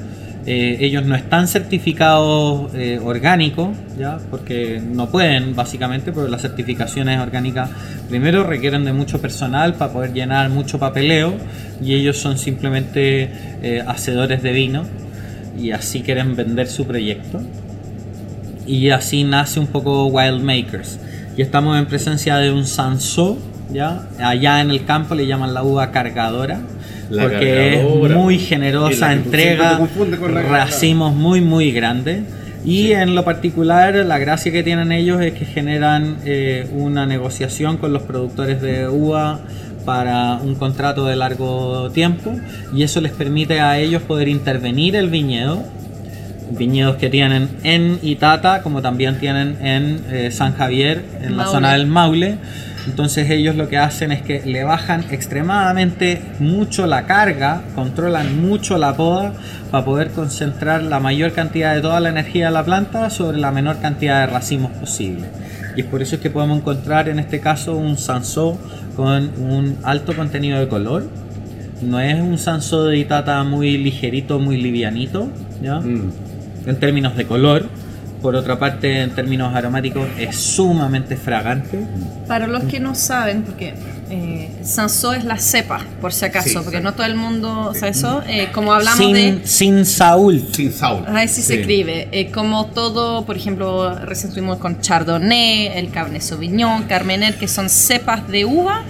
Eh, 0.47 0.78
ellos 0.80 1.05
no 1.05 1.14
están 1.14 1.47
certificados 1.47 2.72
eh, 2.74 2.99
orgánicos, 3.03 3.76
¿ya? 3.99 4.18
porque 4.30 4.80
no 4.82 5.11
pueden, 5.11 5.55
básicamente, 5.55 6.11
porque 6.11 6.30
las 6.30 6.43
certificaciones 6.43 7.20
orgánicas 7.20 7.70
primero 8.09 8.45
requieren 8.45 8.84
de 8.84 8.93
mucho 8.93 9.20
personal 9.20 9.74
para 9.74 9.93
poder 9.93 10.14
llenar 10.14 10.49
mucho 10.49 10.78
papeleo 10.78 11.34
y 11.82 11.95
ellos 11.95 12.16
son 12.16 12.39
simplemente 12.39 13.30
eh, 13.62 13.84
hacedores 13.86 14.43
de 14.43 14.53
vino 14.53 14.84
y 15.59 15.72
así 15.72 16.03
quieren 16.03 16.34
vender 16.34 16.68
su 16.68 16.86
proyecto. 16.86 17.43
Y 18.66 18.91
así 18.91 19.24
nace 19.24 19.61
un 19.61 19.66
poco 19.66 20.07
Wild 20.07 20.43
Makers. 20.43 20.99
Y 21.36 21.43
estamos 21.43 21.78
en 21.78 21.86
presencia 21.86 22.36
de 22.36 22.51
un 22.51 22.66
Sansó, 22.66 23.39
¿ya? 23.72 24.09
allá 24.18 24.61
en 24.61 24.70
el 24.70 24.84
campo 24.84 25.14
le 25.14 25.26
llaman 25.26 25.55
la 25.55 25.62
uva 25.62 25.91
cargadora. 25.91 26.61
La 27.11 27.22
porque 27.24 27.72
cargadora. 27.74 28.14
es 28.14 28.20
muy 28.20 28.38
generosa, 28.38 29.06
la 29.09 29.12
entrega 29.14 29.80
la- 30.30 30.42
racimos 30.42 31.14
muy 31.14 31.40
muy 31.40 31.72
grandes. 31.72 32.20
Y 32.64 32.92
en 32.92 33.14
lo 33.14 33.24
particular, 33.24 33.94
la 33.94 34.18
gracia 34.18 34.52
que 34.52 34.62
tienen 34.62 34.92
ellos 34.92 35.20
es 35.22 35.32
que 35.32 35.44
generan 35.46 36.16
eh, 36.26 36.68
una 36.72 37.06
negociación 37.06 37.78
con 37.78 37.92
los 37.92 38.02
productores 38.02 38.61
de 38.61 38.88
uva 38.88 39.40
para 39.86 40.34
un 40.34 40.54
contrato 40.56 41.06
de 41.06 41.16
largo 41.16 41.90
tiempo 41.92 42.34
y 42.74 42.82
eso 42.82 43.00
les 43.00 43.12
permite 43.12 43.61
a 43.61 43.78
ellos 43.78 44.02
poder 44.02 44.28
intervenir 44.28 44.96
el 44.96 45.09
viñedo 45.09 45.62
viñedos 46.50 46.96
que 46.96 47.09
tienen 47.09 47.48
en 47.62 47.98
Itata 48.02 48.62
como 48.62 48.82
también 48.82 49.18
tienen 49.18 49.56
en 49.64 50.00
eh, 50.11 50.30
San 50.30 50.54
Javier 50.54 51.02
en 51.22 51.36
la 51.36 51.44
Maule. 51.44 51.50
zona 51.52 51.72
del 51.72 51.86
Maule 51.86 52.36
entonces 52.89 53.30
ellos 53.30 53.57
lo 53.57 53.68
que 53.68 53.78
hacen 53.78 54.12
es 54.12 54.22
que 54.22 54.43
le 54.45 54.64
bajan 54.64 55.05
extremadamente 55.11 56.20
mucho 56.41 56.86
la 56.86 57.07
carga 57.07 57.62
controlan 57.74 58.41
mucho 58.41 58.78
la 58.78 58.97
poda 58.97 59.34
para 59.70 59.84
poder 59.84 60.11
concentrar 60.11 60.82
la 60.82 61.01
mayor 61.01 61.32
cantidad 61.32 61.74
de 61.74 61.80
toda 61.80 62.01
la 62.01 62.09
energía 62.09 62.47
de 62.47 62.53
la 62.53 62.64
planta 62.64 63.11
sobre 63.11 63.39
la 63.39 63.53
menor 63.53 63.80
cantidad 63.80 64.20
de 64.20 64.32
racimos 64.32 64.72
posible 64.72 65.28
y 65.76 65.80
es 65.80 65.86
por 65.86 66.03
eso 66.03 66.16
es 66.16 66.20
que 66.20 66.30
podemos 66.30 66.59
encontrar 66.59 67.09
en 67.09 67.18
este 67.18 67.41
caso 67.41 67.76
un 67.76 67.97
Sansó 67.99 68.59
con 68.97 69.30
un 69.39 69.78
alto 69.84 70.16
contenido 70.16 70.59
de 70.59 70.68
color 70.68 71.05
no 71.82 72.01
es 72.01 72.20
un 72.20 72.39
Sansó 72.39 72.86
de 72.86 72.99
Itata 72.99 73.43
muy 73.45 73.78
ligerito, 73.78 74.39
muy 74.39 74.57
livianito, 74.57 75.28
¿ya? 75.62 75.78
Mm. 75.80 76.12
en 76.66 76.80
términos 76.80 77.16
de 77.16 77.24
color. 77.24 77.66
Por 78.22 78.34
otra 78.34 78.58
parte, 78.58 79.00
en 79.02 79.14
términos 79.14 79.54
aromáticos, 79.54 80.08
es 80.18 80.34
sumamente 80.36 81.16
fragante. 81.16 81.78
Para 82.26 82.48
los 82.48 82.64
que 82.64 82.80
no 82.80 82.96
saben, 82.96 83.42
porque 83.42 83.74
eh, 84.10 84.50
Sansó 84.64 85.12
es 85.12 85.24
la 85.24 85.38
cepa, 85.38 85.84
por 86.00 86.12
si 86.12 86.24
acaso, 86.24 86.48
Sí, 86.48 86.54
porque 86.64 86.78
sí. 86.78 86.82
no 86.82 86.94
todo 86.94 87.06
el 87.06 87.14
mundo 87.14 87.72
sabe 87.74 87.90
eso. 87.92 88.22
Eh, 88.26 88.48
como 88.52 88.72
hablamos 88.72 88.98
Sin, 88.98 89.12
de. 89.14 89.40
sin 89.44 89.86
Saúl. 89.86 90.44
Sin. 90.52 90.72
Así 90.82 91.42
se 91.42 91.54
Sí. 91.54 91.60
escribe. 91.60 92.08
Eh, 92.10 92.30
como 92.32 92.66
todo, 92.66 93.24
por 93.24 93.36
ejemplo, 93.36 93.94
recién 94.00 94.28
estuvimos 94.30 94.58
con 94.58 94.80
Chardonnay, 94.80 95.68
el 95.78 95.90
Cabernet 95.90 96.22
Sauvignon, 96.22 96.84
Carmener, 96.84 97.36
que 97.36 97.46
son 97.46 97.68
cepas 97.68 98.26
de 98.28 98.44
uva. 98.44 98.82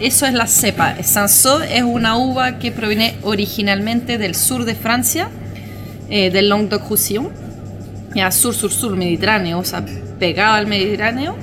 Eso 0.00 0.26
es 0.26 0.34
la 0.34 0.46
cepa. 0.46 1.02
Sansó 1.02 1.62
es 1.62 1.82
una 1.82 2.18
uva 2.18 2.58
que 2.58 2.72
proviene 2.72 3.14
originalmente 3.22 4.18
del 4.18 4.34
sur 4.34 4.66
de 4.66 4.74
Francia, 4.74 5.30
eh, 6.10 6.30
del 6.30 6.50
Languedoc-Roussillon, 6.50 7.30
ya 8.16 8.30
sur, 8.30 8.54
sur, 8.54 8.72
sur, 8.72 8.96
Mediterráneo, 8.96 9.58
o 9.58 9.64
sea, 9.64 9.84
pegado 10.18 10.54
al 10.54 10.66
Mediterráneo. 10.66 11.36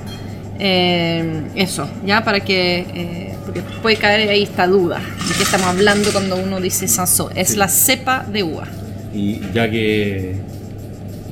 Eh, 0.58 1.42
eso, 1.56 1.88
ya 2.06 2.22
para 2.24 2.40
que, 2.40 2.78
eh, 2.94 3.34
porque 3.44 3.60
puede 3.82 3.96
caer 3.96 4.28
ahí 4.28 4.42
esta 4.44 4.66
duda 4.66 4.98
de 4.98 5.34
qué 5.36 5.42
estamos 5.42 5.66
hablando 5.66 6.10
cuando 6.12 6.36
uno 6.36 6.60
dice 6.60 6.86
Sansó. 6.88 7.30
Es 7.34 7.50
Sí. 7.50 7.56
la 7.56 7.68
cepa 7.68 8.24
de 8.30 8.42
uva. 8.42 8.66
Y 9.12 9.40
ya 9.52 9.70
que 9.70 10.36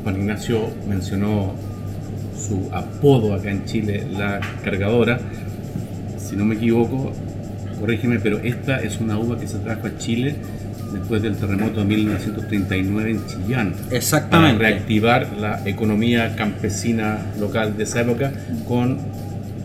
Juan 0.03 0.17
Ignacio 0.17 0.71
mencionó 0.89 1.55
su 2.37 2.69
apodo 2.73 3.35
acá 3.35 3.51
en 3.51 3.65
Chile, 3.65 4.07
la 4.11 4.41
cargadora, 4.65 5.21
si 6.19 6.37
no 6.37 6.45
me 6.45 6.55
equivoco, 6.57 7.13
corrígeme, 7.81 8.19
pero 8.19 8.39
esta 8.39 8.81
es 8.81 8.99
una 9.01 9.19
uva 9.19 9.39
que 9.39 9.47
se 9.47 9.59
trajo 9.59 9.87
a 9.87 9.99
Chile 9.99 10.37
después 10.93 11.23
del 11.23 11.37
terremoto 11.37 11.81
de 11.81 11.87
1939 11.87 13.11
en 13.11 13.27
Chillán. 13.27 13.75
Exactamente. 13.91 14.59
Para 14.59 14.69
reactivar 14.71 15.27
la 15.41 15.61
economía 15.67 16.35
campesina 16.37 17.19
local 17.41 17.77
de 17.77 17.85
esa 17.85 18.01
época 18.03 18.33
con... 18.67 18.99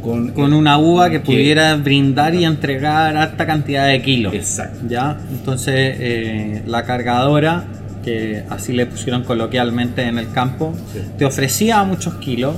Con, 0.01 0.29
Con 0.29 0.53
una 0.53 0.77
uva 0.77 1.09
que 1.09 1.19
que- 1.19 1.25
pudiera 1.25 1.75
brindar 1.75 2.33
y 2.35 2.45
entregar 2.45 3.17
alta 3.17 3.45
cantidad 3.45 3.87
de 3.87 4.01
kilos. 4.01 4.33
Exacto. 4.33 4.79
¿Ya? 4.87 5.17
Entonces, 5.31 5.73
eh, 5.99 6.61
la 6.67 6.83
cargadora, 6.83 7.65
que 8.05 8.43
así 8.49 8.71
le 8.73 8.85
pusieron 8.85 9.23
coloquialmente 9.23 10.03
en 10.03 10.17
el 10.19 10.31
campo, 10.31 10.73
Sí. 10.93 10.99
te 11.17 11.25
ofrecía 11.25 11.83
muchos 11.83 12.13
kilos. 12.15 12.55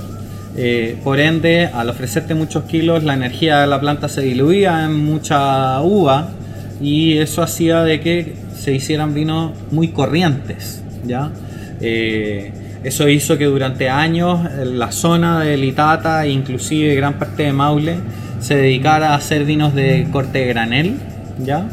eh, 0.57 0.97
por 1.03 1.19
ende, 1.19 1.67
al 1.67 1.89
ofrecerte 1.89 2.33
muchos 2.35 2.63
kilos, 2.65 3.03
la 3.03 3.13
energía 3.13 3.59
de 3.61 3.67
la 3.67 3.79
planta 3.79 4.09
se 4.09 4.21
diluía 4.21 4.83
en 4.83 4.95
mucha 5.05 5.79
uva 5.81 6.29
y 6.81 7.17
eso 7.17 7.41
hacía 7.41 7.83
de 7.83 7.99
que 7.99 8.33
se 8.57 8.73
hicieran 8.73 9.13
vinos 9.13 9.51
muy 9.71 9.89
corrientes. 9.89 10.83
¿ya? 11.05 11.31
Eh, 11.81 12.51
eso 12.83 13.07
hizo 13.09 13.37
que 13.37 13.45
durante 13.45 13.89
años 13.89 14.39
la 14.65 14.91
zona 14.91 15.41
de 15.41 15.57
Litata 15.57 16.25
inclusive 16.27 16.95
gran 16.95 17.15
parte 17.19 17.43
de 17.43 17.53
Maule 17.53 17.95
se 18.39 18.55
dedicara 18.55 19.09
a 19.11 19.15
hacer 19.15 19.43
vinos 19.45 19.75
de 19.75 20.07
corte 20.11 20.45
granel, 20.45 20.95
¿ya? 21.43 21.67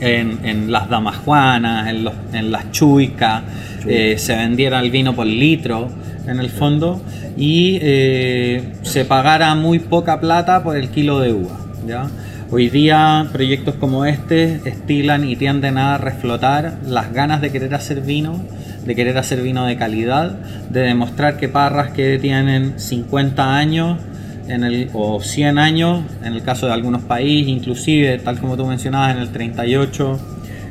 En, 0.00 0.38
en 0.44 0.70
las 0.70 0.88
damajuanas, 0.90 1.88
en, 1.88 2.04
los- 2.04 2.14
en 2.32 2.52
las 2.52 2.70
chuicas, 2.70 3.42
eh, 3.86 4.16
se 4.18 4.36
vendiera 4.36 4.78
el 4.80 4.90
vino 4.90 5.14
por 5.14 5.26
litro 5.26 5.88
en 6.28 6.38
el 6.38 6.50
fondo 6.50 7.00
y 7.36 7.78
eh, 7.80 8.74
se 8.82 9.04
pagara 9.06 9.54
muy 9.54 9.78
poca 9.78 10.20
plata 10.20 10.62
por 10.62 10.76
el 10.76 10.88
kilo 10.90 11.20
de 11.20 11.32
uva, 11.32 11.58
¿ya? 11.86 12.08
Hoy 12.48 12.68
día 12.68 13.28
proyectos 13.32 13.74
como 13.74 14.04
este 14.04 14.60
estilan 14.68 15.28
y 15.28 15.34
tienden 15.34 15.78
a 15.78 15.98
reflotar 15.98 16.78
las 16.86 17.12
ganas 17.12 17.40
de 17.40 17.50
querer 17.50 17.74
hacer 17.74 18.02
vino, 18.02 18.40
de 18.84 18.94
querer 18.94 19.18
hacer 19.18 19.42
vino 19.42 19.66
de 19.66 19.76
calidad, 19.76 20.38
de 20.70 20.82
demostrar 20.82 21.38
que 21.38 21.48
parras 21.48 21.90
que 21.90 22.20
tienen 22.20 22.78
50 22.78 23.56
años 23.56 23.98
en 24.46 24.62
el, 24.62 24.90
o 24.92 25.20
100 25.20 25.58
años, 25.58 26.04
en 26.22 26.34
el 26.34 26.44
caso 26.44 26.66
de 26.68 26.72
algunos 26.72 27.02
países, 27.02 27.48
inclusive, 27.48 28.16
tal 28.18 28.38
como 28.38 28.56
tú 28.56 28.64
mencionabas, 28.64 29.16
en 29.16 29.22
el 29.22 29.30
38, 29.30 30.20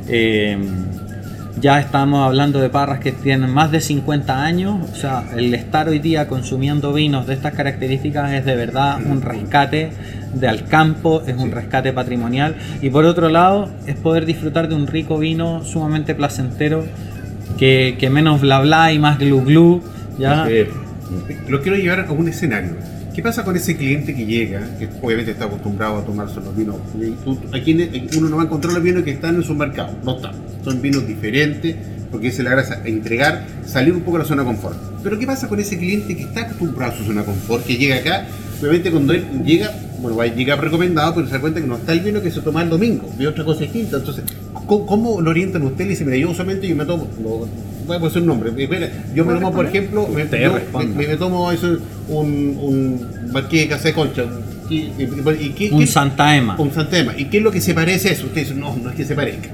eh, 0.08 0.58
ya 1.60 1.80
estamos 1.80 2.26
hablando 2.26 2.60
de 2.60 2.70
parras 2.70 3.00
que 3.00 3.12
tienen 3.12 3.50
más 3.50 3.72
de 3.72 3.80
50 3.80 4.44
años, 4.44 4.90
o 4.92 4.96
sea, 4.96 5.24
el 5.36 5.54
estar 5.54 5.88
hoy 5.88 6.00
día 6.00 6.28
consumiendo 6.28 6.94
vinos 6.94 7.28
de 7.28 7.34
estas 7.34 7.54
características 7.54 8.34
es 8.34 8.46
de 8.46 8.56
verdad 8.56 9.00
un 9.06 9.22
rescate 9.22 9.92
de 10.34 10.48
al 10.48 10.66
campo, 10.66 11.24
es 11.26 11.38
un 11.38 11.52
rescate 11.52 11.94
patrimonial 11.94 12.56
y 12.82 12.90
por 12.90 13.06
otro 13.06 13.30
lado 13.30 13.70
es 13.88 13.96
poder 13.96 14.26
disfrutar 14.26 14.68
de 14.68 14.76
un 14.76 14.88
rico 14.88 15.18
vino 15.18 15.64
sumamente 15.64 16.14
placentero 16.14 16.86
que, 17.58 17.96
que 18.00 18.10
menos 18.10 18.42
bla 18.42 18.60
bla 18.60 18.92
y 18.92 19.00
más 19.00 19.18
glu 19.18 19.42
glu, 19.42 19.82
¿ya? 20.20 20.46
Eh, 20.50 20.70
Lo 21.48 21.62
quiero 21.62 21.78
llevar 21.78 22.02
a 22.02 22.12
un 22.12 22.28
escenario. 22.28 22.72
¿Qué 23.16 23.22
pasa 23.24 23.46
con 23.46 23.56
ese 23.56 23.78
cliente 23.78 24.14
que 24.14 24.26
llega, 24.26 24.60
que 24.78 24.90
obviamente 25.02 25.32
está 25.32 25.46
acostumbrado 25.46 26.00
a 26.00 26.06
tomarse 26.06 26.42
los 26.42 26.54
vinos? 26.54 26.76
Aquí 27.54 27.72
en- 27.72 28.10
uno 28.18 28.28
no 28.28 28.36
va 28.36 28.44
a 28.44 28.46
encontrar 28.46 28.74
los 28.74 28.84
vinos 28.84 29.04
que 29.04 29.12
están 29.12 29.36
en 29.36 29.44
su 29.44 29.56
mercado, 29.56 29.96
no 30.04 30.18
están. 30.18 30.34
Son 30.66 30.82
vinos 30.82 31.08
diferentes, 31.08 31.78
porque 32.12 32.28
es 32.28 32.40
la 32.40 32.52
gracia, 32.52 32.82
entregar, 32.84 33.46
salir 33.66 33.94
un 33.94 34.02
poco 34.02 34.18
de 34.18 34.24
la 34.24 34.28
zona 34.28 34.44
de 34.44 34.48
confort. 34.50 34.78
Pero 35.02 35.18
¿qué 35.18 35.26
pasa 35.26 35.48
con 35.48 35.58
ese 35.62 35.78
cliente 35.78 36.14
que 36.18 36.24
está 36.24 36.42
acostumbrado 36.42 36.92
a 36.92 36.98
su 36.98 37.06
zona 37.06 37.22
de 37.22 37.28
confort, 37.28 37.66
que 37.66 37.78
llega 37.78 37.96
acá? 37.96 38.26
Obviamente 38.60 38.92
cuando 38.92 39.14
él 39.14 39.24
llega, 39.46 39.72
bueno, 40.02 40.18
va 40.18 40.26
a 40.26 40.28
llegar 40.28 40.60
recomendado, 40.62 41.16
pero 41.16 41.28
se 41.28 41.34
da 41.34 41.40
cuenta 41.40 41.62
que 41.62 41.68
no 41.68 41.78
está 41.78 41.94
el 41.94 42.02
vino 42.02 42.22
que 42.22 42.32
se 42.32 42.42
toma 42.42 42.64
el 42.64 42.70
domingo, 42.70 43.10
ve 43.18 43.28
otra 43.28 43.46
cosa 43.46 43.62
distinta. 43.62 43.96
Entonces, 43.96 44.26
¿cómo, 44.68 45.22
lo 45.22 45.30
orientan 45.30 45.62
a 45.62 45.66
usted? 45.68 45.86
Le 45.86 45.92
dice, 45.92 46.04
mira, 46.04 46.18
yo 46.18 46.32
usualmente 46.32 46.68
yo 46.68 46.76
me 46.76 46.86
tomo, 46.86 47.08
no, 47.24 47.48
voy 47.86 47.98
a 47.98 48.00
poner 48.00 48.18
un 48.20 48.26
nombre, 48.28 48.52
espera, 48.64 48.90
yo 49.14 49.26
me 49.26 49.34
tomo, 49.36 49.54
por 49.54 49.66
ejemplo, 49.66 50.08
me, 50.08 50.24
Usted 50.24 50.42
yo- 50.44 50.54
responda. 50.56 50.98
me- 50.98 51.08
me 51.08 51.16
tomo 51.18 51.52
eso, 51.52 51.78
un, 52.10 52.58
un 52.62 53.32
marqués 53.32 53.62
de 53.62 53.68
casa 53.70 53.88
de 53.90 53.94
concha, 53.94 54.24
un 54.24 54.46
¿Y, 54.68 54.78
y- 54.78 55.08
y 55.42 55.50
qué- 55.50 55.70
Un 55.72 55.82
qué- 55.82 55.88
Santa 55.88 56.36
Emma. 56.36 56.56
un 56.58 56.74
Santa 56.74 56.98
Ema. 56.98 57.14
¿Y 57.16 57.26
qué 57.26 57.38
es 57.38 57.44
lo 57.44 57.52
que 57.52 57.62
se 57.62 57.76
parece 57.76 58.10
a 58.10 58.12
eso? 58.14 58.26
Ustedes 58.26 58.48
dicen, 58.48 58.60
no, 58.60 58.76
no 58.76 58.90
es 58.90 58.96
que 58.96 59.06
se 59.06 59.14
parezca. 59.14 59.50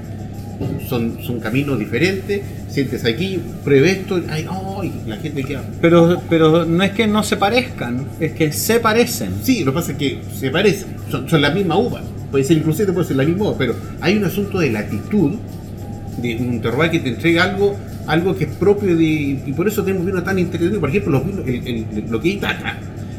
Son, 0.88 1.18
son 1.22 1.38
caminos 1.40 1.78
diferentes, 1.78 2.40
sientes 2.70 3.04
aquí, 3.04 3.38
pruebe 3.64 3.90
esto, 3.90 4.20
ay, 4.30 4.46
ay, 4.80 4.92
la 5.06 5.16
gente 5.16 5.42
queda... 5.44 5.62
Pero, 5.82 6.22
pero 6.30 6.64
no 6.64 6.82
es 6.84 6.92
que 6.92 7.06
no 7.06 7.22
se 7.24 7.36
parezcan, 7.36 8.06
es 8.20 8.32
que 8.32 8.52
se 8.52 8.78
parecen. 8.80 9.32
Sí, 9.42 9.64
lo 9.64 9.72
que 9.72 9.74
pasa 9.80 9.92
es 9.92 9.98
que 9.98 10.20
se 10.38 10.50
parecen, 10.50 10.96
son, 11.10 11.28
son 11.28 11.42
la 11.42 11.50
misma 11.50 11.76
uva. 11.76 12.00
Puede 12.30 12.44
ser 12.44 12.56
inclusive 12.58 12.92
puede 12.92 13.06
ser 13.08 13.16
la 13.16 13.24
misma 13.24 13.46
uva, 13.48 13.58
pero 13.58 13.74
hay 14.00 14.16
un 14.16 14.24
asunto 14.24 14.60
de 14.60 14.70
latitud, 14.70 15.32
de 16.22 16.36
un 16.36 16.60
terroir 16.62 16.90
que 16.90 17.00
te 17.00 17.08
entrega 17.10 17.42
algo, 17.44 17.76
algo 18.06 18.34
que 18.36 18.44
es 18.44 18.50
propio 18.50 18.96
de. 18.96 19.04
Y 19.04 19.52
por 19.56 19.68
eso 19.68 19.82
tenemos 19.84 20.06
vinos 20.06 20.24
tan 20.24 20.38
entretenidos. 20.38 20.80
Por 20.80 20.88
ejemplo, 20.90 21.12
los 21.12 21.26
vinos, 21.26 21.46
el- 21.46 21.66
el- 21.98 22.04
lo 22.10 22.20
que 22.20 22.30
es 22.30 22.34
Itata. 22.36 22.78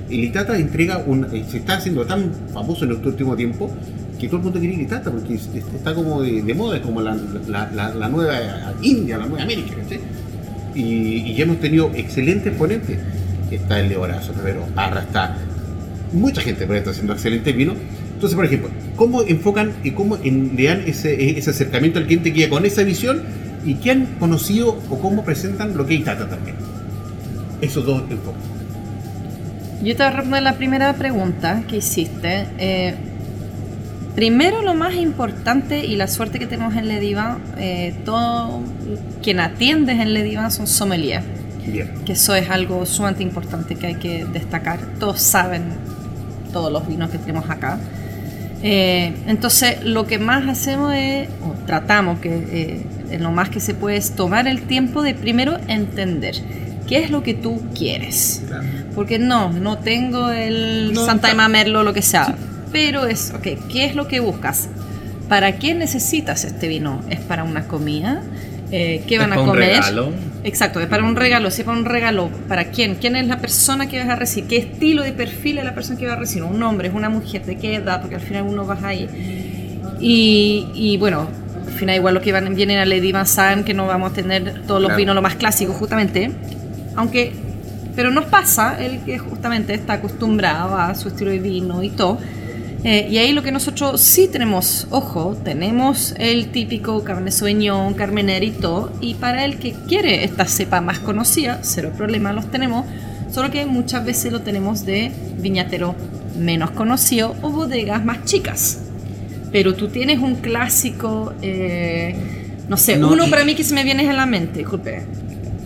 El 0.10 0.24
Itata 0.24 0.58
entrega 0.58 1.04
un. 1.06 1.26
eh, 1.34 1.44
se 1.50 1.58
está 1.58 1.78
haciendo 1.78 2.06
tan 2.06 2.32
famoso 2.54 2.86
en 2.86 2.92
este 2.92 3.08
último 3.08 3.36
tiempo 3.36 3.72
que 4.20 4.28
todo 4.28 4.38
el 4.38 4.44
mundo 4.44 4.60
quiere 4.60 4.76
ir 4.76 4.82
a 4.82 4.84
Itata 4.84 5.12
porque 5.12 5.34
es- 5.36 5.50
es- 5.54 5.66
está 5.76 5.94
como 5.94 6.22
de, 6.22 6.42
de 6.42 6.54
moda, 6.54 6.78
es 6.78 6.82
como 6.84 7.02
la, 7.02 7.18
la- 7.48 7.70
la- 7.72 7.94
la 7.94 8.10
nueva 8.10 8.74
India, 8.82 9.18
la 9.18 9.26
nueva 9.26 9.44
América, 9.44 9.74
¿cachai? 9.82 10.00
Y, 10.76 10.82
y 11.30 11.36
ya 11.36 11.44
hemos 11.44 11.60
tenido 11.60 11.92
excelentes 11.96 12.54
ponentes. 12.54 12.98
Está 13.52 13.80
el 13.80 13.90
Leorazo, 13.90 14.34
pero 14.44 14.66
Parra 14.74 15.02
está. 15.02 15.38
Mucha 16.12 16.42
gente 16.42 16.66
ahí 16.70 16.78
está 16.78 16.92
haciendo 16.92 17.14
excelentes 17.14 17.56
vinos. 17.56 17.76
Entonces, 18.16 18.36
por 18.36 18.46
ejemplo, 18.46 18.70
¿cómo 18.96 19.22
enfocan 19.24 19.72
y 19.84 19.92
cómo 19.92 20.18
le 20.24 20.64
dan 20.64 20.82
ese, 20.86 21.38
ese 21.38 21.50
acercamiento 21.50 22.00
al 22.00 22.06
cliente 22.06 22.32
que 22.34 22.42
ya 22.42 22.50
con 22.50 22.66
esa 22.66 22.84
visión 22.84 23.22
y 23.66 23.76
que 23.76 23.92
han 23.92 24.06
conocido 24.20 24.78
o 24.90 25.00
cómo 25.00 25.24
presentan 25.24 25.78
lo 25.78 25.86
que 25.86 25.96
es 25.96 26.02
Itata 26.02 26.28
también? 26.28 26.56
Esos 27.62 27.86
dos 27.86 28.04
enfoques. 28.10 28.42
Yo 29.84 29.96
te 29.96 30.04
voy 30.04 30.14
a 30.14 30.16
responder 30.16 30.44
la 30.44 30.54
primera 30.56 30.94
pregunta 30.94 31.64
que 31.68 31.78
hiciste. 31.78 32.48
Eh, 32.58 32.96
primero, 34.16 34.62
lo 34.62 34.74
más 34.74 34.96
importante 34.96 35.86
y 35.86 35.96
la 35.96 36.08
suerte 36.08 36.40
que 36.40 36.48
tenemos 36.48 36.76
en 36.76 36.88
Lediva, 36.88 37.38
eh, 37.58 37.94
todo 38.06 38.62
quien 39.22 39.40
atiende 39.40 39.92
en 39.94 40.14
Lediva 40.14 40.50
son 40.52 40.68
sommeliers, 40.68 41.26
Bien. 41.66 41.92
que 42.06 42.14
eso 42.14 42.34
es 42.36 42.50
algo 42.50 42.86
sumamente 42.86 43.24
importante 43.24 43.76
que 43.76 43.88
hay 43.88 43.96
que 43.96 44.26
destacar. 44.26 44.80
Todos 45.00 45.22
saben 45.22 45.64
todos 46.54 46.72
los 46.72 46.88
vinos 46.88 47.10
que 47.10 47.18
tenemos 47.18 47.50
acá. 47.50 47.80
Eh, 48.62 49.14
entonces, 49.28 49.84
lo 49.84 50.08
que 50.08 50.20
más 50.20 50.48
hacemos 50.48 50.94
es, 50.94 51.28
o 51.46 51.54
tratamos 51.66 52.20
que 52.20 52.30
eh, 52.30 52.86
lo 53.20 53.32
más 53.32 53.50
que 53.50 53.60
se 53.60 53.74
puede 53.74 53.98
es 53.98 54.16
tomar 54.16 54.48
el 54.48 54.64
tiempo 54.64 55.02
de 55.02 55.14
primero 55.14 55.58
entender 55.68 56.36
qué 56.88 56.98
es 57.04 57.10
lo 57.12 57.24
que 57.24 57.34
tú 57.34 57.62
quieres. 57.78 58.44
Porque 58.96 59.20
no, 59.20 59.52
no 59.52 59.78
tengo 59.80 60.30
el 60.30 60.92
No, 60.94 61.06
Santa 61.06 61.32
Emma 61.32 61.48
Merlo, 61.48 61.84
lo 61.84 61.94
que 61.94 62.02
sea. 62.02 62.36
Pero 62.72 63.06
es, 63.06 63.34
ok, 63.36 63.68
¿qué 63.72 63.86
es 63.86 63.96
lo 63.96 64.08
que 64.08 64.20
buscas? 64.20 64.68
¿Para 65.30 65.58
qué 65.58 65.74
necesitas 65.74 66.44
este 66.44 66.68
vino? 66.68 67.02
¿Es 67.10 67.20
para 67.20 67.44
una 67.44 67.68
comida? 67.68 68.24
Eh, 68.72 69.04
¿Qué 69.08 69.16
¿Es 69.16 69.22
van 69.22 69.32
a 69.32 69.36
para 69.36 69.42
un 69.44 69.50
comer? 69.50 69.70
regalo? 69.70 70.12
Exacto, 70.44 70.80
es 70.82 70.88
para 70.88 71.04
un 71.04 71.16
regalo. 71.16 71.50
Si 71.52 71.62
es 71.62 71.66
para 71.66 71.78
un 71.78 71.86
regalo, 71.86 72.30
¿para 72.48 72.66
quién? 72.66 72.96
¿Quién 72.96 73.16
es 73.16 73.28
la 73.28 73.38
persona 73.38 73.88
que 73.88 74.00
vas 74.00 74.10
a 74.10 74.16
recibir? 74.16 74.50
¿Qué 74.50 74.58
estilo 74.58 75.04
de 75.04 75.14
perfil 75.14 75.60
es 75.60 75.64
la 75.66 75.74
persona 75.74 75.98
que 75.98 76.08
va 76.08 76.14
a 76.14 76.18
recibir? 76.18 76.44
¿Un 76.44 76.62
hombre? 76.64 76.90
¿Es 76.90 76.94
una 76.94 77.10
mujer? 77.10 77.46
¿De 77.46 77.56
qué 77.58 77.76
edad? 77.76 78.02
Porque 78.02 78.16
al 78.16 78.22
final 78.22 78.44
uno 78.44 78.66
va 78.66 78.78
ahí. 78.84 79.08
Y, 80.02 80.68
y 80.74 80.98
bueno, 80.98 81.28
final 81.84 81.96
igual 81.96 82.14
los 82.14 82.24
que 82.24 82.32
van, 82.32 82.56
vienen 82.56 82.80
a 82.80 82.86
Lady 82.86 83.14
saben 83.26 83.64
que 83.64 83.74
no 83.74 83.86
vamos 83.88 84.12
a 84.12 84.14
tener 84.16 84.62
todos 84.66 84.82
los 84.82 84.90
Claro. 84.90 84.98
vinos 84.98 85.16
lo 85.16 85.22
más 85.22 85.36
clásicos 85.36 85.76
justamente. 85.76 86.32
Aunque, 86.96 87.34
pero 87.96 88.12
nos 88.12 88.26
pasa 88.26 88.78
el 88.80 89.00
que 89.04 89.18
justamente 89.20 89.74
está 89.74 89.94
acostumbrado 89.94 90.78
a 90.78 90.96
su 90.96 91.10
estilo 91.10 91.32
de 91.32 91.40
vino 91.40 91.84
y 91.84 91.90
todo. 91.90 92.18
Eh, 92.86 93.08
y 93.10 93.18
ahí 93.18 93.32
lo 93.32 93.44
que 93.44 93.52
nosotros 93.52 94.02
sí 94.02 94.28
tenemos, 94.28 94.88
ojo, 94.90 95.38
tenemos 95.44 96.14
el 96.18 96.52
típico 96.52 97.02
Cabernet 97.04 97.32
Sauvignon, 97.32 97.94
Carmener 97.94 98.44
y 98.44 98.52
todo. 98.52 98.92
Y 99.00 99.16
para 99.16 99.46
el 99.46 99.58
que 99.58 99.72
quiere 99.88 100.24
esta 100.26 100.46
cepa 100.46 100.82
más 100.82 101.00
conocida, 101.00 101.60
cero 101.62 101.92
problema, 101.96 102.34
los 102.34 102.52
tenemos. 102.52 102.86
Solo 103.32 103.52
que 103.52 103.66
muchas 103.66 104.06
veces 104.06 104.32
lo 104.32 104.42
tenemos 104.42 104.86
de 104.86 105.12
viñatero 105.40 105.96
menos 106.38 106.72
conocido 106.72 107.36
o 107.42 107.50
bodegas 107.52 108.04
más 108.04 108.26
chicas. 108.26 108.80
Pero 109.54 109.74
tú 109.76 109.88
tienes 109.88 110.20
un 110.20 110.36
clásico, 110.36 111.34
eh, 111.42 112.14
no 112.68 112.76
sé, 112.76 112.98
No, 112.98 113.12
uno 113.14 113.28
y- 113.28 113.30
para 113.30 113.46
mí 113.46 113.56
que 113.56 113.64
se 113.64 113.74
me 113.74 113.84
viene 113.86 114.10
a 114.10 114.14
la 114.14 114.26
mente, 114.26 114.60
disculpe. 114.60 115.04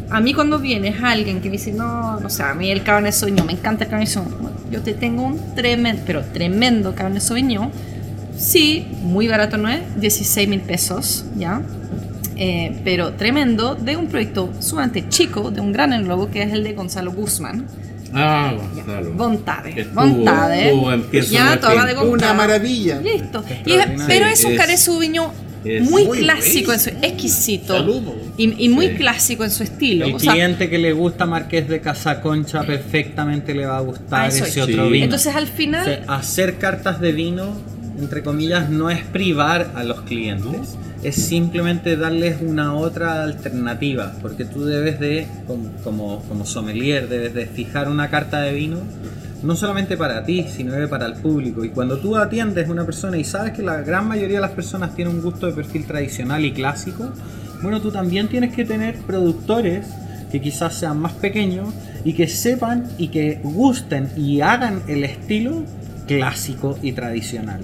A 0.09 0.19
mí 0.21 0.33
cuando 0.33 0.59
viene 0.59 0.93
alguien 1.01 1.41
que 1.41 1.49
me 1.49 1.53
dice, 1.53 1.73
no, 1.73 2.19
no 2.19 2.29
sé, 2.29 2.43
a 2.43 2.53
mí 2.53 2.69
el 2.69 2.83
Cabernet 2.83 3.13
Sauvignon, 3.13 3.45
me 3.47 3.53
encanta 3.53 3.85
el 3.85 3.89
Cabernet 3.89 4.13
Sauvignon. 4.13 4.51
Yo 4.71 4.81
te 4.81 4.93
tengo 4.93 5.23
un 5.23 5.55
tremendo, 5.55 6.03
pero 6.05 6.21
tremendo 6.25 6.93
Cabernet 6.93 7.21
Sauvignon. 7.23 7.71
Sí, 8.37 8.85
muy 9.01 9.27
barato 9.27 9.57
no 9.57 9.67
es, 9.69 9.79
16 9.99 10.47
mil 10.47 10.61
pesos, 10.61 11.25
¿ya? 11.37 11.61
Eh, 12.35 12.79
pero 12.83 13.13
tremendo, 13.13 13.73
de 13.75 13.97
un 13.97 14.07
proyecto 14.07 14.53
sumamente 14.59 15.09
chico, 15.09 15.49
de 15.49 15.59
un 15.59 15.71
gran 15.73 15.91
enólogo 15.91 16.29
que 16.29 16.43
es 16.43 16.53
el 16.53 16.63
de 16.63 16.73
Gonzalo 16.73 17.11
Guzmán. 17.11 17.65
Ah, 18.19 18.53
Ya, 18.53 18.63
Gonzalo. 18.73 19.09
En 20.91 21.03
Pienso 21.03 21.31
Ya, 21.33 21.59
toda 21.59 21.85
de. 21.85 21.95
Una 21.97 22.33
maravilla. 22.33 22.99
Listo. 23.01 23.43
Y 23.65 23.73
es- 23.73 23.85
pero 24.07 24.25
es 24.25 24.43
un 24.43 24.51
Es- 24.53 24.57
Cabernet 24.57 24.77
Sauvignon 24.79 25.31
es 25.65 25.81
muy, 25.89 26.05
muy 26.05 26.19
clásico, 26.19 26.71
en 26.71 26.79
su, 26.79 26.89
exquisito. 26.89 27.73
Saludos. 27.75 28.13
Y, 28.37 28.65
y 28.65 28.69
muy 28.69 28.87
Sí. 28.89 28.95
clásico 28.95 29.43
en 29.43 29.51
su 29.51 29.63
estilo. 29.63 30.05
El 30.05 30.15
o 30.15 30.19
sea, 30.19 30.31
cliente 30.33 30.69
que 30.69 30.77
le 30.77 30.93
gusta 30.93 31.25
Marqués 31.25 31.67
de 31.67 31.81
Casaconcha 31.81 32.63
perfectamente 32.63 33.53
le 33.53 33.65
va 33.65 33.77
a 33.77 33.81
gustar 33.81 34.29
ese 34.29 34.45
es. 34.45 34.57
otro 34.57 34.85
Sí. 34.85 34.91
vino. 34.91 35.03
entonces 35.05 35.35
al 35.35 35.43
O 35.43 35.47
final... 35.47 35.85
sea, 35.85 36.03
hacer 36.07 36.57
cartas 36.57 37.01
de 37.01 37.11
vino, 37.11 37.47
entre 37.99 38.23
comillas, 38.23 38.69
no 38.69 38.89
es 38.89 38.99
privar 39.03 39.71
a 39.75 39.83
los 39.83 40.01
clientes, 40.01 40.77
es 41.03 41.15
simplemente 41.15 41.95
darles 41.95 42.41
una 42.41 42.73
otra 42.73 43.23
alternativa, 43.23 44.13
porque 44.21 44.45
tú 44.45 44.65
debes 44.65 44.99
de, 44.99 45.27
como, 45.83 46.21
como, 46.23 46.45
sommelier, 46.45 47.07
debes 47.07 47.33
de 47.33 47.45
fijar 47.45 47.89
una 47.89 48.09
carta 48.09 48.41
de 48.41 48.53
vino, 48.53 48.79
no 49.43 49.55
solamente 49.55 49.97
para 49.97 50.25
ti, 50.25 50.45
sino 50.49 50.73
para 50.89 51.05
el 51.05 51.13
público. 51.13 51.63
Y 51.63 51.69
cuando 51.69 51.97
tú 51.99 52.17
atiendes 52.17 52.67
a 52.67 52.71
una 52.71 52.85
persona 52.85 53.17
y 53.17 53.23
sabes 53.23 53.53
que 53.53 53.61
la 53.61 53.81
gran 53.81 54.07
mayoría 54.07 54.37
de 54.37 54.41
las 54.41 54.51
personas 54.51 54.95
tienen 54.95 55.15
un 55.15 55.21
gusto 55.21 55.45
de 55.45 55.53
perfil 55.53 55.85
tradicional 55.85 56.43
y 56.43 56.53
clásico, 56.53 57.11
bueno, 57.61 57.81
tú 57.81 57.91
también 57.91 58.27
tienes 58.27 58.53
que 58.55 58.65
tener 58.65 58.95
productores 59.01 59.87
que 60.31 60.41
quizás 60.41 60.75
sean 60.75 60.99
más 60.99 61.13
pequeños 61.13 61.73
y 62.03 62.13
que 62.13 62.27
sepan 62.27 62.87
y 62.97 63.09
que 63.09 63.39
gusten 63.43 64.09
y 64.15 64.41
hagan 64.41 64.81
el 64.87 65.03
estilo 65.03 65.63
clásico 66.07 66.77
y 66.81 66.93
tradicional. 66.93 67.61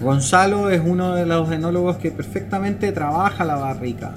Gonzalo 0.00 0.70
es 0.70 0.80
uno 0.84 1.14
de 1.14 1.26
los 1.26 1.50
enólogos 1.50 1.96
que 1.96 2.10
perfectamente 2.10 2.92
trabaja 2.92 3.44
la 3.44 3.56
barrica. 3.56 4.14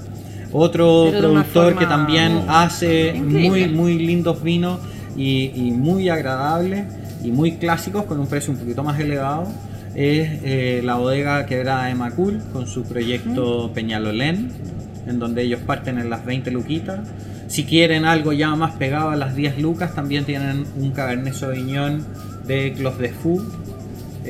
Otro 0.52 1.10
de 1.10 1.18
productor 1.18 1.76
que 1.76 1.86
también 1.86 2.44
hace 2.48 3.14
increíble. 3.16 3.68
muy, 3.68 3.68
muy 3.68 3.98
lindos 3.98 4.42
vinos 4.42 4.80
y, 5.16 5.52
y 5.54 5.70
muy 5.70 6.08
agradables 6.08 6.86
y 7.22 7.30
muy 7.30 7.52
clásicos 7.52 8.04
con 8.04 8.18
un 8.18 8.26
precio 8.26 8.52
un 8.52 8.58
poquito 8.58 8.82
más 8.82 8.98
elevado 8.98 9.46
es 9.94 10.40
eh, 10.44 10.80
la 10.84 10.96
bodega 10.96 11.46
que 11.46 11.56
era 11.56 11.90
Emacul 11.90 12.40
con 12.52 12.66
su 12.66 12.84
proyecto 12.84 13.72
Peñalolén, 13.74 14.50
en 15.06 15.18
donde 15.18 15.42
ellos 15.42 15.60
parten 15.66 15.98
en 15.98 16.10
las 16.10 16.24
20 16.24 16.50
luquitas. 16.50 17.00
Si 17.48 17.64
quieren 17.64 18.04
algo 18.04 18.32
ya 18.32 18.54
más 18.54 18.76
pegado 18.76 19.10
a 19.10 19.16
las 19.16 19.34
10 19.34 19.58
lucas, 19.58 19.94
también 19.94 20.24
tienen 20.24 20.64
un 20.76 20.92
Cabernet 20.92 21.34
Sauvignon 21.34 22.04
de 22.46 22.72
Clos 22.74 22.98
de 22.98 23.08
Fou, 23.08 23.42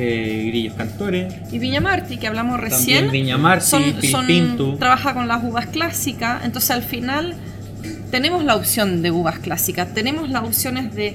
eh, 0.00 0.44
Grillos 0.48 0.74
Cantores, 0.74 1.32
Y 1.52 1.58
Viña 1.58 1.80
Martí, 1.80 2.16
que 2.16 2.26
hablamos 2.26 2.58
recién, 2.58 3.04
también 3.06 3.24
Viña 3.26 3.38
Martí, 3.38 3.66
son, 3.66 3.82
son- 4.10 4.26
Pilpintu. 4.26 4.76
trabaja 4.78 5.14
con 5.14 5.28
las 5.28 5.42
uvas 5.44 5.66
clásicas, 5.66 6.44
entonces 6.44 6.70
al 6.70 6.82
final 6.82 7.34
tenemos 8.10 8.44
la 8.44 8.56
opción 8.56 9.02
de 9.02 9.10
uvas 9.10 9.38
clásicas, 9.38 9.92
tenemos 9.94 10.30
las 10.30 10.42
opciones 10.44 10.94
de 10.94 11.14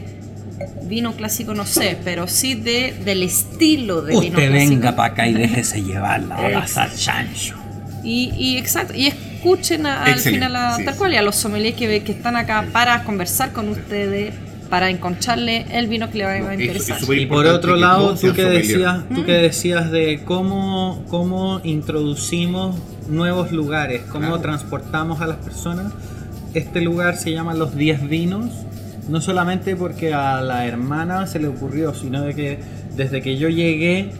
vino 0.83 1.13
clásico, 1.13 1.53
no 1.53 1.65
sé, 1.65 1.97
pero 2.03 2.27
sí 2.27 2.55
de, 2.55 2.93
del 3.03 3.23
estilo 3.23 4.01
de 4.01 4.11
vino 4.11 4.21
Usted 4.37 4.49
clásico. 4.49 4.69
venga 4.71 4.95
para 4.95 5.13
acá 5.13 5.27
y 5.27 5.33
déjese 5.33 5.81
llevar 5.83 6.21
la 6.23 6.35
Exacto. 6.35 6.53
balaza 6.53 6.89
chancho. 6.95 7.55
Y, 8.03 8.31
y 8.37 8.57
exacto, 8.57 8.93
y 8.95 9.07
escuchen 9.07 9.85
a- 9.87 10.03
al 10.03 10.19
final 10.19 10.55
a, 10.55 10.77
sí, 10.77 10.85
tal 10.85 10.95
cual 10.95 11.13
y 11.13 11.17
a 11.17 11.21
los 11.23 11.35
sommeliers 11.35 11.75
que, 11.75 12.03
que 12.03 12.11
están 12.11 12.35
acá 12.35 12.65
para 12.71 13.03
conversar 13.03 13.51
con 13.51 13.67
ustedes, 13.69 14.33
para 14.69 14.89
encontrarle 14.89 15.65
el 15.77 15.87
vino 15.87 16.09
que 16.09 16.17
le 16.19 16.25
va 16.25 16.31
a 16.49 16.53
interesar. 16.55 16.97
Y 17.15 17.25
por 17.25 17.45
otro 17.45 17.75
que 17.75 17.79
lado, 17.81 18.15
tú 18.15 18.33
que 18.33 18.43
decías, 18.43 19.03
tú 19.13 19.21
Mm. 19.21 19.25
que 19.25 19.31
decías 19.33 19.91
de 19.91 20.21
cómo, 20.25 21.03
cómo 21.09 21.61
introducimos 21.63 22.75
nuevos 23.09 23.51
lugares, 23.51 24.01
cómo 24.11 24.27
Claro. 24.27 24.41
transportamos 24.41 25.21
a 25.21 25.27
las 25.27 25.37
personas. 25.37 25.93
Este 26.53 26.81
lugar 26.81 27.17
se 27.17 27.31
llama 27.31 27.53
Los 27.53 27.75
10 27.75 28.07
Vinos, 28.07 28.49
no 29.09 29.21
solamente 29.21 29.75
porque 29.75 30.13
a 30.13 30.41
la 30.41 30.65
hermana 30.65 31.27
se 31.27 31.39
le 31.39 31.47
ocurrió, 31.47 31.93
sino 31.93 32.21
de 32.23 32.33
que 32.33 32.59
desde 32.95 33.21
que 33.21 33.37
yo 33.37 33.49
llegué 33.49 34.11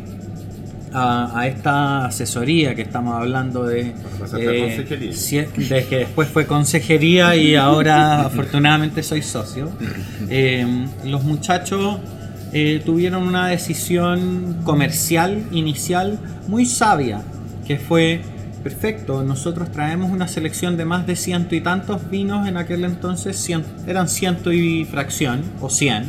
a, 0.95 1.37
a 1.39 1.47
esta 1.47 2.05
asesoría 2.05 2.73
que 2.75 2.81
estamos 2.81 3.13
hablando 3.15 3.65
de, 3.65 3.93
si- 5.13 5.37
de 5.37 5.85
que 5.89 5.97
después 5.97 6.29
fue 6.29 6.45
consejería 6.47 7.35
y 7.35 7.55
ahora 7.55 8.21
afortunadamente 8.25 9.03
soy 9.03 9.21
socio. 9.21 9.69
Eh, 10.29 10.65
los 11.03 11.23
muchachos 11.23 11.97
eh, 12.53 12.81
tuvieron 12.85 13.23
una 13.27 13.47
decisión 13.49 14.57
comercial 14.63 15.43
inicial 15.51 16.17
muy 16.47 16.65
sabia, 16.65 17.21
que 17.67 17.77
fue, 17.77 18.21
perfecto, 18.63 19.23
nosotros 19.23 19.71
traemos 19.71 20.11
una 20.11 20.27
selección 20.27 20.77
de 20.77 20.85
más 20.85 21.05
de 21.05 21.15
ciento 21.15 21.55
y 21.55 21.61
tantos 21.61 22.09
vinos 22.09 22.47
en 22.47 22.55
aquel 22.57 22.85
entonces, 22.85 23.37
cien- 23.47 23.63
eran 23.87 24.07
ciento 24.07 24.53
y 24.53 24.85
fracción, 24.85 25.41
o 25.59 25.69
cien, 25.69 26.03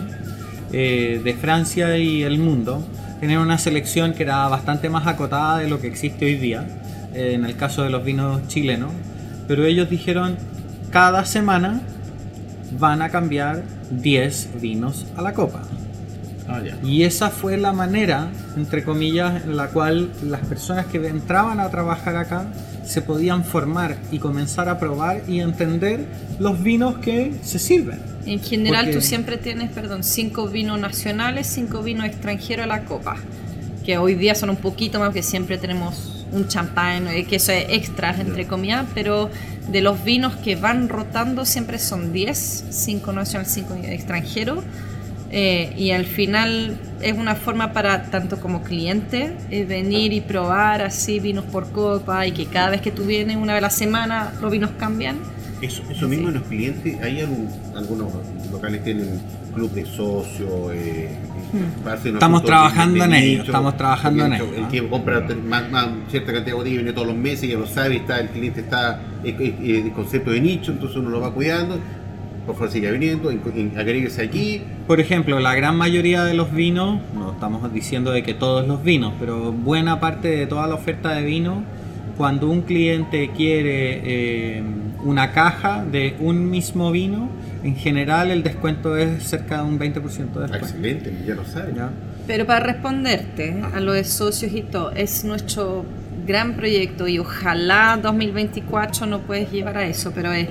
eh, 0.72 1.20
de 1.24 1.34
Francia 1.34 1.96
y 1.98 2.22
el 2.22 2.38
mundo. 2.38 2.86
Tenían 3.20 3.40
una 3.40 3.58
selección 3.58 4.12
que 4.12 4.24
era 4.24 4.46
bastante 4.48 4.88
más 4.90 5.06
acotada 5.06 5.58
de 5.58 5.68
lo 5.68 5.80
que 5.80 5.86
existe 5.86 6.26
hoy 6.26 6.36
día, 6.36 6.66
eh, 7.14 7.32
en 7.34 7.44
el 7.44 7.56
caso 7.56 7.82
de 7.82 7.90
los 7.90 8.04
vinos 8.04 8.46
chilenos. 8.48 8.92
Pero 9.48 9.64
ellos 9.64 9.88
dijeron, 9.88 10.36
cada 10.90 11.24
semana 11.24 11.80
van 12.78 13.02
a 13.02 13.08
cambiar 13.08 13.62
10 13.90 14.60
vinos 14.60 15.06
a 15.16 15.22
la 15.22 15.32
copa. 15.32 15.62
Ah. 16.48 16.60
Y 16.84 17.02
esa 17.04 17.30
fue 17.30 17.56
la 17.56 17.72
manera, 17.72 18.28
entre 18.56 18.84
comillas, 18.84 19.44
en 19.44 19.56
la 19.56 19.68
cual 19.68 20.10
las 20.22 20.40
personas 20.42 20.86
que 20.86 20.98
entraban 21.06 21.60
a 21.60 21.70
trabajar 21.70 22.16
acá 22.16 22.46
se 22.86 23.02
podían 23.02 23.44
formar 23.44 23.96
y 24.10 24.18
comenzar 24.18 24.68
a 24.68 24.78
probar 24.78 25.22
y 25.28 25.40
entender 25.40 26.06
los 26.38 26.62
vinos 26.62 26.98
que 26.98 27.32
se 27.42 27.58
sirven. 27.58 28.00
En 28.26 28.40
general 28.40 28.86
Porque- 28.86 28.98
tú 28.98 29.02
siempre 29.04 29.36
tienes, 29.36 29.70
perdón, 29.70 30.02
cinco 30.04 30.48
vinos 30.48 30.78
nacionales, 30.80 31.46
cinco 31.46 31.82
vinos 31.82 32.06
extranjeros 32.06 32.64
a 32.64 32.66
la 32.66 32.84
copa. 32.84 33.16
Que 33.84 33.98
hoy 33.98 34.14
día 34.14 34.34
son 34.34 34.50
un 34.50 34.56
poquito 34.56 34.98
más, 34.98 35.12
que 35.12 35.22
siempre 35.22 35.58
tenemos 35.58 36.26
un 36.32 36.48
champán, 36.48 37.06
eh, 37.08 37.24
que 37.24 37.36
eso 37.36 37.52
es 37.52 37.66
extra, 37.68 38.14
entre 38.20 38.46
comillas, 38.46 38.84
pero 38.94 39.30
de 39.70 39.80
los 39.80 40.02
vinos 40.02 40.34
que 40.36 40.56
van 40.56 40.88
rotando 40.88 41.44
siempre 41.44 41.78
son 41.78 42.12
10, 42.12 42.64
5 42.70 43.12
nacionales, 43.12 43.52
5 43.52 43.74
extranjeros. 43.84 44.64
Eh, 45.30 45.74
y 45.76 45.90
al 45.90 46.04
final 46.06 46.78
es 47.08 47.16
una 47.18 47.34
forma 47.34 47.72
para 47.72 48.04
tanto 48.10 48.38
como 48.40 48.62
cliente 48.62 49.36
eh, 49.50 49.64
venir 49.64 50.12
y 50.12 50.20
probar 50.20 50.82
así 50.82 51.20
vinos 51.20 51.44
por 51.44 51.70
copa 51.70 52.26
y 52.26 52.32
que 52.32 52.46
cada 52.46 52.70
vez 52.70 52.80
que 52.80 52.90
tú 52.90 53.04
vienes 53.04 53.36
una 53.36 53.52
vez 53.54 53.58
a 53.58 53.66
la 53.66 53.70
semana 53.70 54.32
los 54.40 54.50
vinos 54.50 54.70
cambian. 54.78 55.16
Eso, 55.62 55.82
eso 55.90 56.06
mismo 56.08 56.28
en 56.28 56.34
los 56.34 56.42
clientes, 56.42 57.00
hay 57.02 57.20
algún- 57.20 57.48
algunos 57.74 58.12
locales 58.52 58.84
tienen 58.84 59.20
club 59.54 59.70
de 59.72 59.86
socios, 59.86 60.50
eh, 60.74 61.16
hacen 61.86 62.14
Estamos 62.14 62.44
trabajando 62.44 63.04
en 63.04 63.14
ello, 63.14 63.42
estamos 63.42 63.76
trabajando 63.78 64.26
en 64.26 64.32
el- 64.34 64.42
ello, 64.42 64.54
El 64.54 64.68
que 64.68 64.86
compra 64.88 65.26
más, 65.48 65.70
más 65.70 65.88
cierta 66.10 66.32
cantidad 66.32 66.46
de 66.46 66.52
botellas 66.58 66.76
viene 66.78 66.92
todos 66.92 67.06
los 67.06 67.16
meses, 67.16 67.48
ya 67.48 67.56
lo 67.56 67.66
sabe, 67.66 67.96
está, 67.96 68.20
el 68.20 68.28
cliente 68.28 68.60
está 68.60 69.00
eh, 69.24 69.34
eh, 69.40 69.54
eh, 69.62 69.82
el 69.86 69.92
concepto 69.92 70.30
de 70.30 70.40
nicho, 70.42 70.72
entonces 70.72 70.98
uno 70.98 71.08
lo 71.08 71.20
va 71.20 71.32
cuidando. 71.32 71.80
Por 72.46 72.54
favor, 72.54 72.70
siga 72.70 72.90
viniendo, 72.92 73.30
en- 73.30 73.40
en- 73.54 73.78
agréguese 73.78 74.22
aquí. 74.22 74.62
Por 74.86 75.00
ejemplo, 75.00 75.40
la 75.40 75.54
gran 75.54 75.76
mayoría 75.76 76.24
de 76.24 76.34
los 76.34 76.52
vinos, 76.52 77.00
no 77.14 77.32
estamos 77.32 77.72
diciendo 77.72 78.12
de 78.12 78.22
que 78.22 78.34
todos 78.34 78.66
los 78.66 78.82
vinos, 78.82 79.12
pero 79.18 79.52
buena 79.52 79.98
parte 80.00 80.28
de 80.28 80.46
toda 80.46 80.66
la 80.68 80.74
oferta 80.76 81.10
de 81.12 81.22
vino, 81.24 81.62
cuando 82.16 82.48
un 82.48 82.62
cliente 82.62 83.30
quiere 83.36 84.00
eh, 84.58 84.62
una 85.04 85.32
caja 85.32 85.84
de 85.84 86.14
un 86.20 86.48
mismo 86.50 86.90
vino, 86.92 87.28
en 87.62 87.74
general 87.76 88.30
el 88.30 88.42
descuento 88.42 88.96
es 88.96 89.24
cerca 89.24 89.58
de 89.58 89.64
un 89.64 89.78
20% 89.78 90.40
de 90.40 90.40
descuento. 90.42 90.56
Excelente, 90.56 91.12
ya 91.26 91.34
lo 91.34 91.44
sabe. 91.44 91.72
¿ya? 91.76 91.90
Pero 92.26 92.46
para 92.46 92.60
responderte 92.60 93.60
a 93.74 93.80
lo 93.80 93.92
de 93.92 94.04
socios 94.04 94.52
y 94.52 94.62
todo, 94.62 94.92
es 94.92 95.24
nuestro 95.24 95.84
gran 96.26 96.54
proyecto 96.54 97.06
y 97.06 97.18
ojalá 97.18 97.98
2024 98.02 99.06
no 99.06 99.20
puedes 99.20 99.50
llevar 99.52 99.76
a 99.78 99.86
eso, 99.86 100.12
pero 100.14 100.32
es, 100.32 100.48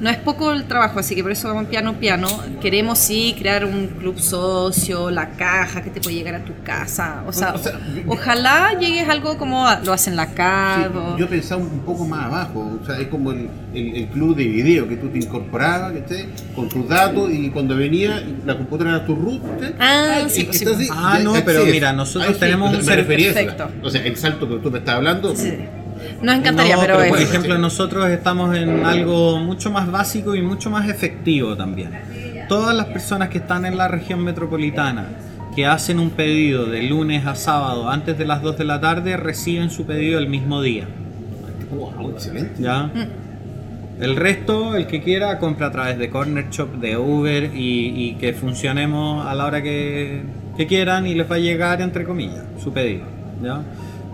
no 0.00 0.10
es 0.10 0.16
poco 0.18 0.52
el 0.52 0.64
trabajo, 0.64 0.98
así 1.00 1.14
que 1.14 1.22
por 1.22 1.32
eso 1.32 1.48
vamos 1.48 1.66
piano 1.66 1.94
piano. 1.94 2.28
Queremos 2.60 2.98
sí 2.98 3.34
crear 3.38 3.64
un 3.64 3.88
club 3.98 4.18
socio, 4.18 5.10
la 5.10 5.30
caja 5.30 5.82
que 5.82 5.90
te 5.90 6.00
puede 6.00 6.16
llegar 6.16 6.34
a 6.36 6.44
tu 6.44 6.52
casa. 6.62 7.22
O 7.26 7.32
sea, 7.32 7.54
O 7.54 7.58
sea, 7.58 7.72
ojalá 8.06 8.78
llegues 8.78 9.08
algo 9.08 9.36
como 9.38 9.66
lo 9.84 9.92
hacen 9.92 10.16
la 10.16 10.26
Sí, 10.26 10.32
CAD. 10.34 10.96
o- 10.96 11.16
yo 11.18 11.28
pensaba 11.28 11.60
un 11.62 11.80
poco 11.80 12.04
más 12.06 12.26
abajo, 12.26 12.78
o 12.82 12.84
sea, 12.86 12.98
es 12.98 13.08
como 13.08 13.32
el, 13.32 13.48
el- 13.74 13.96
el 13.96 14.06
club 14.08 14.36
de 14.36 14.44
video 14.44 14.88
que 14.88 14.96
tú 14.96 15.08
te 15.08 15.18
incorporabas 15.18 15.92
¿cachai? 15.92 16.26
con 16.54 16.68
tus 16.68 16.88
datos 16.88 17.30
y 17.32 17.50
cuando 17.50 17.76
venía 17.76 18.22
la 18.46 18.56
computadora 18.56 18.96
era 18.98 19.06
tu 19.06 19.14
root. 19.16 19.40
Ah, 19.80 20.20
sí, 20.28 20.48
y 20.50 20.52
sí. 20.52 20.64
entonces 20.64 20.88
Ah, 20.92 21.18
no, 21.22 21.32
pero 21.44 21.64
mira, 21.64 21.92
nosotros 21.92 22.34
sí, 22.34 22.40
tenemos 22.40 22.74
un 22.74 22.82
ser- 22.84 22.96
refería 22.96 23.28
a 23.28 23.30
eso. 23.30 23.40
Perfecto. 23.56 23.70
O 23.82 23.90
sea, 23.90 24.04
el 24.04 24.16
salto 24.16 24.48
que 24.48 24.56
tú 24.56 24.70
me 24.70 24.78
estás 24.78 24.94
hablando, 24.96 25.34
Sí. 25.34 25.54
Nos 26.22 26.36
encantaría, 26.36 26.74
No, 26.76 26.80
pero, 26.80 27.02
es- 27.02 27.08
por 27.10 27.20
ejemplo 27.20 27.58
nosotros 27.58 28.08
estamos 28.10 28.56
en 28.56 28.84
algo 28.84 29.38
mucho 29.38 29.70
más 29.70 29.90
básico 29.90 30.34
y 30.34 30.42
mucho 30.42 30.70
más 30.70 30.88
efectivo 30.88 31.56
también. 31.56 31.90
Todas 32.48 32.74
las 32.74 32.86
personas 32.86 33.28
que 33.28 33.38
están 33.38 33.64
en 33.66 33.76
la 33.76 33.88
región 33.88 34.24
metropolitana 34.24 35.06
que 35.54 35.66
hacen 35.66 35.98
un 35.98 36.10
pedido 36.10 36.66
de 36.66 36.82
lunes 36.82 37.26
a 37.26 37.34
sábado 37.34 37.88
antes 37.90 38.16
de 38.16 38.24
las 38.24 38.42
2 38.42 38.56
de 38.58 38.64
la 38.64 38.80
tarde 38.80 39.16
reciben 39.16 39.70
su 39.70 39.84
pedido 39.86 40.18
el 40.18 40.28
mismo 40.28 40.62
día. 40.62 40.86
wow, 41.70 42.10
excelente. 42.10 42.62
¿ya? 42.62 42.90
El 44.00 44.14
resto, 44.16 44.76
el 44.76 44.86
que 44.86 45.02
quiera, 45.02 45.38
compra 45.38 45.66
a 45.66 45.72
través 45.72 45.98
de 45.98 46.08
Corner 46.08 46.48
Shop, 46.50 46.74
de 46.80 46.96
Uber 46.96 47.50
y, 47.54 48.10
y 48.10 48.14
que 48.14 48.32
funcionemos 48.32 49.26
a 49.26 49.34
la 49.34 49.44
hora 49.46 49.60
que, 49.60 50.22
que 50.56 50.66
quieran 50.68 51.06
y 51.06 51.14
les 51.14 51.28
va 51.30 51.34
a 51.34 51.38
llegar, 51.40 51.82
entre 51.82 52.04
comillas, 52.04 52.44
su 52.62 52.72
pedido. 52.72 53.04
¿ya? 53.42 53.60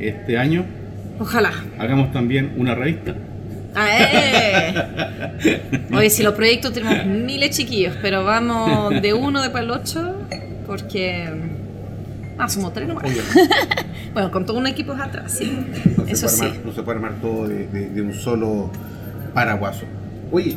este 0.00 0.38
año. 0.38 0.64
ojalá. 1.18 1.52
Hagamos 1.78 2.12
también 2.12 2.52
una 2.56 2.74
revista. 2.74 3.14
Ah, 3.74 3.88
eh. 4.00 4.74
Oye, 5.92 6.08
si 6.08 6.22
los 6.22 6.32
proyectos 6.34 6.72
tenemos 6.72 7.04
miles 7.06 7.50
chiquillos, 7.56 7.94
pero 8.00 8.24
vamos 8.24 9.02
de 9.02 9.12
uno 9.12 9.42
de 9.42 9.50
para 9.50 9.64
el 9.64 9.70
ocho, 9.70 10.14
porque. 10.66 11.26
Ah, 12.38 12.48
somos 12.48 12.72
tres 12.72 12.88
nomás. 12.88 13.04
bueno, 14.14 14.30
con 14.30 14.44
todo 14.46 14.58
un 14.58 14.66
equipo 14.66 14.92
atrás, 14.92 15.32
sí. 15.38 15.50
No 15.96 16.06
se, 16.06 16.12
Eso 16.12 16.26
puede 16.26 16.36
sí. 16.38 16.44
armar, 16.44 16.60
no 16.66 16.72
se 16.72 16.82
puede 16.82 16.96
armar 16.96 17.14
todo 17.20 17.48
de, 17.48 17.66
de- 17.66 17.88
de 17.90 18.02
un 18.02 18.12
solo 18.14 18.70
paraguaso. 19.40 19.84
Oye, 20.32 20.56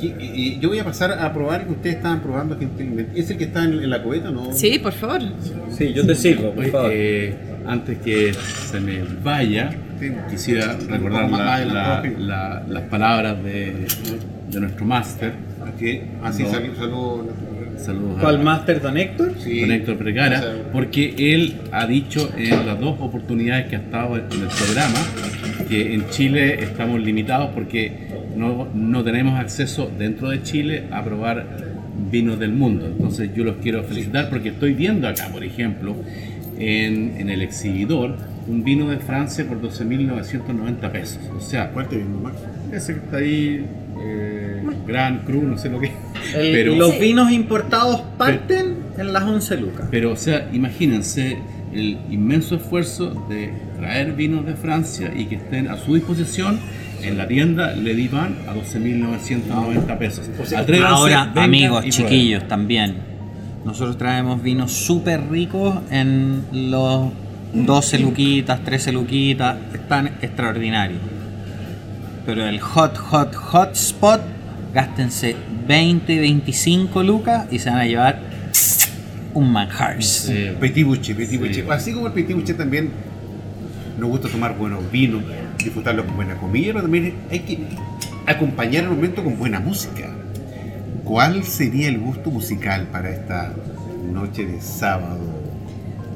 y- 0.00 0.58
yo 0.60 0.68
voy 0.68 0.78
a 0.78 0.84
pasar 0.84 1.10
a 1.12 1.32
probar 1.32 1.66
que 1.66 1.72
ustedes 1.72 1.96
estaban 1.96 2.20
probando 2.20 2.56
gentilmente. 2.56 3.20
¿Es 3.20 3.28
el 3.30 3.36
que 3.36 3.44
está 3.44 3.64
en, 3.64 3.72
en 3.82 3.90
la 3.90 4.02
cubeta, 4.02 4.30
no? 4.30 4.52
Sí, 4.52 4.78
por 4.78 4.92
favor. 4.92 5.20
Sí, 5.76 5.92
yo 5.92 6.06
te 6.06 6.14
sirvo, 6.14 6.52
por 6.52 6.62
Oye, 6.62 6.70
favor. 6.70 6.90
eh, 6.94 7.34
antes 7.66 7.98
que 7.98 8.32
se 8.32 8.80
me 8.80 9.00
vaya, 9.22 9.70
quisiera 10.30 10.76
recordar 10.88 11.28
Más 11.28 11.40
la- 11.40 11.64
la- 11.66 12.02
la- 12.18 12.62
las 12.68 12.82
palabras 12.84 13.42
de, 13.42 13.86
de 14.48 14.60
nuestro 14.60 14.84
máster. 14.86 15.32
Aquí, 15.66 16.00
así 16.22 16.44
No. 16.44 16.50
salió, 16.52 16.74
salió- 16.76 17.50
Saludos 17.76 18.18
a- 18.18 18.20
¿Cuál 18.20 18.42
Master 18.42 18.80
Don 18.82 18.96
Héctor? 18.98 19.32
sí. 19.38 19.60
con 19.62 19.70
Héctor 19.72 19.96
sea, 19.96 20.54
porque 20.70 21.14
él 21.34 21.56
ha 21.72 21.86
dicho 21.86 22.30
en 22.36 22.66
las 22.66 22.78
dos 22.78 22.96
oportunidades 23.00 23.66
que 23.68 23.76
ha 23.76 23.78
estado 23.80 24.16
en 24.16 24.24
el 24.24 24.48
programa 24.48 24.98
que 25.68 25.94
en 25.94 26.06
Chile 26.10 26.62
estamos 26.62 27.00
limitados 27.00 27.50
porque 27.54 28.09
no, 28.36 28.68
no 28.74 29.02
tenemos 29.04 29.38
acceso 29.38 29.90
dentro 29.98 30.30
de 30.30 30.42
Chile 30.42 30.84
a 30.90 31.02
probar 31.04 31.46
vinos 32.10 32.38
del 32.38 32.52
mundo. 32.52 32.86
Entonces 32.86 33.30
yo 33.34 33.44
los 33.44 33.56
quiero 33.56 33.82
felicitar 33.84 34.30
porque 34.30 34.50
estoy 34.50 34.72
viendo 34.74 35.06
acá, 35.08 35.28
por 35.32 35.44
ejemplo, 35.44 35.94
en, 36.58 37.14
en 37.18 37.28
el 37.30 37.42
exhibidor, 37.42 38.16
un 38.46 38.64
vino 38.64 38.88
de 38.90 38.98
Francia 38.98 39.46
por 39.46 39.60
12.990 39.62 40.90
pesos. 40.90 41.18
O 41.36 41.40
sea, 41.40 41.70
¿Cuál 41.70 41.88
te 41.88 41.98
vino, 41.98 42.18
Max? 42.20 42.36
ese 42.72 42.94
que 42.94 42.98
está 43.00 43.16
ahí, 43.18 43.64
eh, 44.02 44.62
Gran 44.86 45.20
Cru, 45.20 45.42
no 45.42 45.58
sé 45.58 45.68
lo 45.68 45.78
que 45.80 45.86
es. 45.86 45.92
El- 46.34 46.52
Pero, 46.52 46.74
los 46.76 46.98
vinos 46.98 47.30
importados 47.32 48.00
parten 48.18 48.76
en 48.98 49.12
las 49.12 49.24
11 49.24 49.56
lucas. 49.58 49.86
Pero, 49.90 50.12
o 50.12 50.16
sea, 50.16 50.48
imagínense 50.52 51.38
el 51.72 51.98
inmenso 52.10 52.56
esfuerzo 52.56 53.14
de 53.28 53.52
traer 53.78 54.12
vinos 54.12 54.44
de 54.44 54.54
Francia 54.54 55.12
y 55.16 55.26
que 55.26 55.36
estén 55.36 55.68
a 55.68 55.76
su 55.76 55.94
disposición 55.94 56.58
en 57.02 57.16
la 57.18 57.26
tienda 57.28 57.72
Le 57.72 57.94
Divan 57.94 58.36
a 58.48 58.54
12.990 58.54 59.98
pesos. 59.98 60.28
Atrévanse, 60.56 60.94
Ahora, 60.94 61.32
amigos, 61.36 61.84
chiquillos, 61.88 62.46
también. 62.48 62.96
Nosotros 63.64 63.98
traemos 63.98 64.42
vinos 64.42 64.72
súper 64.72 65.28
ricos 65.30 65.78
en 65.90 66.44
los 66.70 67.10
12 67.52 67.98
luquitas, 67.98 68.62
13 68.64 68.92
luquitas. 68.92 69.56
Están 69.74 70.06
extraordinarios. 70.22 71.00
pero 72.26 72.46
el 72.46 72.60
hot, 72.60 72.96
hot, 72.96 73.34
hot 73.34 73.72
spot, 73.74 74.20
gástense 74.72 75.34
20, 75.66 76.20
25 76.20 77.02
lucas 77.02 77.46
y 77.50 77.58
se 77.58 77.70
van 77.70 77.78
a 77.80 77.86
llevar 77.86 78.20
un 79.34 79.50
manjar. 79.52 80.02
Sí. 80.02 80.50
Petit 80.60 80.84
Boucher, 80.86 81.16
Petit 81.16 81.30
Sí. 81.30 81.36
Boucher. 81.38 81.72
Así 81.72 81.92
como 81.92 82.06
el 82.08 82.12
Petit 82.12 82.36
Boucher 82.36 82.56
también 82.56 82.90
nos 84.00 84.10
gusta 84.10 84.28
tomar 84.28 84.56
buenos 84.56 84.90
vinos, 84.90 85.22
disfrutarlo 85.58 86.04
con 86.06 86.16
buena 86.16 86.36
comida, 86.36 86.72
pero 86.72 86.82
también 86.82 87.14
hay 87.30 87.40
que 87.40 87.58
acompañar 88.26 88.84
el 88.84 88.90
momento 88.90 89.22
con 89.22 89.38
buena 89.38 89.60
música. 89.60 90.08
¿Cuál 91.04 91.44
sería 91.44 91.88
el 91.88 91.98
gusto 91.98 92.30
musical 92.30 92.88
para 92.90 93.10
esta 93.10 93.52
noche 94.12 94.46
de 94.46 94.60
sábado? 94.60 95.20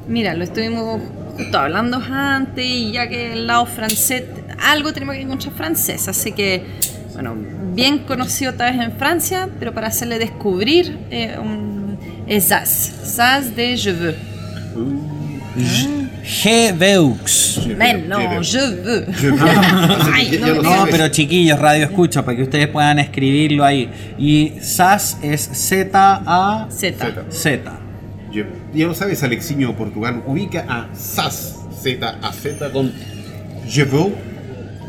Mira, 0.08 0.34
lo 0.34 0.44
estuvimos 0.44 1.00
justo 1.36 1.58
hablando 1.58 1.96
antes 1.98 2.64
y 2.64 2.92
ya 2.92 3.08
que 3.08 3.32
el 3.32 3.46
lado 3.46 3.66
francés, 3.66 4.24
algo 4.62 4.92
tenemos 4.92 5.16
que 5.16 5.22
encontrar 5.22 5.52
francés, 5.54 6.08
así 6.08 6.32
que, 6.32 6.64
bueno, 7.12 7.34
bien 7.74 8.00
conocido 8.00 8.54
tal 8.54 8.76
vez 8.76 8.86
en 8.86 8.92
Francia, 8.92 9.48
pero 9.58 9.74
para 9.74 9.88
hacerle 9.88 10.18
descubrir 10.18 10.98
eh, 11.10 11.36
un, 11.38 11.98
es 12.26 12.48
Zaz, 12.48 12.92
Zaz 13.04 13.54
de 13.54 13.76
Je 13.76 13.92
veux. 13.92 14.14
G-Veux. 16.24 17.76
Men, 17.76 18.08
no, 18.08 18.42
Je 18.42 18.58
veux. 18.58 19.06
Je 19.12 19.28
veux. 19.28 19.40
Ay, 20.14 20.38
no, 20.40 20.62
No, 20.62 20.86
pero 20.90 21.08
chiquillos, 21.08 21.58
radio 21.58 21.84
escucha, 21.84 22.24
para 22.24 22.36
que 22.36 22.44
ustedes 22.44 22.68
puedan 22.68 22.98
escribirlo 22.98 23.62
ahí. 23.62 23.90
Y 24.18 24.54
SAS 24.60 25.18
es 25.22 25.42
Z-A-Z. 25.52 26.96
Z. 26.96 27.24
Z. 27.30 27.80
Ya, 28.32 28.46
ya 28.72 28.86
lo 28.86 28.94
sabes, 28.94 29.22
Alexiño 29.22 29.76
Portugal 29.76 30.22
ubica 30.26 30.64
a 30.66 30.88
SAS, 30.94 31.56
Z 31.82 32.18
a 32.22 32.32
Z 32.32 32.72
con 32.72 32.90
Je 33.68 33.84
veux, 33.84 34.12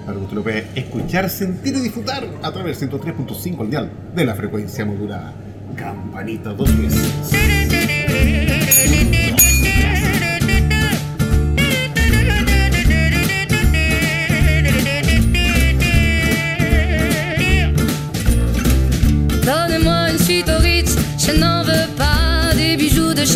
para 0.06 0.18
que 0.18 0.24
usted 0.24 0.36
lo 0.36 0.44
pueda 0.44 0.60
escuchar, 0.74 1.30
sentir 1.30 1.76
y 1.76 1.82
disfrutar 1.82 2.24
a 2.42 2.52
través 2.52 2.80
del 2.80 2.90
103.5 2.90 3.60
al 3.60 3.70
dial 3.70 3.92
de 4.16 4.26
la 4.26 4.36
frecuencia 4.36 4.86
modulada. 4.86 5.34
Campanita 5.76 6.54
dos 6.54 6.70
veces. 6.78 7.12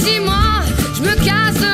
dis-moi, 0.00 0.42
je 0.94 1.02
me 1.02 1.14
casse 1.24 1.73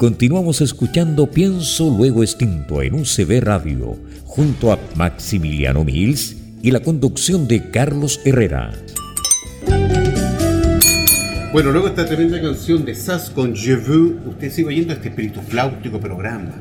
Continuamos 0.00 0.60
escuchando 0.62 1.30
Pienso 1.30 1.94
Luego 1.94 2.22
Extinto 2.22 2.80
en 2.80 2.94
UCB 2.94 3.42
Radio, 3.42 3.98
junto 4.24 4.72
a 4.72 4.78
Maximiliano 4.96 5.84
Mills 5.84 6.36
y 6.62 6.70
la 6.70 6.80
conducción 6.80 7.46
de 7.46 7.68
Carlos 7.68 8.18
Herrera. 8.24 8.70
Bueno, 11.52 11.70
luego 11.70 11.88
esta 11.88 12.06
tremenda 12.06 12.40
canción 12.40 12.86
de 12.86 12.94
SAS 12.94 13.28
con 13.28 13.54
Je 13.54 13.76
veux, 13.76 14.16
usted 14.24 14.50
sigue 14.50 14.68
oyendo 14.68 14.94
este 14.94 15.10
espíritu 15.10 15.42
flautico 15.42 16.00
programa. 16.00 16.54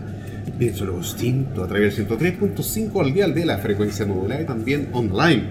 Pienso 0.58 0.84
luego 0.84 1.00
extinto 1.00 1.64
a 1.64 1.68
través 1.70 1.96
del 1.96 2.10
103.5 2.10 3.02
al 3.02 3.14
dial 3.14 3.34
de 3.34 3.46
la 3.46 3.60
frecuencia 3.60 4.06
modulada 4.06 4.42
y 4.42 4.48
también 4.48 4.90
online 4.92 5.44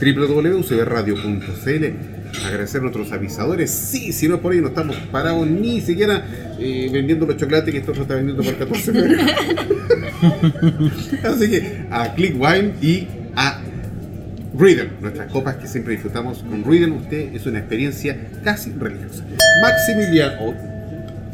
www.ucbradio.cl 0.00 2.25
Agradecer 2.44 2.80
a 2.80 2.82
nuestros 2.82 3.12
avisadores. 3.12 3.70
Sí, 3.70 4.12
si 4.12 4.28
no 4.28 4.40
por 4.40 4.52
ahí 4.52 4.60
no 4.60 4.68
estamos 4.68 4.96
parados 5.10 5.46
ni 5.46 5.80
siquiera 5.80 6.24
eh, 6.58 6.88
vendiendo 6.92 7.26
los 7.26 7.36
chocolates 7.36 7.72
que 7.72 7.78
esto 7.78 7.94
se 7.94 8.02
está 8.02 8.14
vendiendo 8.14 8.42
por 8.42 8.56
14 8.56 8.92
pesos. 8.92 9.30
Así 11.24 11.50
que 11.50 11.86
a 11.90 12.14
Click 12.14 12.34
Wine 12.40 12.74
y 12.80 13.06
a 13.34 13.60
Riddle, 14.58 14.90
nuestras 15.00 15.30
copas 15.30 15.56
que 15.56 15.66
siempre 15.66 15.92
disfrutamos 15.92 16.38
con 16.38 16.64
Riddle, 16.64 16.92
usted 16.92 17.34
es 17.34 17.46
una 17.46 17.58
experiencia 17.58 18.16
casi 18.42 18.72
religiosa. 18.72 19.24
Maximiliano, 19.60 20.36
oh, 20.40 20.54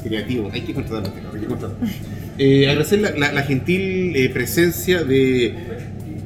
creativo, 0.02 0.50
hay 0.52 0.62
que 0.62 0.74
contratarlo, 0.74 1.30
hay 1.32 1.40
que 1.40 1.46
contratarlo. 1.46 1.86
Eh, 2.38 2.68
agradecer 2.68 3.00
la, 3.00 3.42
gentil 3.42 4.16
eh, 4.16 4.30
presencia 4.30 5.04
de 5.04 5.54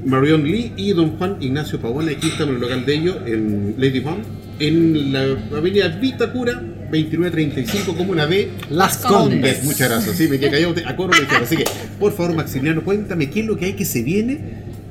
Marion 0.04 0.44
Lee 0.44 0.72
y 0.76 0.92
don 0.92 1.18
Juan 1.18 1.36
Ignacio 1.40 1.80
Pavón, 1.80 2.08
aquí 2.08 2.28
estamos 2.28 2.48
en 2.50 2.54
el 2.54 2.60
local 2.60 2.86
de 2.86 2.94
ellos, 2.94 3.16
en 3.26 3.74
Lady 3.76 3.98
One, 3.98 4.22
en 4.58 5.12
la 5.12 5.22
avenida 5.56 5.88
Vitacura, 5.88 6.54
2935, 6.54 7.96
comuna 7.96 8.26
de 8.26 8.50
Las 8.70 8.98
Condes. 8.98 9.64
Muchas 9.64 9.88
gracias, 9.90 10.16
sí, 10.16 10.28
me 10.28 10.38
quedé 10.38 10.50
callado, 10.52 10.74
te- 10.74 10.86
a 10.86 10.94
coro 10.96 11.12
me. 11.12 11.42
Así 11.42 11.56
que, 11.56 11.64
por 11.98 12.12
favor, 12.12 12.34
Maximiliano, 12.36 12.82
cuéntame 12.82 13.28
qué 13.30 13.40
es 13.40 13.46
lo 13.46 13.56
que 13.56 13.66
hay 13.66 13.72
que 13.74 13.84
se 13.84 14.02
viene 14.02 14.38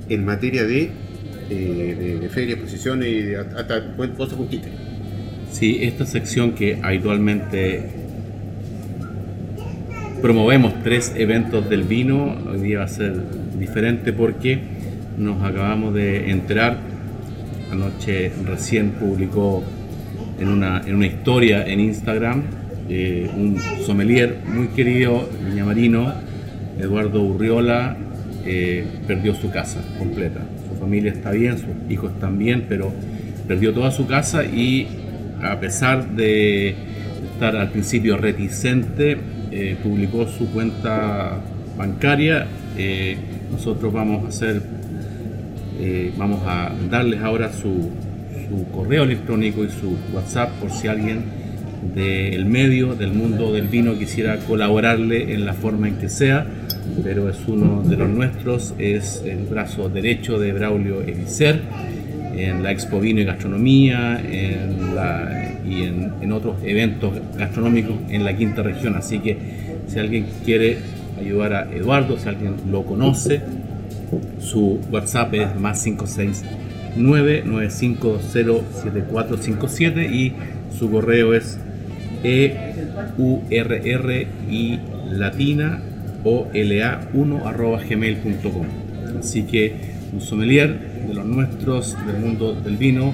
en 0.09 0.26
materia 0.26 0.63
de, 0.66 0.91
eh, 1.49 1.95
de, 1.99 2.20
de 2.20 2.30
ferias, 2.30 2.57
exposiciones 2.59 3.07
y 3.07 3.22
de 3.22 3.38
hasta 3.38 3.95
cosas 4.18 4.36
con 4.36 4.47
quite. 4.47 4.68
Sí, 5.51 5.80
esta 5.82 6.05
sección 6.05 6.51
que 6.51 6.80
habitualmente 6.84 7.89
promovemos 10.22 10.74
tres 10.84 11.13
eventos 11.16 11.70
del 11.70 11.84
vino, 11.84 12.36
hoy 12.51 12.59
día 12.61 12.80
va 12.80 12.86
a 12.86 12.89
ser 12.89 13.13
diferente 13.59 14.11
porque 14.11 14.59
nos 15.18 15.43
acabamos 15.43 15.93
de 15.93 16.30
enterar, 16.32 16.78
anoche 17.72 18.32
recién 18.45 18.91
publicó 18.91 19.63
en 20.39 20.49
una, 20.49 20.82
en 20.86 20.95
una 20.95 21.07
historia 21.07 21.66
en 21.66 21.80
Instagram 21.80 22.43
eh, 22.88 23.28
un 23.36 23.57
sommelier 23.84 24.41
muy 24.45 24.68
querido, 24.68 25.28
Marino, 25.66 26.13
Eduardo 26.80 27.24
Urriola, 27.24 27.97
eh, 28.45 28.86
perdió 29.07 29.34
su 29.34 29.49
casa 29.49 29.82
completa. 29.97 30.41
Su 30.70 30.80
familia 30.80 31.11
está 31.11 31.32
bien, 31.32 31.57
sus 31.57 31.70
hijos 31.89 32.11
están 32.13 32.38
bien, 32.38 32.66
pero 32.70 32.93
perdió 33.47 33.74
toda 33.74 33.89
su 33.89 34.05
casa 34.05 34.43
y 34.45 34.88
a 35.41 35.59
pesar 35.59 36.11
de 36.11 36.76
estar 37.34 37.55
al 37.55 37.72
principio 37.72 38.18
reticente, 38.18 39.18
eh, 39.51 39.78
publicó 39.82 40.28
su 40.28 40.51
cuenta 40.51 41.39
bancaria. 41.76 42.45
nosotros 43.51 43.91
vamos 43.91 44.26
a 44.26 44.28
hacer, 44.28 44.61
vamos 46.18 46.42
a 46.46 46.72
darles 46.90 47.22
ahora 47.22 47.52
su, 47.52 47.90
su 48.48 48.66
correo 48.72 49.04
electrónico 49.04 49.64
y 49.64 49.70
su 49.70 49.98
WhatsApp 50.14 50.52
por 50.60 50.72
si 50.72 50.88
alguien 50.88 51.24
del 51.94 52.46
medio, 52.46 52.96
del 52.96 53.14
mundo 53.14 53.54
del 53.54 53.68
vino, 53.68 53.98
quisiera 53.98 54.38
colaborarle 54.40 55.34
en 55.34 55.46
la 55.46 55.54
forma 55.54 55.88
en 55.88 55.96
que 55.96 56.10
sea, 56.10 56.46
pero 57.04 57.30
es 57.30 57.38
uno 57.48 57.84
de 57.84 57.98
los 57.98 58.10
nuestros, 58.10 58.74
es 58.80 59.22
el 59.26 59.46
brazo 59.46 59.90
derecho 59.90 60.40
de 60.40 60.54
Braulio 60.54 61.02
Elicer 61.02 61.62
en 62.36 62.64
la 62.64 62.72
Expo 62.72 63.00
Vino 63.00 63.22
y 63.22 63.24
Gastronomía 63.24 64.22
y 65.66 65.84
en, 65.84 66.32
otros 66.32 66.58
eventos 66.64 67.14
gastronómicos 67.38 67.96
en 68.10 68.26
la 68.26 68.36
quinta 68.36 68.62
región. 68.62 68.96
Así 68.96 69.20
que 69.20 69.38
si 69.88 70.00
alguien 70.00 70.26
quiere 70.44 70.78
ayudar 71.20 71.54
a 71.54 71.72
Eduardo, 71.72 72.18
si 72.18 72.28
alguien 72.28 72.56
lo 72.70 72.84
conoce, 72.84 73.42
su 74.39 74.80
WhatsApp 74.91 75.34
es 75.34 75.60
más 75.60 75.84
569 75.84 77.43
9507457 77.45 80.12
y 80.12 80.34
su 80.78 80.89
correo 80.89 81.34
es 81.34 81.58
e-U-R-R 82.24 84.28
y 84.49 84.80
latina 85.12 85.82
o 86.24 86.47
LA1 86.51 87.45
arroba 87.45 87.84
gmail.com. 87.84 88.66
Así 89.20 89.43
que 89.43 89.95
un 90.12 90.22
sommelier 90.22 91.06
de 91.08 91.14
los 91.14 91.26
nuestros, 91.26 91.95
del 92.06 92.18
mundo 92.18 92.53
del 92.53 92.78
vino, 92.78 93.14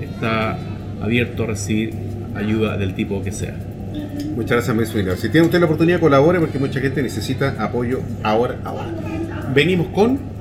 está 0.00 0.58
abierto 1.00 1.44
a 1.44 1.46
recibir 1.46 1.94
ayuda 2.34 2.76
del 2.76 2.94
tipo 2.94 3.22
que 3.22 3.32
sea. 3.32 3.56
Muchas 4.34 4.66
gracias, 4.66 4.76
maestro 4.76 5.16
Si 5.16 5.28
tiene 5.28 5.46
usted 5.46 5.60
la 5.60 5.66
oportunidad, 5.66 6.00
colabore 6.00 6.40
porque 6.40 6.58
mucha 6.58 6.80
gente 6.80 7.02
necesita 7.02 7.54
apoyo 7.58 8.00
ahora. 8.22 8.56
Venimos 9.52 9.88
con 9.88 10.34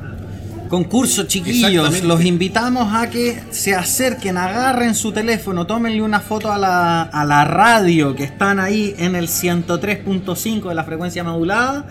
Concurso, 0.73 1.25
chiquillos. 1.25 2.01
Los 2.01 2.25
invitamos 2.25 2.91
a 2.95 3.07
que 3.07 3.43
se 3.51 3.75
acerquen, 3.75 4.39
agarren 4.39 4.95
su 4.95 5.11
teléfono, 5.11 5.67
tómenle 5.67 6.01
una 6.01 6.19
foto 6.19 6.51
a 6.51 6.57
la, 6.57 7.03
a 7.03 7.25
la 7.25 7.45
radio 7.45 8.15
que 8.15 8.23
están 8.23 8.59
ahí 8.59 8.95
en 8.97 9.15
el 9.15 9.27
103.5 9.27 10.69
de 10.69 10.73
la 10.73 10.83
frecuencia 10.83 11.23
modulada. 11.23 11.85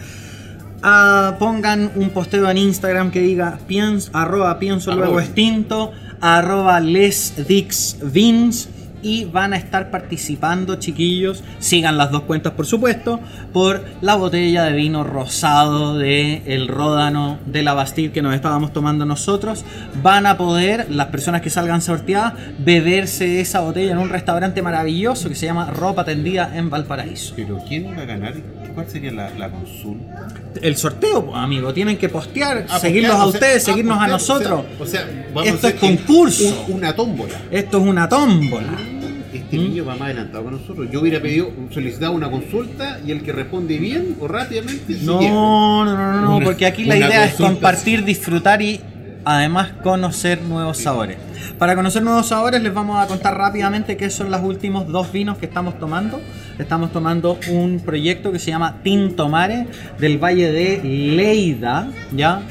Ah, 0.83 1.37
pongan 1.39 1.93
un 1.95 2.11
posteo 2.11 2.51
en 2.51 2.59
Instagram 2.59 3.13
que 3.13 3.21
diga 3.21 3.61
pienso, 3.69 4.11
arroba 4.15 4.59
pienso 4.59 4.93
luego 4.97 5.21
extinto, 5.21 5.93
arroba 6.21 6.81
lesdixvins 6.81 8.69
y 9.03 9.25
van 9.25 9.53
a 9.53 9.57
estar 9.57 9.91
participando, 9.91 10.77
chiquillos, 10.77 11.43
sigan 11.59 11.99
las 11.99 12.11
dos 12.11 12.23
cuentas 12.23 12.53
por 12.53 12.67
supuesto, 12.67 13.21
por 13.53 13.85
la 14.01 14.15
botella 14.15 14.65
de 14.65 14.73
vino 14.73 15.05
rosado 15.05 15.99
de 15.99 16.43
el 16.47 16.69
Ródano 16.69 17.39
de 17.47 17.63
la 17.63 17.75
Bastille 17.75 18.13
que 18.13 18.23
nos 18.23 18.35
estábamos 18.35 18.73
tomando 18.73 19.05
nosotros. 19.05 19.65
Van 20.03 20.27
a 20.27 20.37
poder, 20.37 20.91
las 20.91 21.09
personas 21.09 21.43
que 21.43 21.51
salgan 21.51 21.83
sorteadas, 21.83 22.35
beberse 22.59 23.41
esa 23.41 23.61
botella 23.61 23.93
en 23.93 23.99
un 23.99 24.09
restaurante 24.09 24.63
maravilloso 24.63 25.29
que 25.29 25.35
se 25.35 25.47
llama 25.47 25.71
Ropa 25.71 26.05
Tendida 26.05 26.57
en 26.57 26.71
Valparaíso. 26.71 27.35
Pero 27.37 27.59
¿quién 27.67 27.97
va 27.97 28.03
a 28.03 28.07
ganar? 28.07 28.35
¿Cuál 28.75 28.89
sería 28.89 29.13
la, 29.13 29.31
la 29.31 29.51
consulta? 29.51 30.29
El 30.63 30.77
sorteo, 30.77 31.35
amigo. 31.35 31.75
Tienen 31.75 31.99
que 31.99 32.09
postear, 32.09 32.67
ah, 32.71 32.79
seguirnos 32.79 33.17
a 33.17 33.27
ustedes, 33.27 33.63
seguirnos 33.63 34.01
a, 34.01 34.07
nosotros. 34.07 34.65
O 34.79 34.87
sea, 34.87 35.07
Esto 35.45 35.69
es 35.69 35.75
concurso. 35.75 36.67
una 36.69 36.95
tómbola. 36.95 37.35
Esto 37.51 37.79
es 37.79 37.85
una 37.87 38.09
tómbola 38.09 38.92
este 39.33 39.57
¿Mm? 39.57 39.61
niño 39.61 39.85
va 39.85 39.95
más 39.95 40.03
adelantado 40.03 40.45
que 40.45 40.51
nosotros. 40.53 40.89
Yo 40.91 41.01
hubiera 41.01 41.21
pedido, 41.21 41.51
solicitado 41.71 42.13
una 42.13 42.31
consulta 42.31 43.01
y 43.07 43.11
el 43.11 43.23
que 43.23 43.33
responde 43.33 43.79
bien 43.79 44.17
o 44.21 44.29
rápidamente. 44.29 44.97
No, 45.03 45.21
no, 45.21 45.85
no, 45.85 46.21
no, 46.21 46.39
no, 46.39 46.45
porque 46.45 46.67
aquí 46.67 46.85
la 46.85 46.97
idea 46.97 47.25
es 47.25 47.35
compartir, 47.35 48.05
disfrutar 48.05 48.63
y 48.63 48.81
además 49.25 49.71
conocer 49.83 50.43
nuevos 50.43 50.79
sabores. 50.79 51.17
Para 51.59 51.77
conocer 51.77 52.03
nuevos 52.03 52.27
sabores 52.27 52.63
les 52.63 52.75
vamos 52.75 53.03
a 53.03 53.07
contar 53.07 53.37
rápidamente 53.37 53.97
qué 53.97 54.11
son 54.11 54.31
los 54.31 54.43
últimos 54.43 54.89
dos 54.89 55.13
vinos 55.13 55.39
que 55.39 55.47
estamos 55.47 55.79
tomando. 55.79 56.21
Estamos 56.59 56.93
tomando 56.93 57.39
un 57.51 57.81
proyecto 57.81 58.33
que 58.33 58.39
se 58.39 58.51
llama 58.51 58.81
Tinto 58.83 59.29
Mare 59.29 59.67
del 59.99 60.19
Valle 60.19 60.53
de 60.53 60.81
Leida, 60.83 61.89
¿ya? 62.13 62.43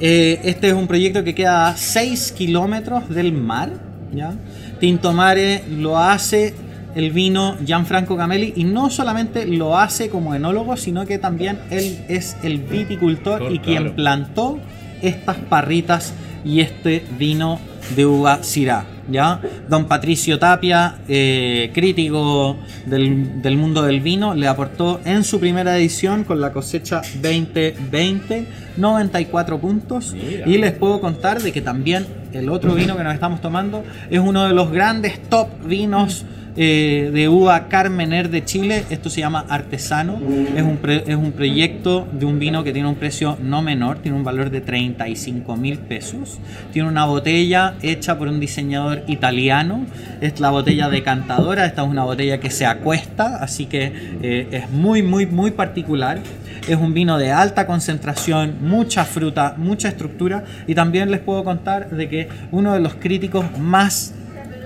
Eh, 0.00 0.40
este 0.44 0.68
es 0.68 0.74
un 0.74 0.86
proyecto 0.86 1.24
que 1.24 1.34
queda 1.34 1.68
a 1.68 1.76
6 1.76 2.32
kilómetros 2.32 3.08
del 3.08 3.32
mar, 3.32 3.70
¿ya? 4.12 4.34
Tinto 4.80 5.12
Mare 5.12 5.64
lo 5.68 5.98
hace 5.98 6.54
el 6.94 7.12
vino 7.12 7.56
Gianfranco 7.64 8.16
Camelli 8.16 8.52
y 8.56 8.64
no 8.64 8.90
solamente 8.90 9.46
lo 9.46 9.78
hace 9.78 10.08
como 10.08 10.34
enólogo, 10.34 10.76
sino 10.76 11.06
que 11.06 11.18
también 11.18 11.58
él 11.70 12.04
es 12.08 12.36
el 12.42 12.58
viticultor 12.58 13.52
y 13.52 13.58
quien 13.58 13.94
plantó 13.94 14.58
estas 15.02 15.36
parritas 15.36 16.12
y 16.44 16.60
este 16.60 17.04
vino 17.18 17.58
de 17.94 18.06
uva 18.06 18.42
Syrah. 18.42 18.97
¿Ya? 19.08 19.40
Don 19.68 19.86
Patricio 19.86 20.38
Tapia, 20.38 20.98
eh, 21.08 21.70
crítico 21.74 22.56
del, 22.86 23.56
mundo 23.56 23.82
del 23.82 24.00
vino, 24.00 24.34
le 24.34 24.48
aportó 24.48 25.00
en 25.04 25.24
su 25.24 25.40
primera 25.40 25.76
edición 25.76 26.24
con 26.24 26.40
la 26.40 26.52
cosecha 26.52 27.02
2020 27.20 28.46
94 28.76 29.58
puntos. 29.58 30.14
Y 30.46 30.58
les 30.58 30.72
puedo 30.72 31.00
contar 31.00 31.42
de 31.42 31.52
que 31.52 31.60
también 31.60 32.06
el 32.32 32.48
otro 32.48 32.74
vino 32.74 32.96
que 32.96 33.04
nos 33.04 33.14
estamos 33.14 33.40
tomando 33.40 33.84
es 34.10 34.20
uno 34.20 34.46
de 34.46 34.54
los 34.54 34.70
grandes 34.70 35.20
top 35.28 35.48
vinos 35.64 36.24
eh, 36.60 37.10
de 37.14 37.28
uva 37.28 37.68
Carmener 37.68 38.30
de 38.30 38.44
Chile. 38.44 38.84
Esto 38.90 39.10
se 39.10 39.20
llama 39.20 39.46
Artesano. 39.48 40.18
Es 40.56 40.62
un, 40.62 40.80
es 40.84 41.14
un 41.14 41.30
proyecto 41.30 42.08
de 42.10 42.26
un 42.26 42.40
vino 42.40 42.64
que 42.64 42.72
tiene 42.72 42.88
un 42.88 42.96
precio 42.96 43.38
no 43.40 43.62
menor, 43.62 43.98
tiene 43.98 44.18
un 44.18 44.24
valor 44.24 44.50
de 44.50 44.60
35 44.60 45.56
mil 45.56 45.78
pesos. 45.78 46.40
Tiene 46.72 46.88
una 46.88 47.04
botella 47.04 47.76
hecha 47.80 48.18
por 48.18 48.26
un 48.26 48.40
diseñador 48.40 49.04
italiano. 49.06 49.86
Es 50.20 50.40
la 50.40 50.50
botella 50.50 50.88
decantadora. 50.88 51.64
Esta 51.64 51.82
es 51.82 51.88
una 51.88 52.02
botella 52.02 52.40
que 52.40 52.50
se 52.50 52.66
acuesta, 52.66 53.36
así 53.36 53.66
que 53.66 53.92
eh, 54.20 54.48
es 54.50 54.70
muy, 54.70 55.04
muy, 55.04 55.26
muy 55.26 55.52
particular. 55.52 56.18
Es 56.66 56.76
un 56.76 56.92
vino 56.92 57.18
de 57.18 57.30
alta 57.30 57.68
concentración, 57.68 58.56
mucha 58.62 59.04
fruta, 59.04 59.54
mucha 59.56 59.86
estructura. 59.86 60.42
Y 60.66 60.74
también 60.74 61.12
les 61.12 61.20
puedo 61.20 61.44
contar 61.44 61.88
de 61.90 62.08
que 62.08 62.28
uno 62.50 62.74
de 62.74 62.80
los 62.80 62.96
críticos 62.96 63.46
más 63.60 64.12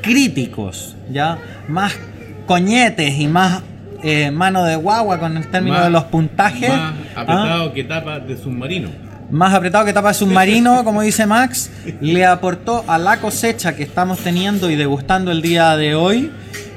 críticos, 0.02 0.96
ya 1.10 1.38
más 1.68 1.94
coñetes 2.46 3.18
y 3.18 3.28
más 3.28 3.62
eh, 4.02 4.30
mano 4.30 4.64
de 4.64 4.76
guagua 4.76 5.18
con 5.18 5.36
el 5.36 5.48
término 5.48 5.82
de 5.82 5.90
los 5.90 6.04
puntajes. 6.04 6.68
Más 6.68 6.94
apretado 7.14 7.64
¿ah? 7.64 7.72
que 7.72 7.84
tapa 7.84 8.18
de 8.20 8.36
submarino. 8.36 8.90
Más 9.30 9.54
apretado 9.54 9.84
que 9.84 9.92
tapa 9.92 10.08
de 10.08 10.14
submarino, 10.14 10.84
como 10.84 11.02
dice 11.02 11.26
Max, 11.26 11.70
le 12.00 12.26
aportó 12.26 12.84
a 12.88 12.98
la 12.98 13.20
cosecha 13.20 13.76
que 13.76 13.84
estamos 13.84 14.18
teniendo 14.18 14.70
y 14.70 14.76
degustando 14.76 15.30
el 15.30 15.40
día 15.40 15.76
de 15.76 15.94
hoy, 15.94 16.32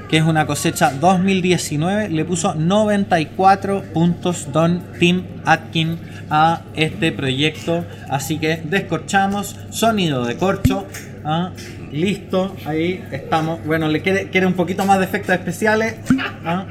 que 0.07 0.17
es 0.17 0.23
una 0.23 0.45
cosecha 0.45 0.91
2019, 0.91 2.09
le 2.09 2.25
puso 2.25 2.53
94 2.53 3.83
puntos 3.93 4.51
Don 4.53 4.83
Tim 4.99 5.23
Atkin 5.45 5.97
a 6.29 6.61
este 6.75 7.11
proyecto. 7.11 7.85
Así 8.09 8.37
que 8.37 8.61
descorchamos, 8.63 9.55
sonido 9.71 10.25
de 10.25 10.37
corcho. 10.37 10.85
¿ah? 11.23 11.51
Listo, 11.95 12.53
ahí 12.65 13.01
estamos. 13.11 13.63
Bueno, 13.65 13.87
le 13.87 14.01
quiere, 14.01 14.29
quiere 14.29 14.45
un 14.45 14.53
poquito 14.53 14.85
más 14.85 14.99
de 14.99 15.05
efectos 15.05 15.33
especiales. 15.33 15.95
¿Ah? 16.43 16.65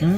¿Mm? 0.00 0.16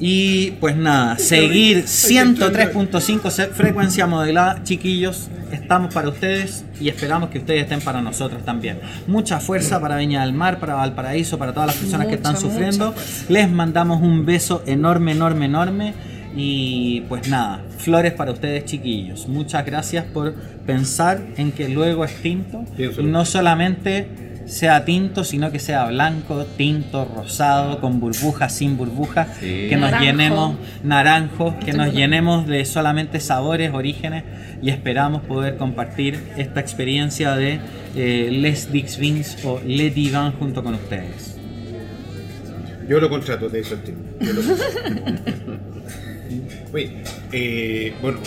Y 0.00 0.52
pues 0.52 0.74
nada, 0.74 1.18
seguir 1.18 1.84
103.5 1.84 3.50
frecuencia 3.50 4.06
modelada, 4.06 4.62
chiquillos. 4.64 5.28
Estamos 5.52 5.92
para 5.92 6.08
ustedes 6.08 6.64
y 6.80 6.88
esperamos 6.88 7.28
que 7.28 7.38
ustedes 7.38 7.64
estén 7.64 7.82
para 7.82 8.00
nosotros 8.00 8.42
también. 8.46 8.80
Mucha 9.06 9.38
fuerza 9.38 9.78
para 9.78 9.98
Viña 9.98 10.22
del 10.22 10.32
Mar, 10.32 10.58
para 10.58 10.74
Valparaíso, 10.74 11.38
para 11.38 11.52
todas 11.52 11.66
las 11.66 11.76
personas 11.76 12.06
que 12.06 12.14
están 12.14 12.38
sufriendo. 12.38 12.94
Les 13.28 13.50
mandamos 13.50 14.00
un 14.00 14.24
beso 14.24 14.62
enorme, 14.66 15.12
enorme, 15.12 15.44
enorme. 15.44 15.94
Y 16.34 17.02
pues 17.08 17.28
nada, 17.28 17.62
flores 17.78 18.12
para 18.12 18.32
ustedes 18.32 18.64
chiquillos. 18.64 19.28
Muchas 19.28 19.64
gracias 19.66 20.04
por 20.04 20.34
pensar 20.66 21.20
en 21.36 21.52
que 21.52 21.68
luego 21.68 22.04
es 22.04 22.14
tinto. 22.16 22.64
Y 22.78 23.02
no 23.02 23.24
solamente 23.24 24.32
sea 24.46 24.84
tinto, 24.84 25.24
sino 25.24 25.50
que 25.52 25.58
sea 25.58 25.86
blanco, 25.86 26.44
tinto, 26.56 27.04
rosado, 27.04 27.80
con 27.80 28.00
burbujas, 28.00 28.54
sin 28.54 28.76
burbujas, 28.76 29.38
que 29.38 29.76
nos 29.78 30.00
llenemos, 30.00 30.56
naranjo, 30.82 31.56
que 31.64 31.72
nos 31.72 31.92
llenemos 31.92 32.46
de 32.46 32.64
solamente 32.64 33.20
sabores, 33.20 33.72
orígenes 33.72 34.24
y 34.60 34.70
esperamos 34.70 35.22
poder 35.22 35.56
compartir 35.56 36.18
esta 36.36 36.60
experiencia 36.60 37.34
de 37.34 37.60
eh, 37.96 38.28
Les 38.30 38.72
Dix 38.72 38.98
Vins 38.98 39.44
o 39.44 39.60
Les 39.64 39.94
Divins 39.94 40.34
junto 40.38 40.62
con 40.62 40.74
ustedes. 40.74 41.36
Yo 42.88 43.00
lo 43.00 43.08
contrato, 43.08 43.48
te 43.48 43.58
dice 43.58 43.74
el. 43.74 44.26
Yo 44.26 44.32
lo 44.32 44.42
contrato. 44.42 45.51
Oye, 46.72 46.90
eh, 47.32 47.92
bueno, 48.00 48.18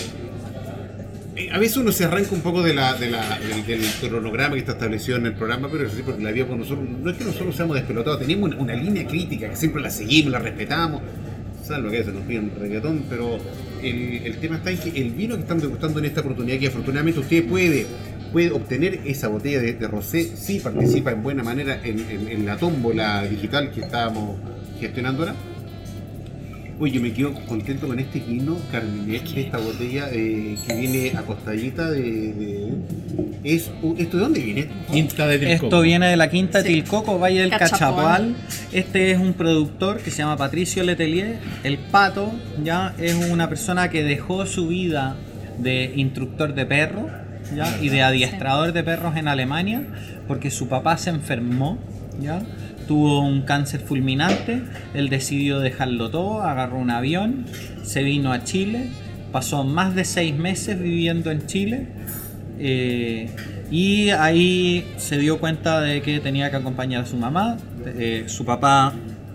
eh, 1.35 1.49
a 1.51 1.57
veces 1.59 1.77
uno 1.77 1.91
se 1.91 2.05
arranca 2.05 2.29
un 2.33 2.41
poco 2.41 2.61
de 2.61 2.73
la, 2.73 2.93
de 2.93 3.09
la- 3.09 3.39
del, 3.39 3.65
del 3.65 3.81
cronograma 4.09 4.53
que 4.53 4.59
está 4.59 4.73
establecido 4.73 5.17
en 5.17 5.25
el 5.25 5.33
programa, 5.33 5.67
pero 5.71 5.85
eso 5.87 5.95
sí, 5.95 6.03
porque 6.05 6.23
la 6.23 6.31
vida 6.31 6.45
con 6.47 6.59
nosotros, 6.59 6.87
no 6.87 7.09
es 7.09 7.17
que 7.17 7.23
nosotros 7.25 7.55
seamos 7.55 7.75
despelotados, 7.75 8.19
tenemos 8.19 8.53
una, 8.55 8.75
línea 8.75 9.05
crítica 9.07 9.49
que 9.49 9.55
siempre 9.55 9.81
la 9.81 9.89
seguimos, 9.89 10.31
la 10.31 10.39
respetamos, 10.39 11.01
salvo 11.63 11.89
que 11.89 11.95
a 11.97 11.99
veces 11.99 12.13
nos 12.13 12.23
piden 12.23 12.51
reggaetón, 12.59 13.03
pero 13.09 13.39
el, 13.81 14.37
tema 14.37 14.57
está 14.57 14.69
en 14.71 14.77
que 14.77 14.89
el 15.01 15.09
vino 15.11 15.35
que 15.35 15.41
estamos 15.41 15.63
degustando 15.63 15.99
en 15.99 16.05
esta 16.05 16.21
oportunidad, 16.21 16.59
que 16.59 16.67
afortunadamente 16.67 17.19
usted 17.19 17.45
puede, 17.47 17.87
puede 18.31 18.51
obtener 18.51 19.01
esa 19.05 19.27
botella 19.27 19.59
de, 19.59 19.73
de 19.73 19.87
rosé, 19.87 20.23
si 20.37 20.59
participa 20.59 21.11
en 21.11 21.23
buena 21.23 21.43
manera 21.43 21.79
en- 21.83 22.27
en 22.29 22.45
la 22.45 22.57
tómbola 22.57 23.23
digital 23.23 23.71
que 23.71 23.81
estábamos 23.81 24.37
gestionando 24.79 25.23
ahora. 25.23 25.35
Oye, 26.77 26.91
yo 26.93 27.01
me 27.01 27.13
quedo 27.13 27.33
contento 27.47 27.87
con 27.87 27.97
este 27.99 28.19
vino 28.19 28.57
Carmenet, 28.69 29.23
esta 29.37 29.57
botella 29.59 30.09
eh, 30.11 30.57
que 30.67 30.75
viene 30.75 31.13
acostadita 31.17 31.89
de... 31.89 32.01
de- 32.01 32.73
es, 33.45 33.71
u- 33.81 33.95
¿Esto 33.97 34.17
de 34.17 34.23
dónde 34.23 34.39
viene? 34.41 34.67
Quinta 34.91 35.25
de 35.27 35.37
Tilcoco. 35.39 35.65
Esto 35.67 35.81
viene 35.81 36.07
de 36.07 36.17
la 36.17 36.29
quinta 36.29 36.57
de 36.61 36.67
Sí. 36.67 36.73
Tilcoco, 36.73 37.17
Valle 37.19 37.41
del. 37.41 37.51
Cachapoal. 37.51 38.35
Este 38.73 39.11
es 39.11 39.19
un 39.19 39.33
productor 39.33 39.99
que 39.99 40.11
se 40.11 40.17
llama 40.17 40.35
Patricio 40.35 40.83
Letelier. 40.83 41.37
El 41.63 41.77
pato 41.77 42.33
ya 42.63 42.93
es 42.99 43.13
una 43.13 43.47
persona 43.47 43.89
que 43.89 44.03
dejó 44.03 44.45
su 44.45 44.67
vida 44.67 45.15
de 45.59 45.93
instructor 45.95 46.55
de 46.55 46.65
perros 46.65 47.05
¿ya? 47.55 47.77
y 47.81 47.87
de 47.89 48.01
adiestrador 48.01 48.73
de 48.73 48.83
perros 48.83 49.15
en 49.15 49.27
Alemania 49.29 49.83
porque 50.27 50.49
su 50.51 50.67
papá 50.67 50.97
se 50.97 51.11
enfermó. 51.11 51.77
¿ya? 52.19 52.41
Tuvo 52.87 53.21
un 53.21 53.41
cáncer 53.41 53.79
fulminante, 53.79 54.61
él 54.93 55.09
decidió 55.09 55.59
dejarlo 55.59 56.09
todo, 56.11 56.41
agarró 56.41 56.77
un 56.77 56.91
avión, 56.91 57.45
se 57.83 58.03
vino 58.03 58.31
a 58.31 58.43
Chile, 58.43 58.89
pasó 59.31 59.63
más 59.63 59.95
de 59.95 60.05
seis 60.05 60.35
meses 60.35 60.79
viviendo 60.79 61.31
en 61.31 61.47
Chile 61.47 61.87
eh, 62.59 63.29
y 63.71 64.09
ahí 64.11 64.85
se 64.97 65.17
dio 65.17 65.39
cuenta 65.39 65.81
de 65.81 66.01
que 66.01 66.19
tenía 66.19 66.49
que 66.49 66.57
acompañar 66.57 67.03
a 67.03 67.05
su 67.05 67.17
mamá. 67.17 67.57
Eh, 67.85 68.25
su 68.27 68.45
papá 68.45 68.93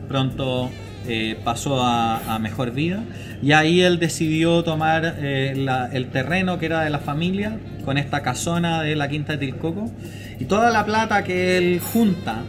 pronto 0.08 0.70
eh, 1.06 1.38
pasó 1.44 1.82
a, 1.82 2.38
mejor 2.40 2.72
vida. 2.72 3.02
Y 3.42 3.52
ahí 3.52 3.80
él 3.80 3.98
decidió 3.98 4.62
tomar 4.62 5.04
el 5.04 6.10
terreno 6.12 6.58
que 6.58 6.66
era 6.66 6.82
de 6.82 6.90
la 6.90 6.98
familia 6.98 7.58
con 7.84 7.96
esta 7.98 8.22
casona 8.22 8.82
de 8.82 8.96
la 8.96 9.08
Quinta 9.08 9.32
de 9.32 9.38
Tilcoco. 9.38 9.90
Y 10.38 10.44
toda 10.44 10.70
la 10.70 10.84
plata 10.84 11.24
que 11.24 11.58
él 11.58 11.80
junta 11.80 12.42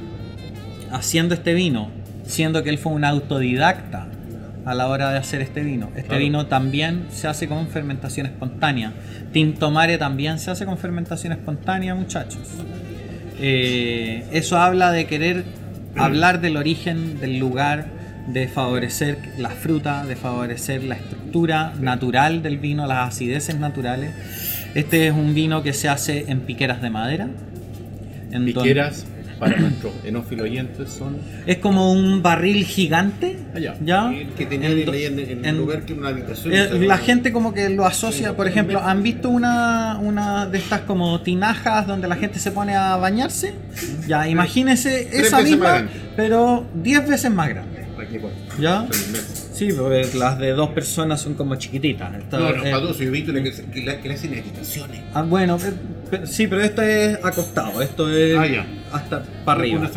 haciendo 0.92 1.34
este 1.34 1.54
vino, 1.54 1.90
siendo 2.26 2.64
que 2.64 2.70
él 2.70 2.78
fue 2.78 2.92
un 2.92 3.04
autodidacta 3.06 4.08
a 4.66 4.76
la 4.76 4.88
hora 4.88 5.12
de 5.12 5.18
hacer 5.18 5.42
este 5.42 5.62
vino. 5.62 5.88
Este 5.96 6.04
Claro. 6.10 6.20
vino 6.24 6.46
también 6.46 7.06
se 7.10 7.28
hace 7.28 7.48
con 7.48 7.68
fermentación 7.68 8.28
espontánea. 8.28 8.94
Tinto 9.32 9.72
Mare 9.72 9.98
también 9.98 10.38
se 10.40 10.52
hace 10.52 10.66
con 10.66 10.78
fermentación 10.78 11.34
espontánea, 11.34 11.96
muchachos. 11.96 12.42
Eh, 13.40 14.24
eso 14.32 14.58
habla 14.58 14.92
de 14.92 15.06
querer 15.08 15.44
hablar 15.98 16.42
del 16.42 16.58
origen 16.58 17.20
del 17.20 17.40
lugar, 17.40 17.86
de 18.28 18.48
favorecer 18.48 19.18
la 19.40 19.50
fruta, 19.50 20.06
de 20.06 20.16
favorecer 20.16 20.84
la 20.84 20.96
estructura 20.96 21.74
natural 21.80 22.44
del 22.44 22.58
vino, 22.60 22.86
las 22.86 23.10
acideces 23.10 23.58
naturales. 23.58 24.12
Este 24.76 25.08
es 25.08 25.14
un 25.14 25.34
vino 25.34 25.64
que 25.64 25.74
se 25.74 25.90
hace 25.90 26.26
en 26.30 26.42
piqueras 26.42 26.82
de 26.82 26.90
madera. 26.92 27.28
en 28.32 28.46
Piqueras 28.46 29.06
para 29.42 29.58
nuestros 29.58 29.92
enófilos 30.06 30.44
oyentes 30.46 30.92
son 30.92 31.18
es 31.48 31.58
como 31.58 31.92
un 31.92 32.22
barril 32.22 32.64
gigante. 32.64 33.40
Allá. 33.56 33.74
¿ya? 33.84 34.12
El 34.14 34.28
que 34.30 34.46
tenía 34.46 34.70
En 34.70 34.78
en, 34.94 35.20
en 35.20 35.46
en- 35.46 35.56
un 35.56 35.62
lugar 35.62 35.82
que 35.82 35.94
era 35.94 36.02
una 36.02 36.10
habitación. 36.10 36.54
Eh, 36.54 36.86
la 36.86 37.00
gente 37.00 37.32
como 37.34 37.52
que 37.52 37.68
lo 37.70 37.84
asocia, 37.88 38.36
por 38.36 38.48
ejemplo, 38.48 38.80
¿han 38.80 39.02
visto 39.02 39.30
una, 39.30 39.98
una 40.00 40.46
de 40.46 40.60
estas 40.60 40.82
como 40.82 41.22
tinajas 41.22 41.88
donde 41.88 42.08
la 42.08 42.18
gente 42.18 42.38
se 42.38 42.52
pone 42.52 42.76
a 42.76 42.96
bañarse? 42.98 43.56
Ya, 44.08 44.28
imagínense 44.28 45.10
esa 45.12 45.42
misma, 45.42 45.88
pero 46.16 46.68
10 46.76 47.10
veces 47.10 47.32
más 47.32 47.50
grande. 47.50 47.82
Pues, 47.96 48.34
¿Ya? 48.60 48.86
Sí, 49.62 49.72
porque 49.78 50.08
las 50.18 50.40
de 50.40 50.54
dos 50.54 50.70
personas 50.70 51.22
son 51.22 51.36
como 51.36 51.54
chiquititas. 51.56 52.16
Esta- 52.16 52.40
No, 52.40 52.50
no, 52.52 52.64
eh, 52.66 52.72
para 52.72 52.80
dos, 52.80 52.98
yo 52.98 53.04
he 53.06 53.10
visto 53.12 53.32
que, 53.32 53.42
le- 53.42 54.00
que 54.00 54.08
le 54.08 54.14
hacen 54.16 54.32
habitaciones. 54.32 55.02
ah, 55.14 55.22
bueno, 55.22 55.56
eh, 56.12 56.22
sí, 56.26 56.48
pero 56.48 56.64
esto 56.64 56.82
es 56.82 57.24
acostado, 57.24 57.80
esto 57.80 58.10
es 58.10 58.36
Ah, 58.40 58.48
ya. 58.48 58.66
hasta 58.92 59.22
para 59.46 59.60
arriba. 59.60 59.88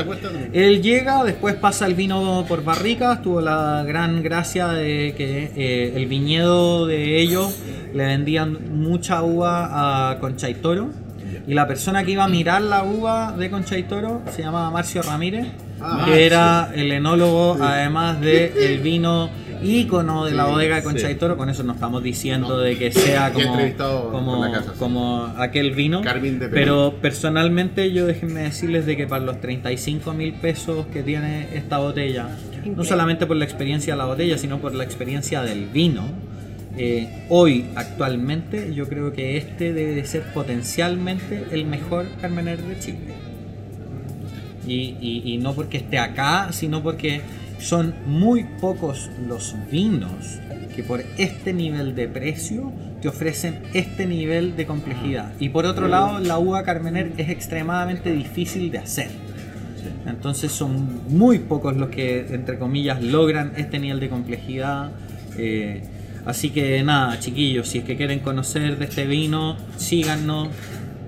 Él 0.52 0.82
llega, 0.82 1.24
después 1.24 1.54
pasa 1.54 1.86
el 1.86 1.94
vino 1.94 2.44
por 2.46 2.62
barricas, 2.62 3.22
tuvo 3.22 3.40
la 3.40 3.82
gran 3.86 4.22
gracia 4.22 4.68
de 4.68 5.14
que 5.16 5.50
eh, 5.56 5.92
el 5.96 6.08
viñedo 6.08 6.86
de 6.86 7.22
ellos 7.22 7.58
le 7.94 8.04
vendían 8.04 8.58
mucha 8.82 9.22
uva 9.22 10.10
a 10.10 10.18
Concha 10.20 10.50
y 10.50 10.56
Toro. 10.56 10.90
Y 11.46 11.54
la 11.54 11.66
persona 11.66 12.04
que 12.04 12.10
iba 12.10 12.24
a 12.24 12.28
mirar 12.28 12.60
la 12.60 12.82
uva 12.84 13.32
de 13.36 13.48
Concha 13.50 13.78
y 13.78 13.84
Toro 13.84 14.20
se 14.30 14.42
llamaba 14.42 14.70
Marcio 14.70 15.00
Ramírez, 15.00 15.46
Ah, 15.80 16.04
que 16.06 16.24
era 16.24 16.70
el 16.74 16.92
enólogo, 16.92 17.58
además 17.60 18.20
de 18.20 18.52
el 18.66 18.78
vino 18.78 19.28
ícono 19.64 20.24
de 20.26 20.32
la 20.32 20.44
bodega 20.46 20.76
de 20.76 20.82
Concha 20.82 21.06
sí. 21.08 21.12
y 21.12 21.16
Toro. 21.16 21.36
Con 21.36 21.48
eso 21.50 21.62
no 21.62 21.72
estamos 21.74 22.02
diciendo 22.02 22.48
No. 22.48 22.56
de 22.58 22.76
que 22.78 22.92
sea 22.92 23.32
como, 23.32 23.56
como, 24.10 24.36
por 24.36 24.40
la 24.48 24.52
casa, 24.52 24.72
sí. 24.72 24.78
como 24.78 25.24
aquel 25.36 25.72
vino. 25.72 26.02
Pero 26.52 26.94
personalmente 27.00 27.92
yo 27.92 28.06
déjenme 28.06 28.40
decirles 28.42 28.86
de 28.86 28.96
que 28.96 29.06
para 29.06 29.24
los 29.24 29.40
35 29.40 30.12
mil 30.12 30.32
pesos 30.34 30.86
que 30.92 31.02
tiene 31.02 31.48
esta 31.54 31.78
botella, 31.78 32.28
no 32.64 32.84
solamente 32.84 33.26
por 33.26 33.36
la 33.36 33.44
experiencia 33.44 33.94
de 33.94 33.98
la 33.98 34.06
botella, 34.06 34.38
sino 34.38 34.58
por 34.58 34.74
la 34.74 34.84
experiencia 34.84 35.42
del 35.42 35.66
vino, 35.66 36.02
eh, 36.76 37.26
hoy 37.28 37.66
actualmente 37.76 38.74
yo 38.74 38.88
creo 38.88 39.12
que 39.12 39.36
este 39.36 39.72
debe 39.72 39.94
de 39.94 40.04
ser 40.06 40.22
potencialmente 40.34 41.46
el 41.52 41.66
mejor 41.66 42.06
Carmener 42.20 42.58
de 42.62 42.78
Chile. 42.80 42.98
Y, 44.66 44.96
y- 45.00 45.22
y 45.26 45.38
no 45.38 45.52
porque 45.52 45.76
esté 45.76 45.98
acá, 45.98 46.48
sino 46.52 46.82
porque 46.82 47.20
son 47.64 47.94
muy 48.06 48.44
pocos 48.60 49.10
los 49.26 49.56
vinos 49.70 50.38
que 50.76 50.82
por 50.82 51.02
este 51.16 51.54
nivel 51.54 51.94
de 51.94 52.08
precio 52.08 52.72
te 53.00 53.08
ofrecen 53.08 53.62
este 53.72 54.06
nivel 54.06 54.54
de 54.54 54.66
complejidad. 54.66 55.32
Y 55.40 55.48
por 55.48 55.64
otro 55.64 55.88
lado, 55.88 56.18
la 56.18 56.38
uva 56.38 56.62
Carmener 56.62 57.12
es 57.16 57.30
extremadamente 57.30 58.12
difícil 58.12 58.70
de 58.70 58.78
hacer. 58.78 59.08
Entonces 60.06 60.52
son 60.52 61.00
muy 61.08 61.38
pocos 61.38 61.74
los 61.74 61.88
que, 61.88 62.26
entre 62.34 62.58
comillas, 62.58 63.02
logran 63.02 63.52
este 63.56 63.78
nivel 63.78 64.00
de 64.00 64.10
complejidad. 64.10 64.90
Eh, 65.38 65.82
así 66.26 66.50
que 66.50 66.82
nada, 66.82 67.18
chiquillos, 67.18 67.68
si 67.68 67.78
es 67.78 67.84
que 67.84 67.96
quieren 67.96 68.18
conocer 68.20 68.78
de 68.78 68.84
este 68.84 69.06
vino, 69.06 69.56
síganos, 69.76 70.48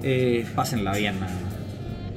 eh, 0.02 0.46
pásenla 0.54 0.94
bien. 0.96 1.20
nada. 1.20 1.55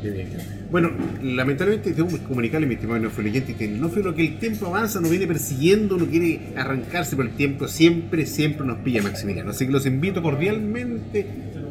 Qué 0.01 0.09
bien. 0.11 0.27
Bueno, 0.71 0.91
lamentablemente 1.21 1.91
tengo 1.93 2.07
que 2.09 2.19
comunicarle, 2.19 2.67
mi 2.67 2.75
estimado 2.75 2.99
neófilo 2.99 3.29
oyente, 3.29 3.55
que 3.55 3.65
el 3.65 3.79
neófilo 3.81 4.15
que 4.15 4.21
el 4.25 4.39
tiempo 4.39 4.67
avanza, 4.67 5.01
nos 5.01 5.09
viene 5.09 5.27
persiguiendo, 5.27 5.97
no 5.97 6.05
quiere 6.05 6.39
arrancarse 6.55 7.15
por 7.15 7.25
el 7.25 7.31
tiempo, 7.31 7.67
siempre, 7.67 8.25
siempre 8.25 8.65
nos 8.65 8.77
pilla 8.79 9.01
Maximiliano. 9.01 9.49
Así 9.51 9.65
que 9.65 9.71
los 9.71 9.85
invito 9.85 10.21
cordialmente, 10.21 11.25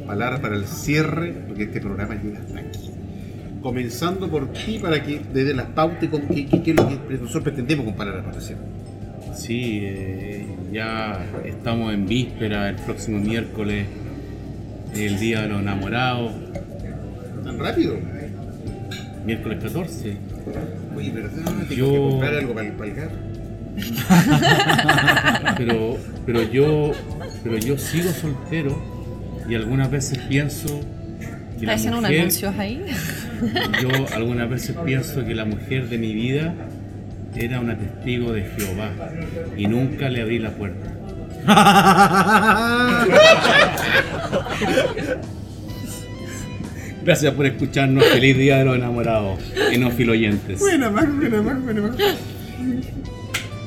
palabras 0.06 0.40
para 0.40 0.56
el 0.56 0.66
cierre, 0.66 1.32
porque 1.46 1.64
este 1.64 1.80
programa 1.80 2.16
llega 2.22 2.40
hasta 2.40 2.58
aquí. 2.58 2.90
Comenzando 3.62 4.28
por 4.28 4.52
ti, 4.52 4.78
para 4.80 5.02
que 5.02 5.20
desde 5.32 5.54
las 5.54 5.66
pautas, 5.68 6.08
con 6.10 6.22
qué, 6.28 6.46
qué- 6.46 6.62
qué 6.62 6.70
es 6.72 6.76
lo 6.76 7.08
que 7.08 7.14
nosotros 7.14 7.44
pretendemos 7.44 7.86
con 7.86 7.94
palabras 7.96 8.24
para 8.24 8.36
el 8.36 8.42
cierre. 8.42 8.60
Sí, 9.36 9.80
eh, 9.82 10.46
ya 10.72 11.24
estamos 11.46 11.94
en 11.94 12.06
víspera, 12.06 12.68
el 12.68 12.76
próximo 12.76 13.18
miércoles, 13.20 13.86
el 14.94 15.18
Día 15.18 15.42
de 15.42 15.48
los 15.48 15.62
Enamorados, 15.62 16.32
¿Tan 17.44 17.58
rápido? 17.58 17.94
Miércoles 19.28 19.58
14. 19.62 20.16
Oye, 20.96 21.12
Yo- 21.76 21.92
que 21.92 21.98
comprar 21.98 22.34
algo 22.34 22.54
para 22.54 22.66
el, 22.66 22.72
para 22.72 22.90
el 22.90 22.96
gato. 22.96 23.14
Pero, 25.58 25.96
pero 26.26 26.42
yo, 26.50 26.90
pero 27.44 27.58
yo 27.58 27.78
sigo 27.78 28.10
soltero 28.10 28.76
y 29.48 29.54
algunas 29.54 29.88
veces 29.88 30.18
pienso 30.28 30.80
que 31.60 31.66
la 31.66 31.74
¿Estás 31.74 31.76
haciendo 31.76 31.98
unos 31.98 32.10
mujer, 32.10 32.20
anuncios 32.22 32.58
ahí? 32.58 32.84
yo 33.82 33.88
algunas 34.16 34.50
veces 34.50 34.74
pienso 34.84 35.24
que 35.24 35.32
la 35.34 35.44
mujer 35.44 35.88
de 35.88 35.98
mi 35.98 36.12
vida 36.12 36.54
era 37.36 37.60
una 37.60 37.78
testigo 37.78 38.32
de 38.32 38.42
Jehová 38.56 38.90
y 39.56 39.66
nunca 39.68 40.08
le 40.08 40.22
abrí 40.22 40.40
la 40.40 40.50
puerta. 40.50 40.90
Gracias 47.04 47.32
por 47.34 47.46
escucharnos. 47.46 48.04
Feliz 48.04 48.36
Día 48.36 48.58
de 48.58 48.64
los 48.64 48.76
Enamorados, 48.76 49.38
enofiloyentes. 49.72 50.58
Buena, 50.58 50.90
más, 50.90 51.14
buena, 51.16 51.42
más, 51.42 51.62
buena, 51.62 51.80
más. 51.82 51.96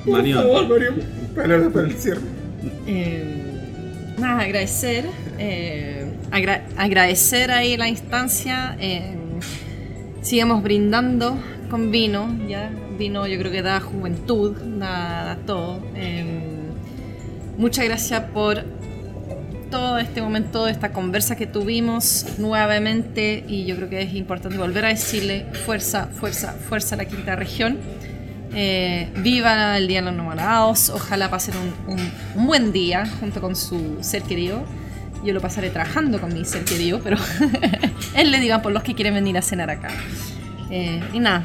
Por 0.06 0.14
Mariano. 0.14 0.42
favor, 0.42 0.70
Mario, 0.70 0.94
palabras 1.36 1.72
para 1.74 1.88
el 1.88 1.94
cierre. 1.94 2.22
Eh, 2.88 3.24
nada, 4.20 4.42
agradecer. 4.42 5.06
eh, 5.40 6.06
agra- 6.32 6.66
agradecer 6.78 7.52
ahí 7.52 7.78
la 7.78 7.88
instancia. 7.88 8.76
eh, 8.80 9.16
sigamos 10.22 10.62
brindando 10.62 11.40
con 11.70 11.90
vino, 11.90 12.38
ya 12.48 12.70
vino 13.00 13.26
yo 13.26 13.40
creo 13.40 13.52
que 13.52 13.62
da 13.64 13.80
juventud, 13.80 14.52
da, 14.78 15.24
da 15.26 15.38
todo. 15.48 15.82
Em, 15.96 16.42
muchas 17.58 17.86
gracias 17.86 18.22
por 18.34 18.64
todo 19.72 19.98
este 19.98 20.22
momento, 20.22 20.68
esta 20.68 20.92
conversa 20.92 21.36
que 21.36 21.48
tuvimos 21.48 22.26
nuevamente 22.38 23.44
y 23.48 23.66
yo 23.66 23.76
creo 23.78 23.90
que 23.90 24.02
es 24.04 24.14
importante 24.14 24.58
volver 24.58 24.86
a 24.86 24.90
decirle 24.90 25.46
fuerza, 25.66 26.08
fuerza, 26.08 26.54
fuerza 26.54 26.94
a 26.96 26.98
la 27.00 27.06
quinta 27.06 27.36
región. 27.36 27.78
Eh, 28.54 29.10
viva 29.18 29.78
el 29.78 29.88
Día 29.88 30.00
de 30.02 30.06
los 30.06 30.14
Enamorados, 30.14 30.90
ojalá 30.90 31.30
pasen 31.32 31.54
un, 31.88 31.94
un- 31.94 32.12
un 32.36 32.48
buen 32.48 32.72
día 32.74 33.06
junto 33.20 33.40
con 33.42 33.56
su 33.56 33.98
ser 34.02 34.24
querido. 34.24 34.64
Yo 35.24 35.34
lo 35.34 35.40
pasaré 35.42 35.70
trabajando 35.70 36.20
con 36.20 36.34
mi 36.34 36.44
ser 36.46 36.66
querido, 36.66 37.00
pero 37.02 37.18
él 38.16 38.32
le 38.32 38.40
diga 38.40 38.62
por 38.62 38.72
los 38.74 38.84
que 38.84 38.94
quieren 38.94 39.14
venir 39.14 39.38
a 39.38 39.42
cenar 39.42 39.70
acá. 39.70 39.90
Eh, 40.70 41.02
y 41.14 41.20
nada, 41.20 41.44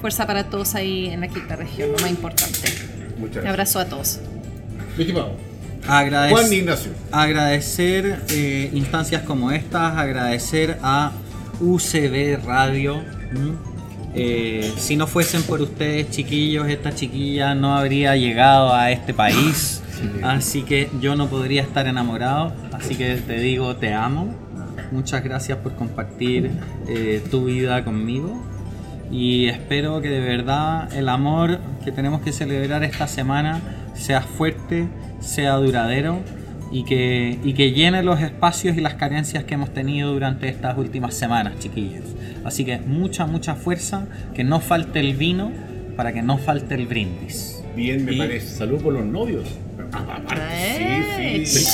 fuerza 0.00 0.26
para 0.26 0.44
todos 0.44 0.74
ahí 0.74 1.06
en 1.06 1.20
la 1.22 1.28
quinta 1.28 1.56
región, 1.56 1.92
lo 1.92 1.98
más 1.98 2.10
importante. 2.10 2.58
Muchas 3.18 3.18
Un 3.18 3.22
gracias. 3.42 3.46
abrazo 3.46 3.78
a 3.80 3.84
todos. 3.86 4.20
Mi 4.96 5.02
estimado, 5.04 5.36
Agradec- 5.86 6.30
Juan 6.30 6.52
Ignacio. 6.52 6.92
agradecer 7.12 8.20
eh, 8.30 8.70
instancias 8.72 9.22
como 9.22 9.50
estas, 9.50 9.96
agradecer 9.96 10.78
a 10.82 11.12
UCB 11.60 12.38
Radio. 12.44 13.02
Eh, 14.14 14.72
si 14.76 14.96
no 14.96 15.06
fuesen 15.06 15.42
por 15.42 15.60
ustedes, 15.60 16.10
chiquillos, 16.10 16.68
esta 16.68 16.94
chiquilla 16.94 17.54
no 17.54 17.76
habría 17.76 18.16
llegado 18.16 18.72
a 18.74 18.90
este 18.90 19.12
país. 19.12 19.82
Así 20.22 20.62
que 20.62 20.88
yo 21.00 21.16
no 21.16 21.28
podría 21.28 21.62
estar 21.62 21.86
enamorado. 21.86 22.52
Así 22.72 22.94
que 22.94 23.16
te 23.16 23.38
digo, 23.38 23.76
te 23.76 23.92
amo. 23.92 24.34
Muchas 24.92 25.24
gracias 25.24 25.58
por 25.58 25.74
compartir 25.74 26.50
eh, 26.88 27.22
tu 27.30 27.46
vida 27.46 27.84
conmigo. 27.84 28.40
Y 29.10 29.46
espero 29.46 30.00
que 30.00 30.08
de 30.08 30.20
verdad 30.20 30.92
el 30.94 31.08
amor 31.08 31.58
que 31.84 31.92
tenemos 31.92 32.20
que 32.22 32.32
celebrar 32.32 32.82
esta 32.84 33.06
semana 33.06 33.60
sea 33.94 34.20
fuerte, 34.22 34.86
sea 35.24 35.54
duradero 35.56 36.20
y 36.72 36.84
que, 36.84 37.38
y 37.44 37.54
que 37.54 37.72
llene 37.72 38.02
los 38.02 38.20
espacios 38.20 38.76
y 38.76 38.80
las 38.80 38.94
carencias 38.94 39.44
que 39.44 39.54
hemos 39.54 39.72
tenido 39.72 40.12
durante 40.12 40.48
estas 40.48 40.76
últimas 40.76 41.14
semanas, 41.14 41.54
chiquillos. 41.58 42.04
Así 42.44 42.64
que 42.64 42.78
mucha, 42.78 43.26
mucha 43.26 43.54
fuerza, 43.54 44.06
que 44.34 44.44
no 44.44 44.60
falte 44.60 45.00
el 45.00 45.14
vino 45.14 45.52
para 45.96 46.12
que 46.12 46.22
no 46.22 46.38
falte 46.38 46.74
el 46.74 46.86
brindis. 46.86 47.62
Bien, 47.76 48.04
me 48.04 48.12
Y 48.12 48.18
parece. 48.18 48.56
salud 48.56 48.80
por 48.82 48.92
los 48.92 49.04
novios. 49.04 49.44
Sí, 50.76 51.46
sí. 51.46 51.66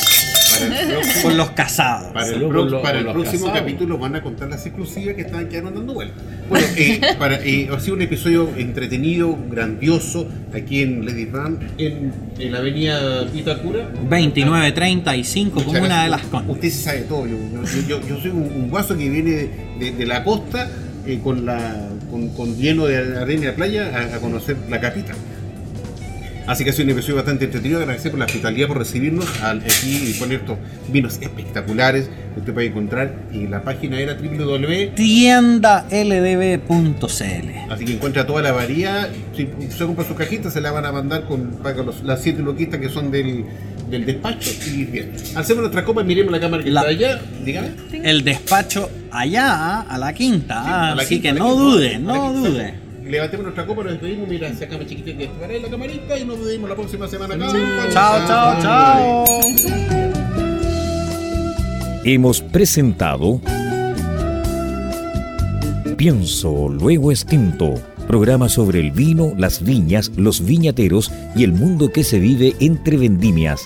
Próximo, 0.91 1.23
Con 1.23 1.37
los 1.39 1.51
casados. 1.51 2.13
para 2.13 2.27
el 2.27 2.33
Salud 2.35 2.49
pro- 2.49 2.61
por 2.63 2.71
lo- 2.71 2.83
para 2.83 2.93
por 2.93 2.99
el 2.99 3.05
los 3.07 3.15
próximo 3.15 3.47
casados. 3.47 3.61
capítulo 3.61 3.99
van 3.99 4.17
a 4.17 4.23
contar 4.23 4.49
las 4.51 4.67
exclusivas 4.67 5.15
que 5.15 5.23
están 5.23 5.49
quedando 5.49 5.71
dando 5.71 5.95
vueltas. 5.95 6.23
Bueno, 6.51 6.67
eh, 6.77 7.01
para, 7.19 7.37
eh, 7.45 7.69
ha 7.73 7.79
sido 7.81 7.95
un 7.95 8.03
episodio 8.03 8.51
entretenido, 8.57 9.39
grandioso, 9.51 10.29
aquí 10.53 10.83
en 10.83 11.07
Lady 11.07 11.25
Ram, 11.27 11.59
en, 11.79 12.13
en 12.39 12.53
la 12.53 12.59
avenida 12.59 13.25
Itacura. 13.35 13.89
2935, 14.09 15.55
Muchas 15.55 15.65
como 15.73 15.79
una 15.87 16.03
de 16.05 16.11
las 16.11 16.21
gracias. 16.23 16.43
con. 16.43 16.51
Usted 16.51 16.69
se 16.71 16.83
sabe 16.83 17.01
todo. 17.03 17.27
Yo, 17.27 17.37
yo- 17.65 17.89
yo- 17.89 18.09
yo 18.09 18.21
soy 18.21 18.31
un, 18.31 18.43
un 18.43 18.69
guaso 18.69 18.97
que 18.99 19.09
viene 19.09 19.31
de, 19.31 19.51
de- 19.79 19.93
de 19.93 20.07
la 20.07 20.25
costa 20.25 20.69
eh, 21.07 21.21
con, 21.23 21.47
la, 21.47 21.89
con, 22.11 22.29
con 22.31 22.57
lleno 22.57 22.87
de 22.87 22.97
arena 23.19 23.47
de 23.47 23.53
playa 23.53 23.91
a, 24.13 24.17
a 24.17 24.21
conocer 24.21 24.57
la 24.69 24.81
capital. 24.81 25.17
Así 26.51 26.65
que 26.65 26.71
ha 26.71 26.73
sido 26.73 26.87
un 26.87 26.91
episodio 26.91 27.17
bastante 27.17 27.45
entretenido. 27.45 27.79
Agradecer 27.81 28.11
por 28.11 28.19
la 28.19 28.27
hospitalidad, 28.27 28.67
por 28.67 28.79
recibirnos 28.79 29.27
aquí 29.43 30.11
y 30.11 30.15
poner 30.19 30.41
estos 30.41 30.59
vinos 30.93 31.19
espectaculares 31.21 32.11
que 32.35 32.41
usted 32.41 32.53
puede 32.53 32.67
encontrar. 32.67 33.15
Y 33.33 33.47
la 33.47 33.63
página 33.63 34.01
era 34.01 34.15
www. 34.15 34.95
tiendaldb.cl 34.97 37.73
Así 37.73 37.85
que 37.85 37.93
encuentra 37.93 38.27
toda 38.27 38.43
la 38.43 38.53
variedad. 38.53 39.09
Si 39.37 39.49
se 39.71 39.85
compra 39.87 40.05
sus 40.05 40.17
cajitas, 40.17 40.53
se 40.53 40.61
la 40.61 40.71
van 40.73 40.85
a 40.87 40.93
mandar 40.93 41.25
con 41.25 41.51
paga 41.63 41.83
los- 41.83 42.03
las 42.03 42.23
siete 42.23 42.43
loquitas 42.43 42.81
que 42.81 42.89
son 42.89 43.11
del, 43.11 43.45
del 43.89 44.07
despacho. 44.07 44.51
Y 44.67 44.85
bien. 44.85 45.13
Hacemos 45.37 45.63
nuestra 45.63 45.85
copa, 45.85 46.03
miremos 46.03 46.33
la 46.33 46.41
cámara 46.41 46.65
que 46.65 46.71
La- 46.71 46.81
está 46.81 46.91
allá. 46.91 47.21
Dígame. 47.45 47.69
El 48.03 48.25
despacho 48.25 48.91
allá, 49.13 49.83
a 49.83 49.99
la 49.99 50.13
quinta. 50.13 50.63
Sí, 50.65 50.69
a 50.71 50.95
la 50.97 51.03
así 51.03 51.21
quinta, 51.21 51.33
que 51.33 51.39
no 51.39 51.55
dude, 51.55 51.99
no 51.99 52.33
dude. 52.33 52.75
Levantemos 53.05 53.45
nuestra 53.45 53.67
copa, 53.67 53.83
nos 53.83 53.93
despedimos. 53.93 54.29
Mira, 54.29 54.49
esa 54.49 54.69
cama 54.69 54.87
chiquita 54.87 55.17
que 55.17 55.25
estará 55.25 55.55
en 55.55 55.63
la 55.63 55.69
camarita 55.69 56.19
y 56.19 56.25
nos 56.25 56.45
vemos 56.45 56.69
la 56.69 56.77
próxima 56.77 57.09
semana. 57.09 57.35
acá. 57.35 57.47
Chao, 57.93 58.27
chao, 58.27 58.63
chao. 58.63 59.25
Hemos 62.05 62.41
presentado 62.41 63.41
Pienso, 66.01 66.71
luego 66.71 67.13
extinto. 67.13 67.75
Programa 68.07 68.49
sobre 68.49 68.81
el 68.81 68.91
vino, 68.91 69.35
las 69.37 69.63
viñas, 69.63 70.11
los 70.17 70.43
viñateros 70.43 71.13
y 71.37 71.45
el 71.45 71.53
mundo 71.53 71.93
que 71.93 72.05
se 72.05 72.19
vive 72.19 72.57
entre 72.59 72.97
vendimias. 72.97 73.61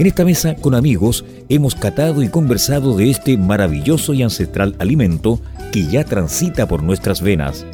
En 0.00 0.06
esta 0.08 0.24
mesa 0.24 0.56
con 0.56 0.74
amigos 0.74 1.24
hemos 1.48 1.76
catado 1.76 2.20
y 2.24 2.28
conversado 2.28 2.96
de 2.96 3.08
este 3.08 3.38
maravilloso 3.38 4.12
y 4.12 4.24
ancestral 4.24 4.74
alimento 4.80 5.40
que 5.76 5.84
ya 5.84 6.04
transita 6.04 6.66
por 6.66 6.82
nuestras 6.82 7.20
venas. 7.20 7.66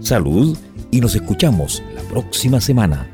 Salud 0.00 0.58
y 0.90 1.00
nos 1.00 1.14
escuchamos 1.14 1.82
la 1.94 2.02
próxima 2.02 2.60
semana. 2.60 3.10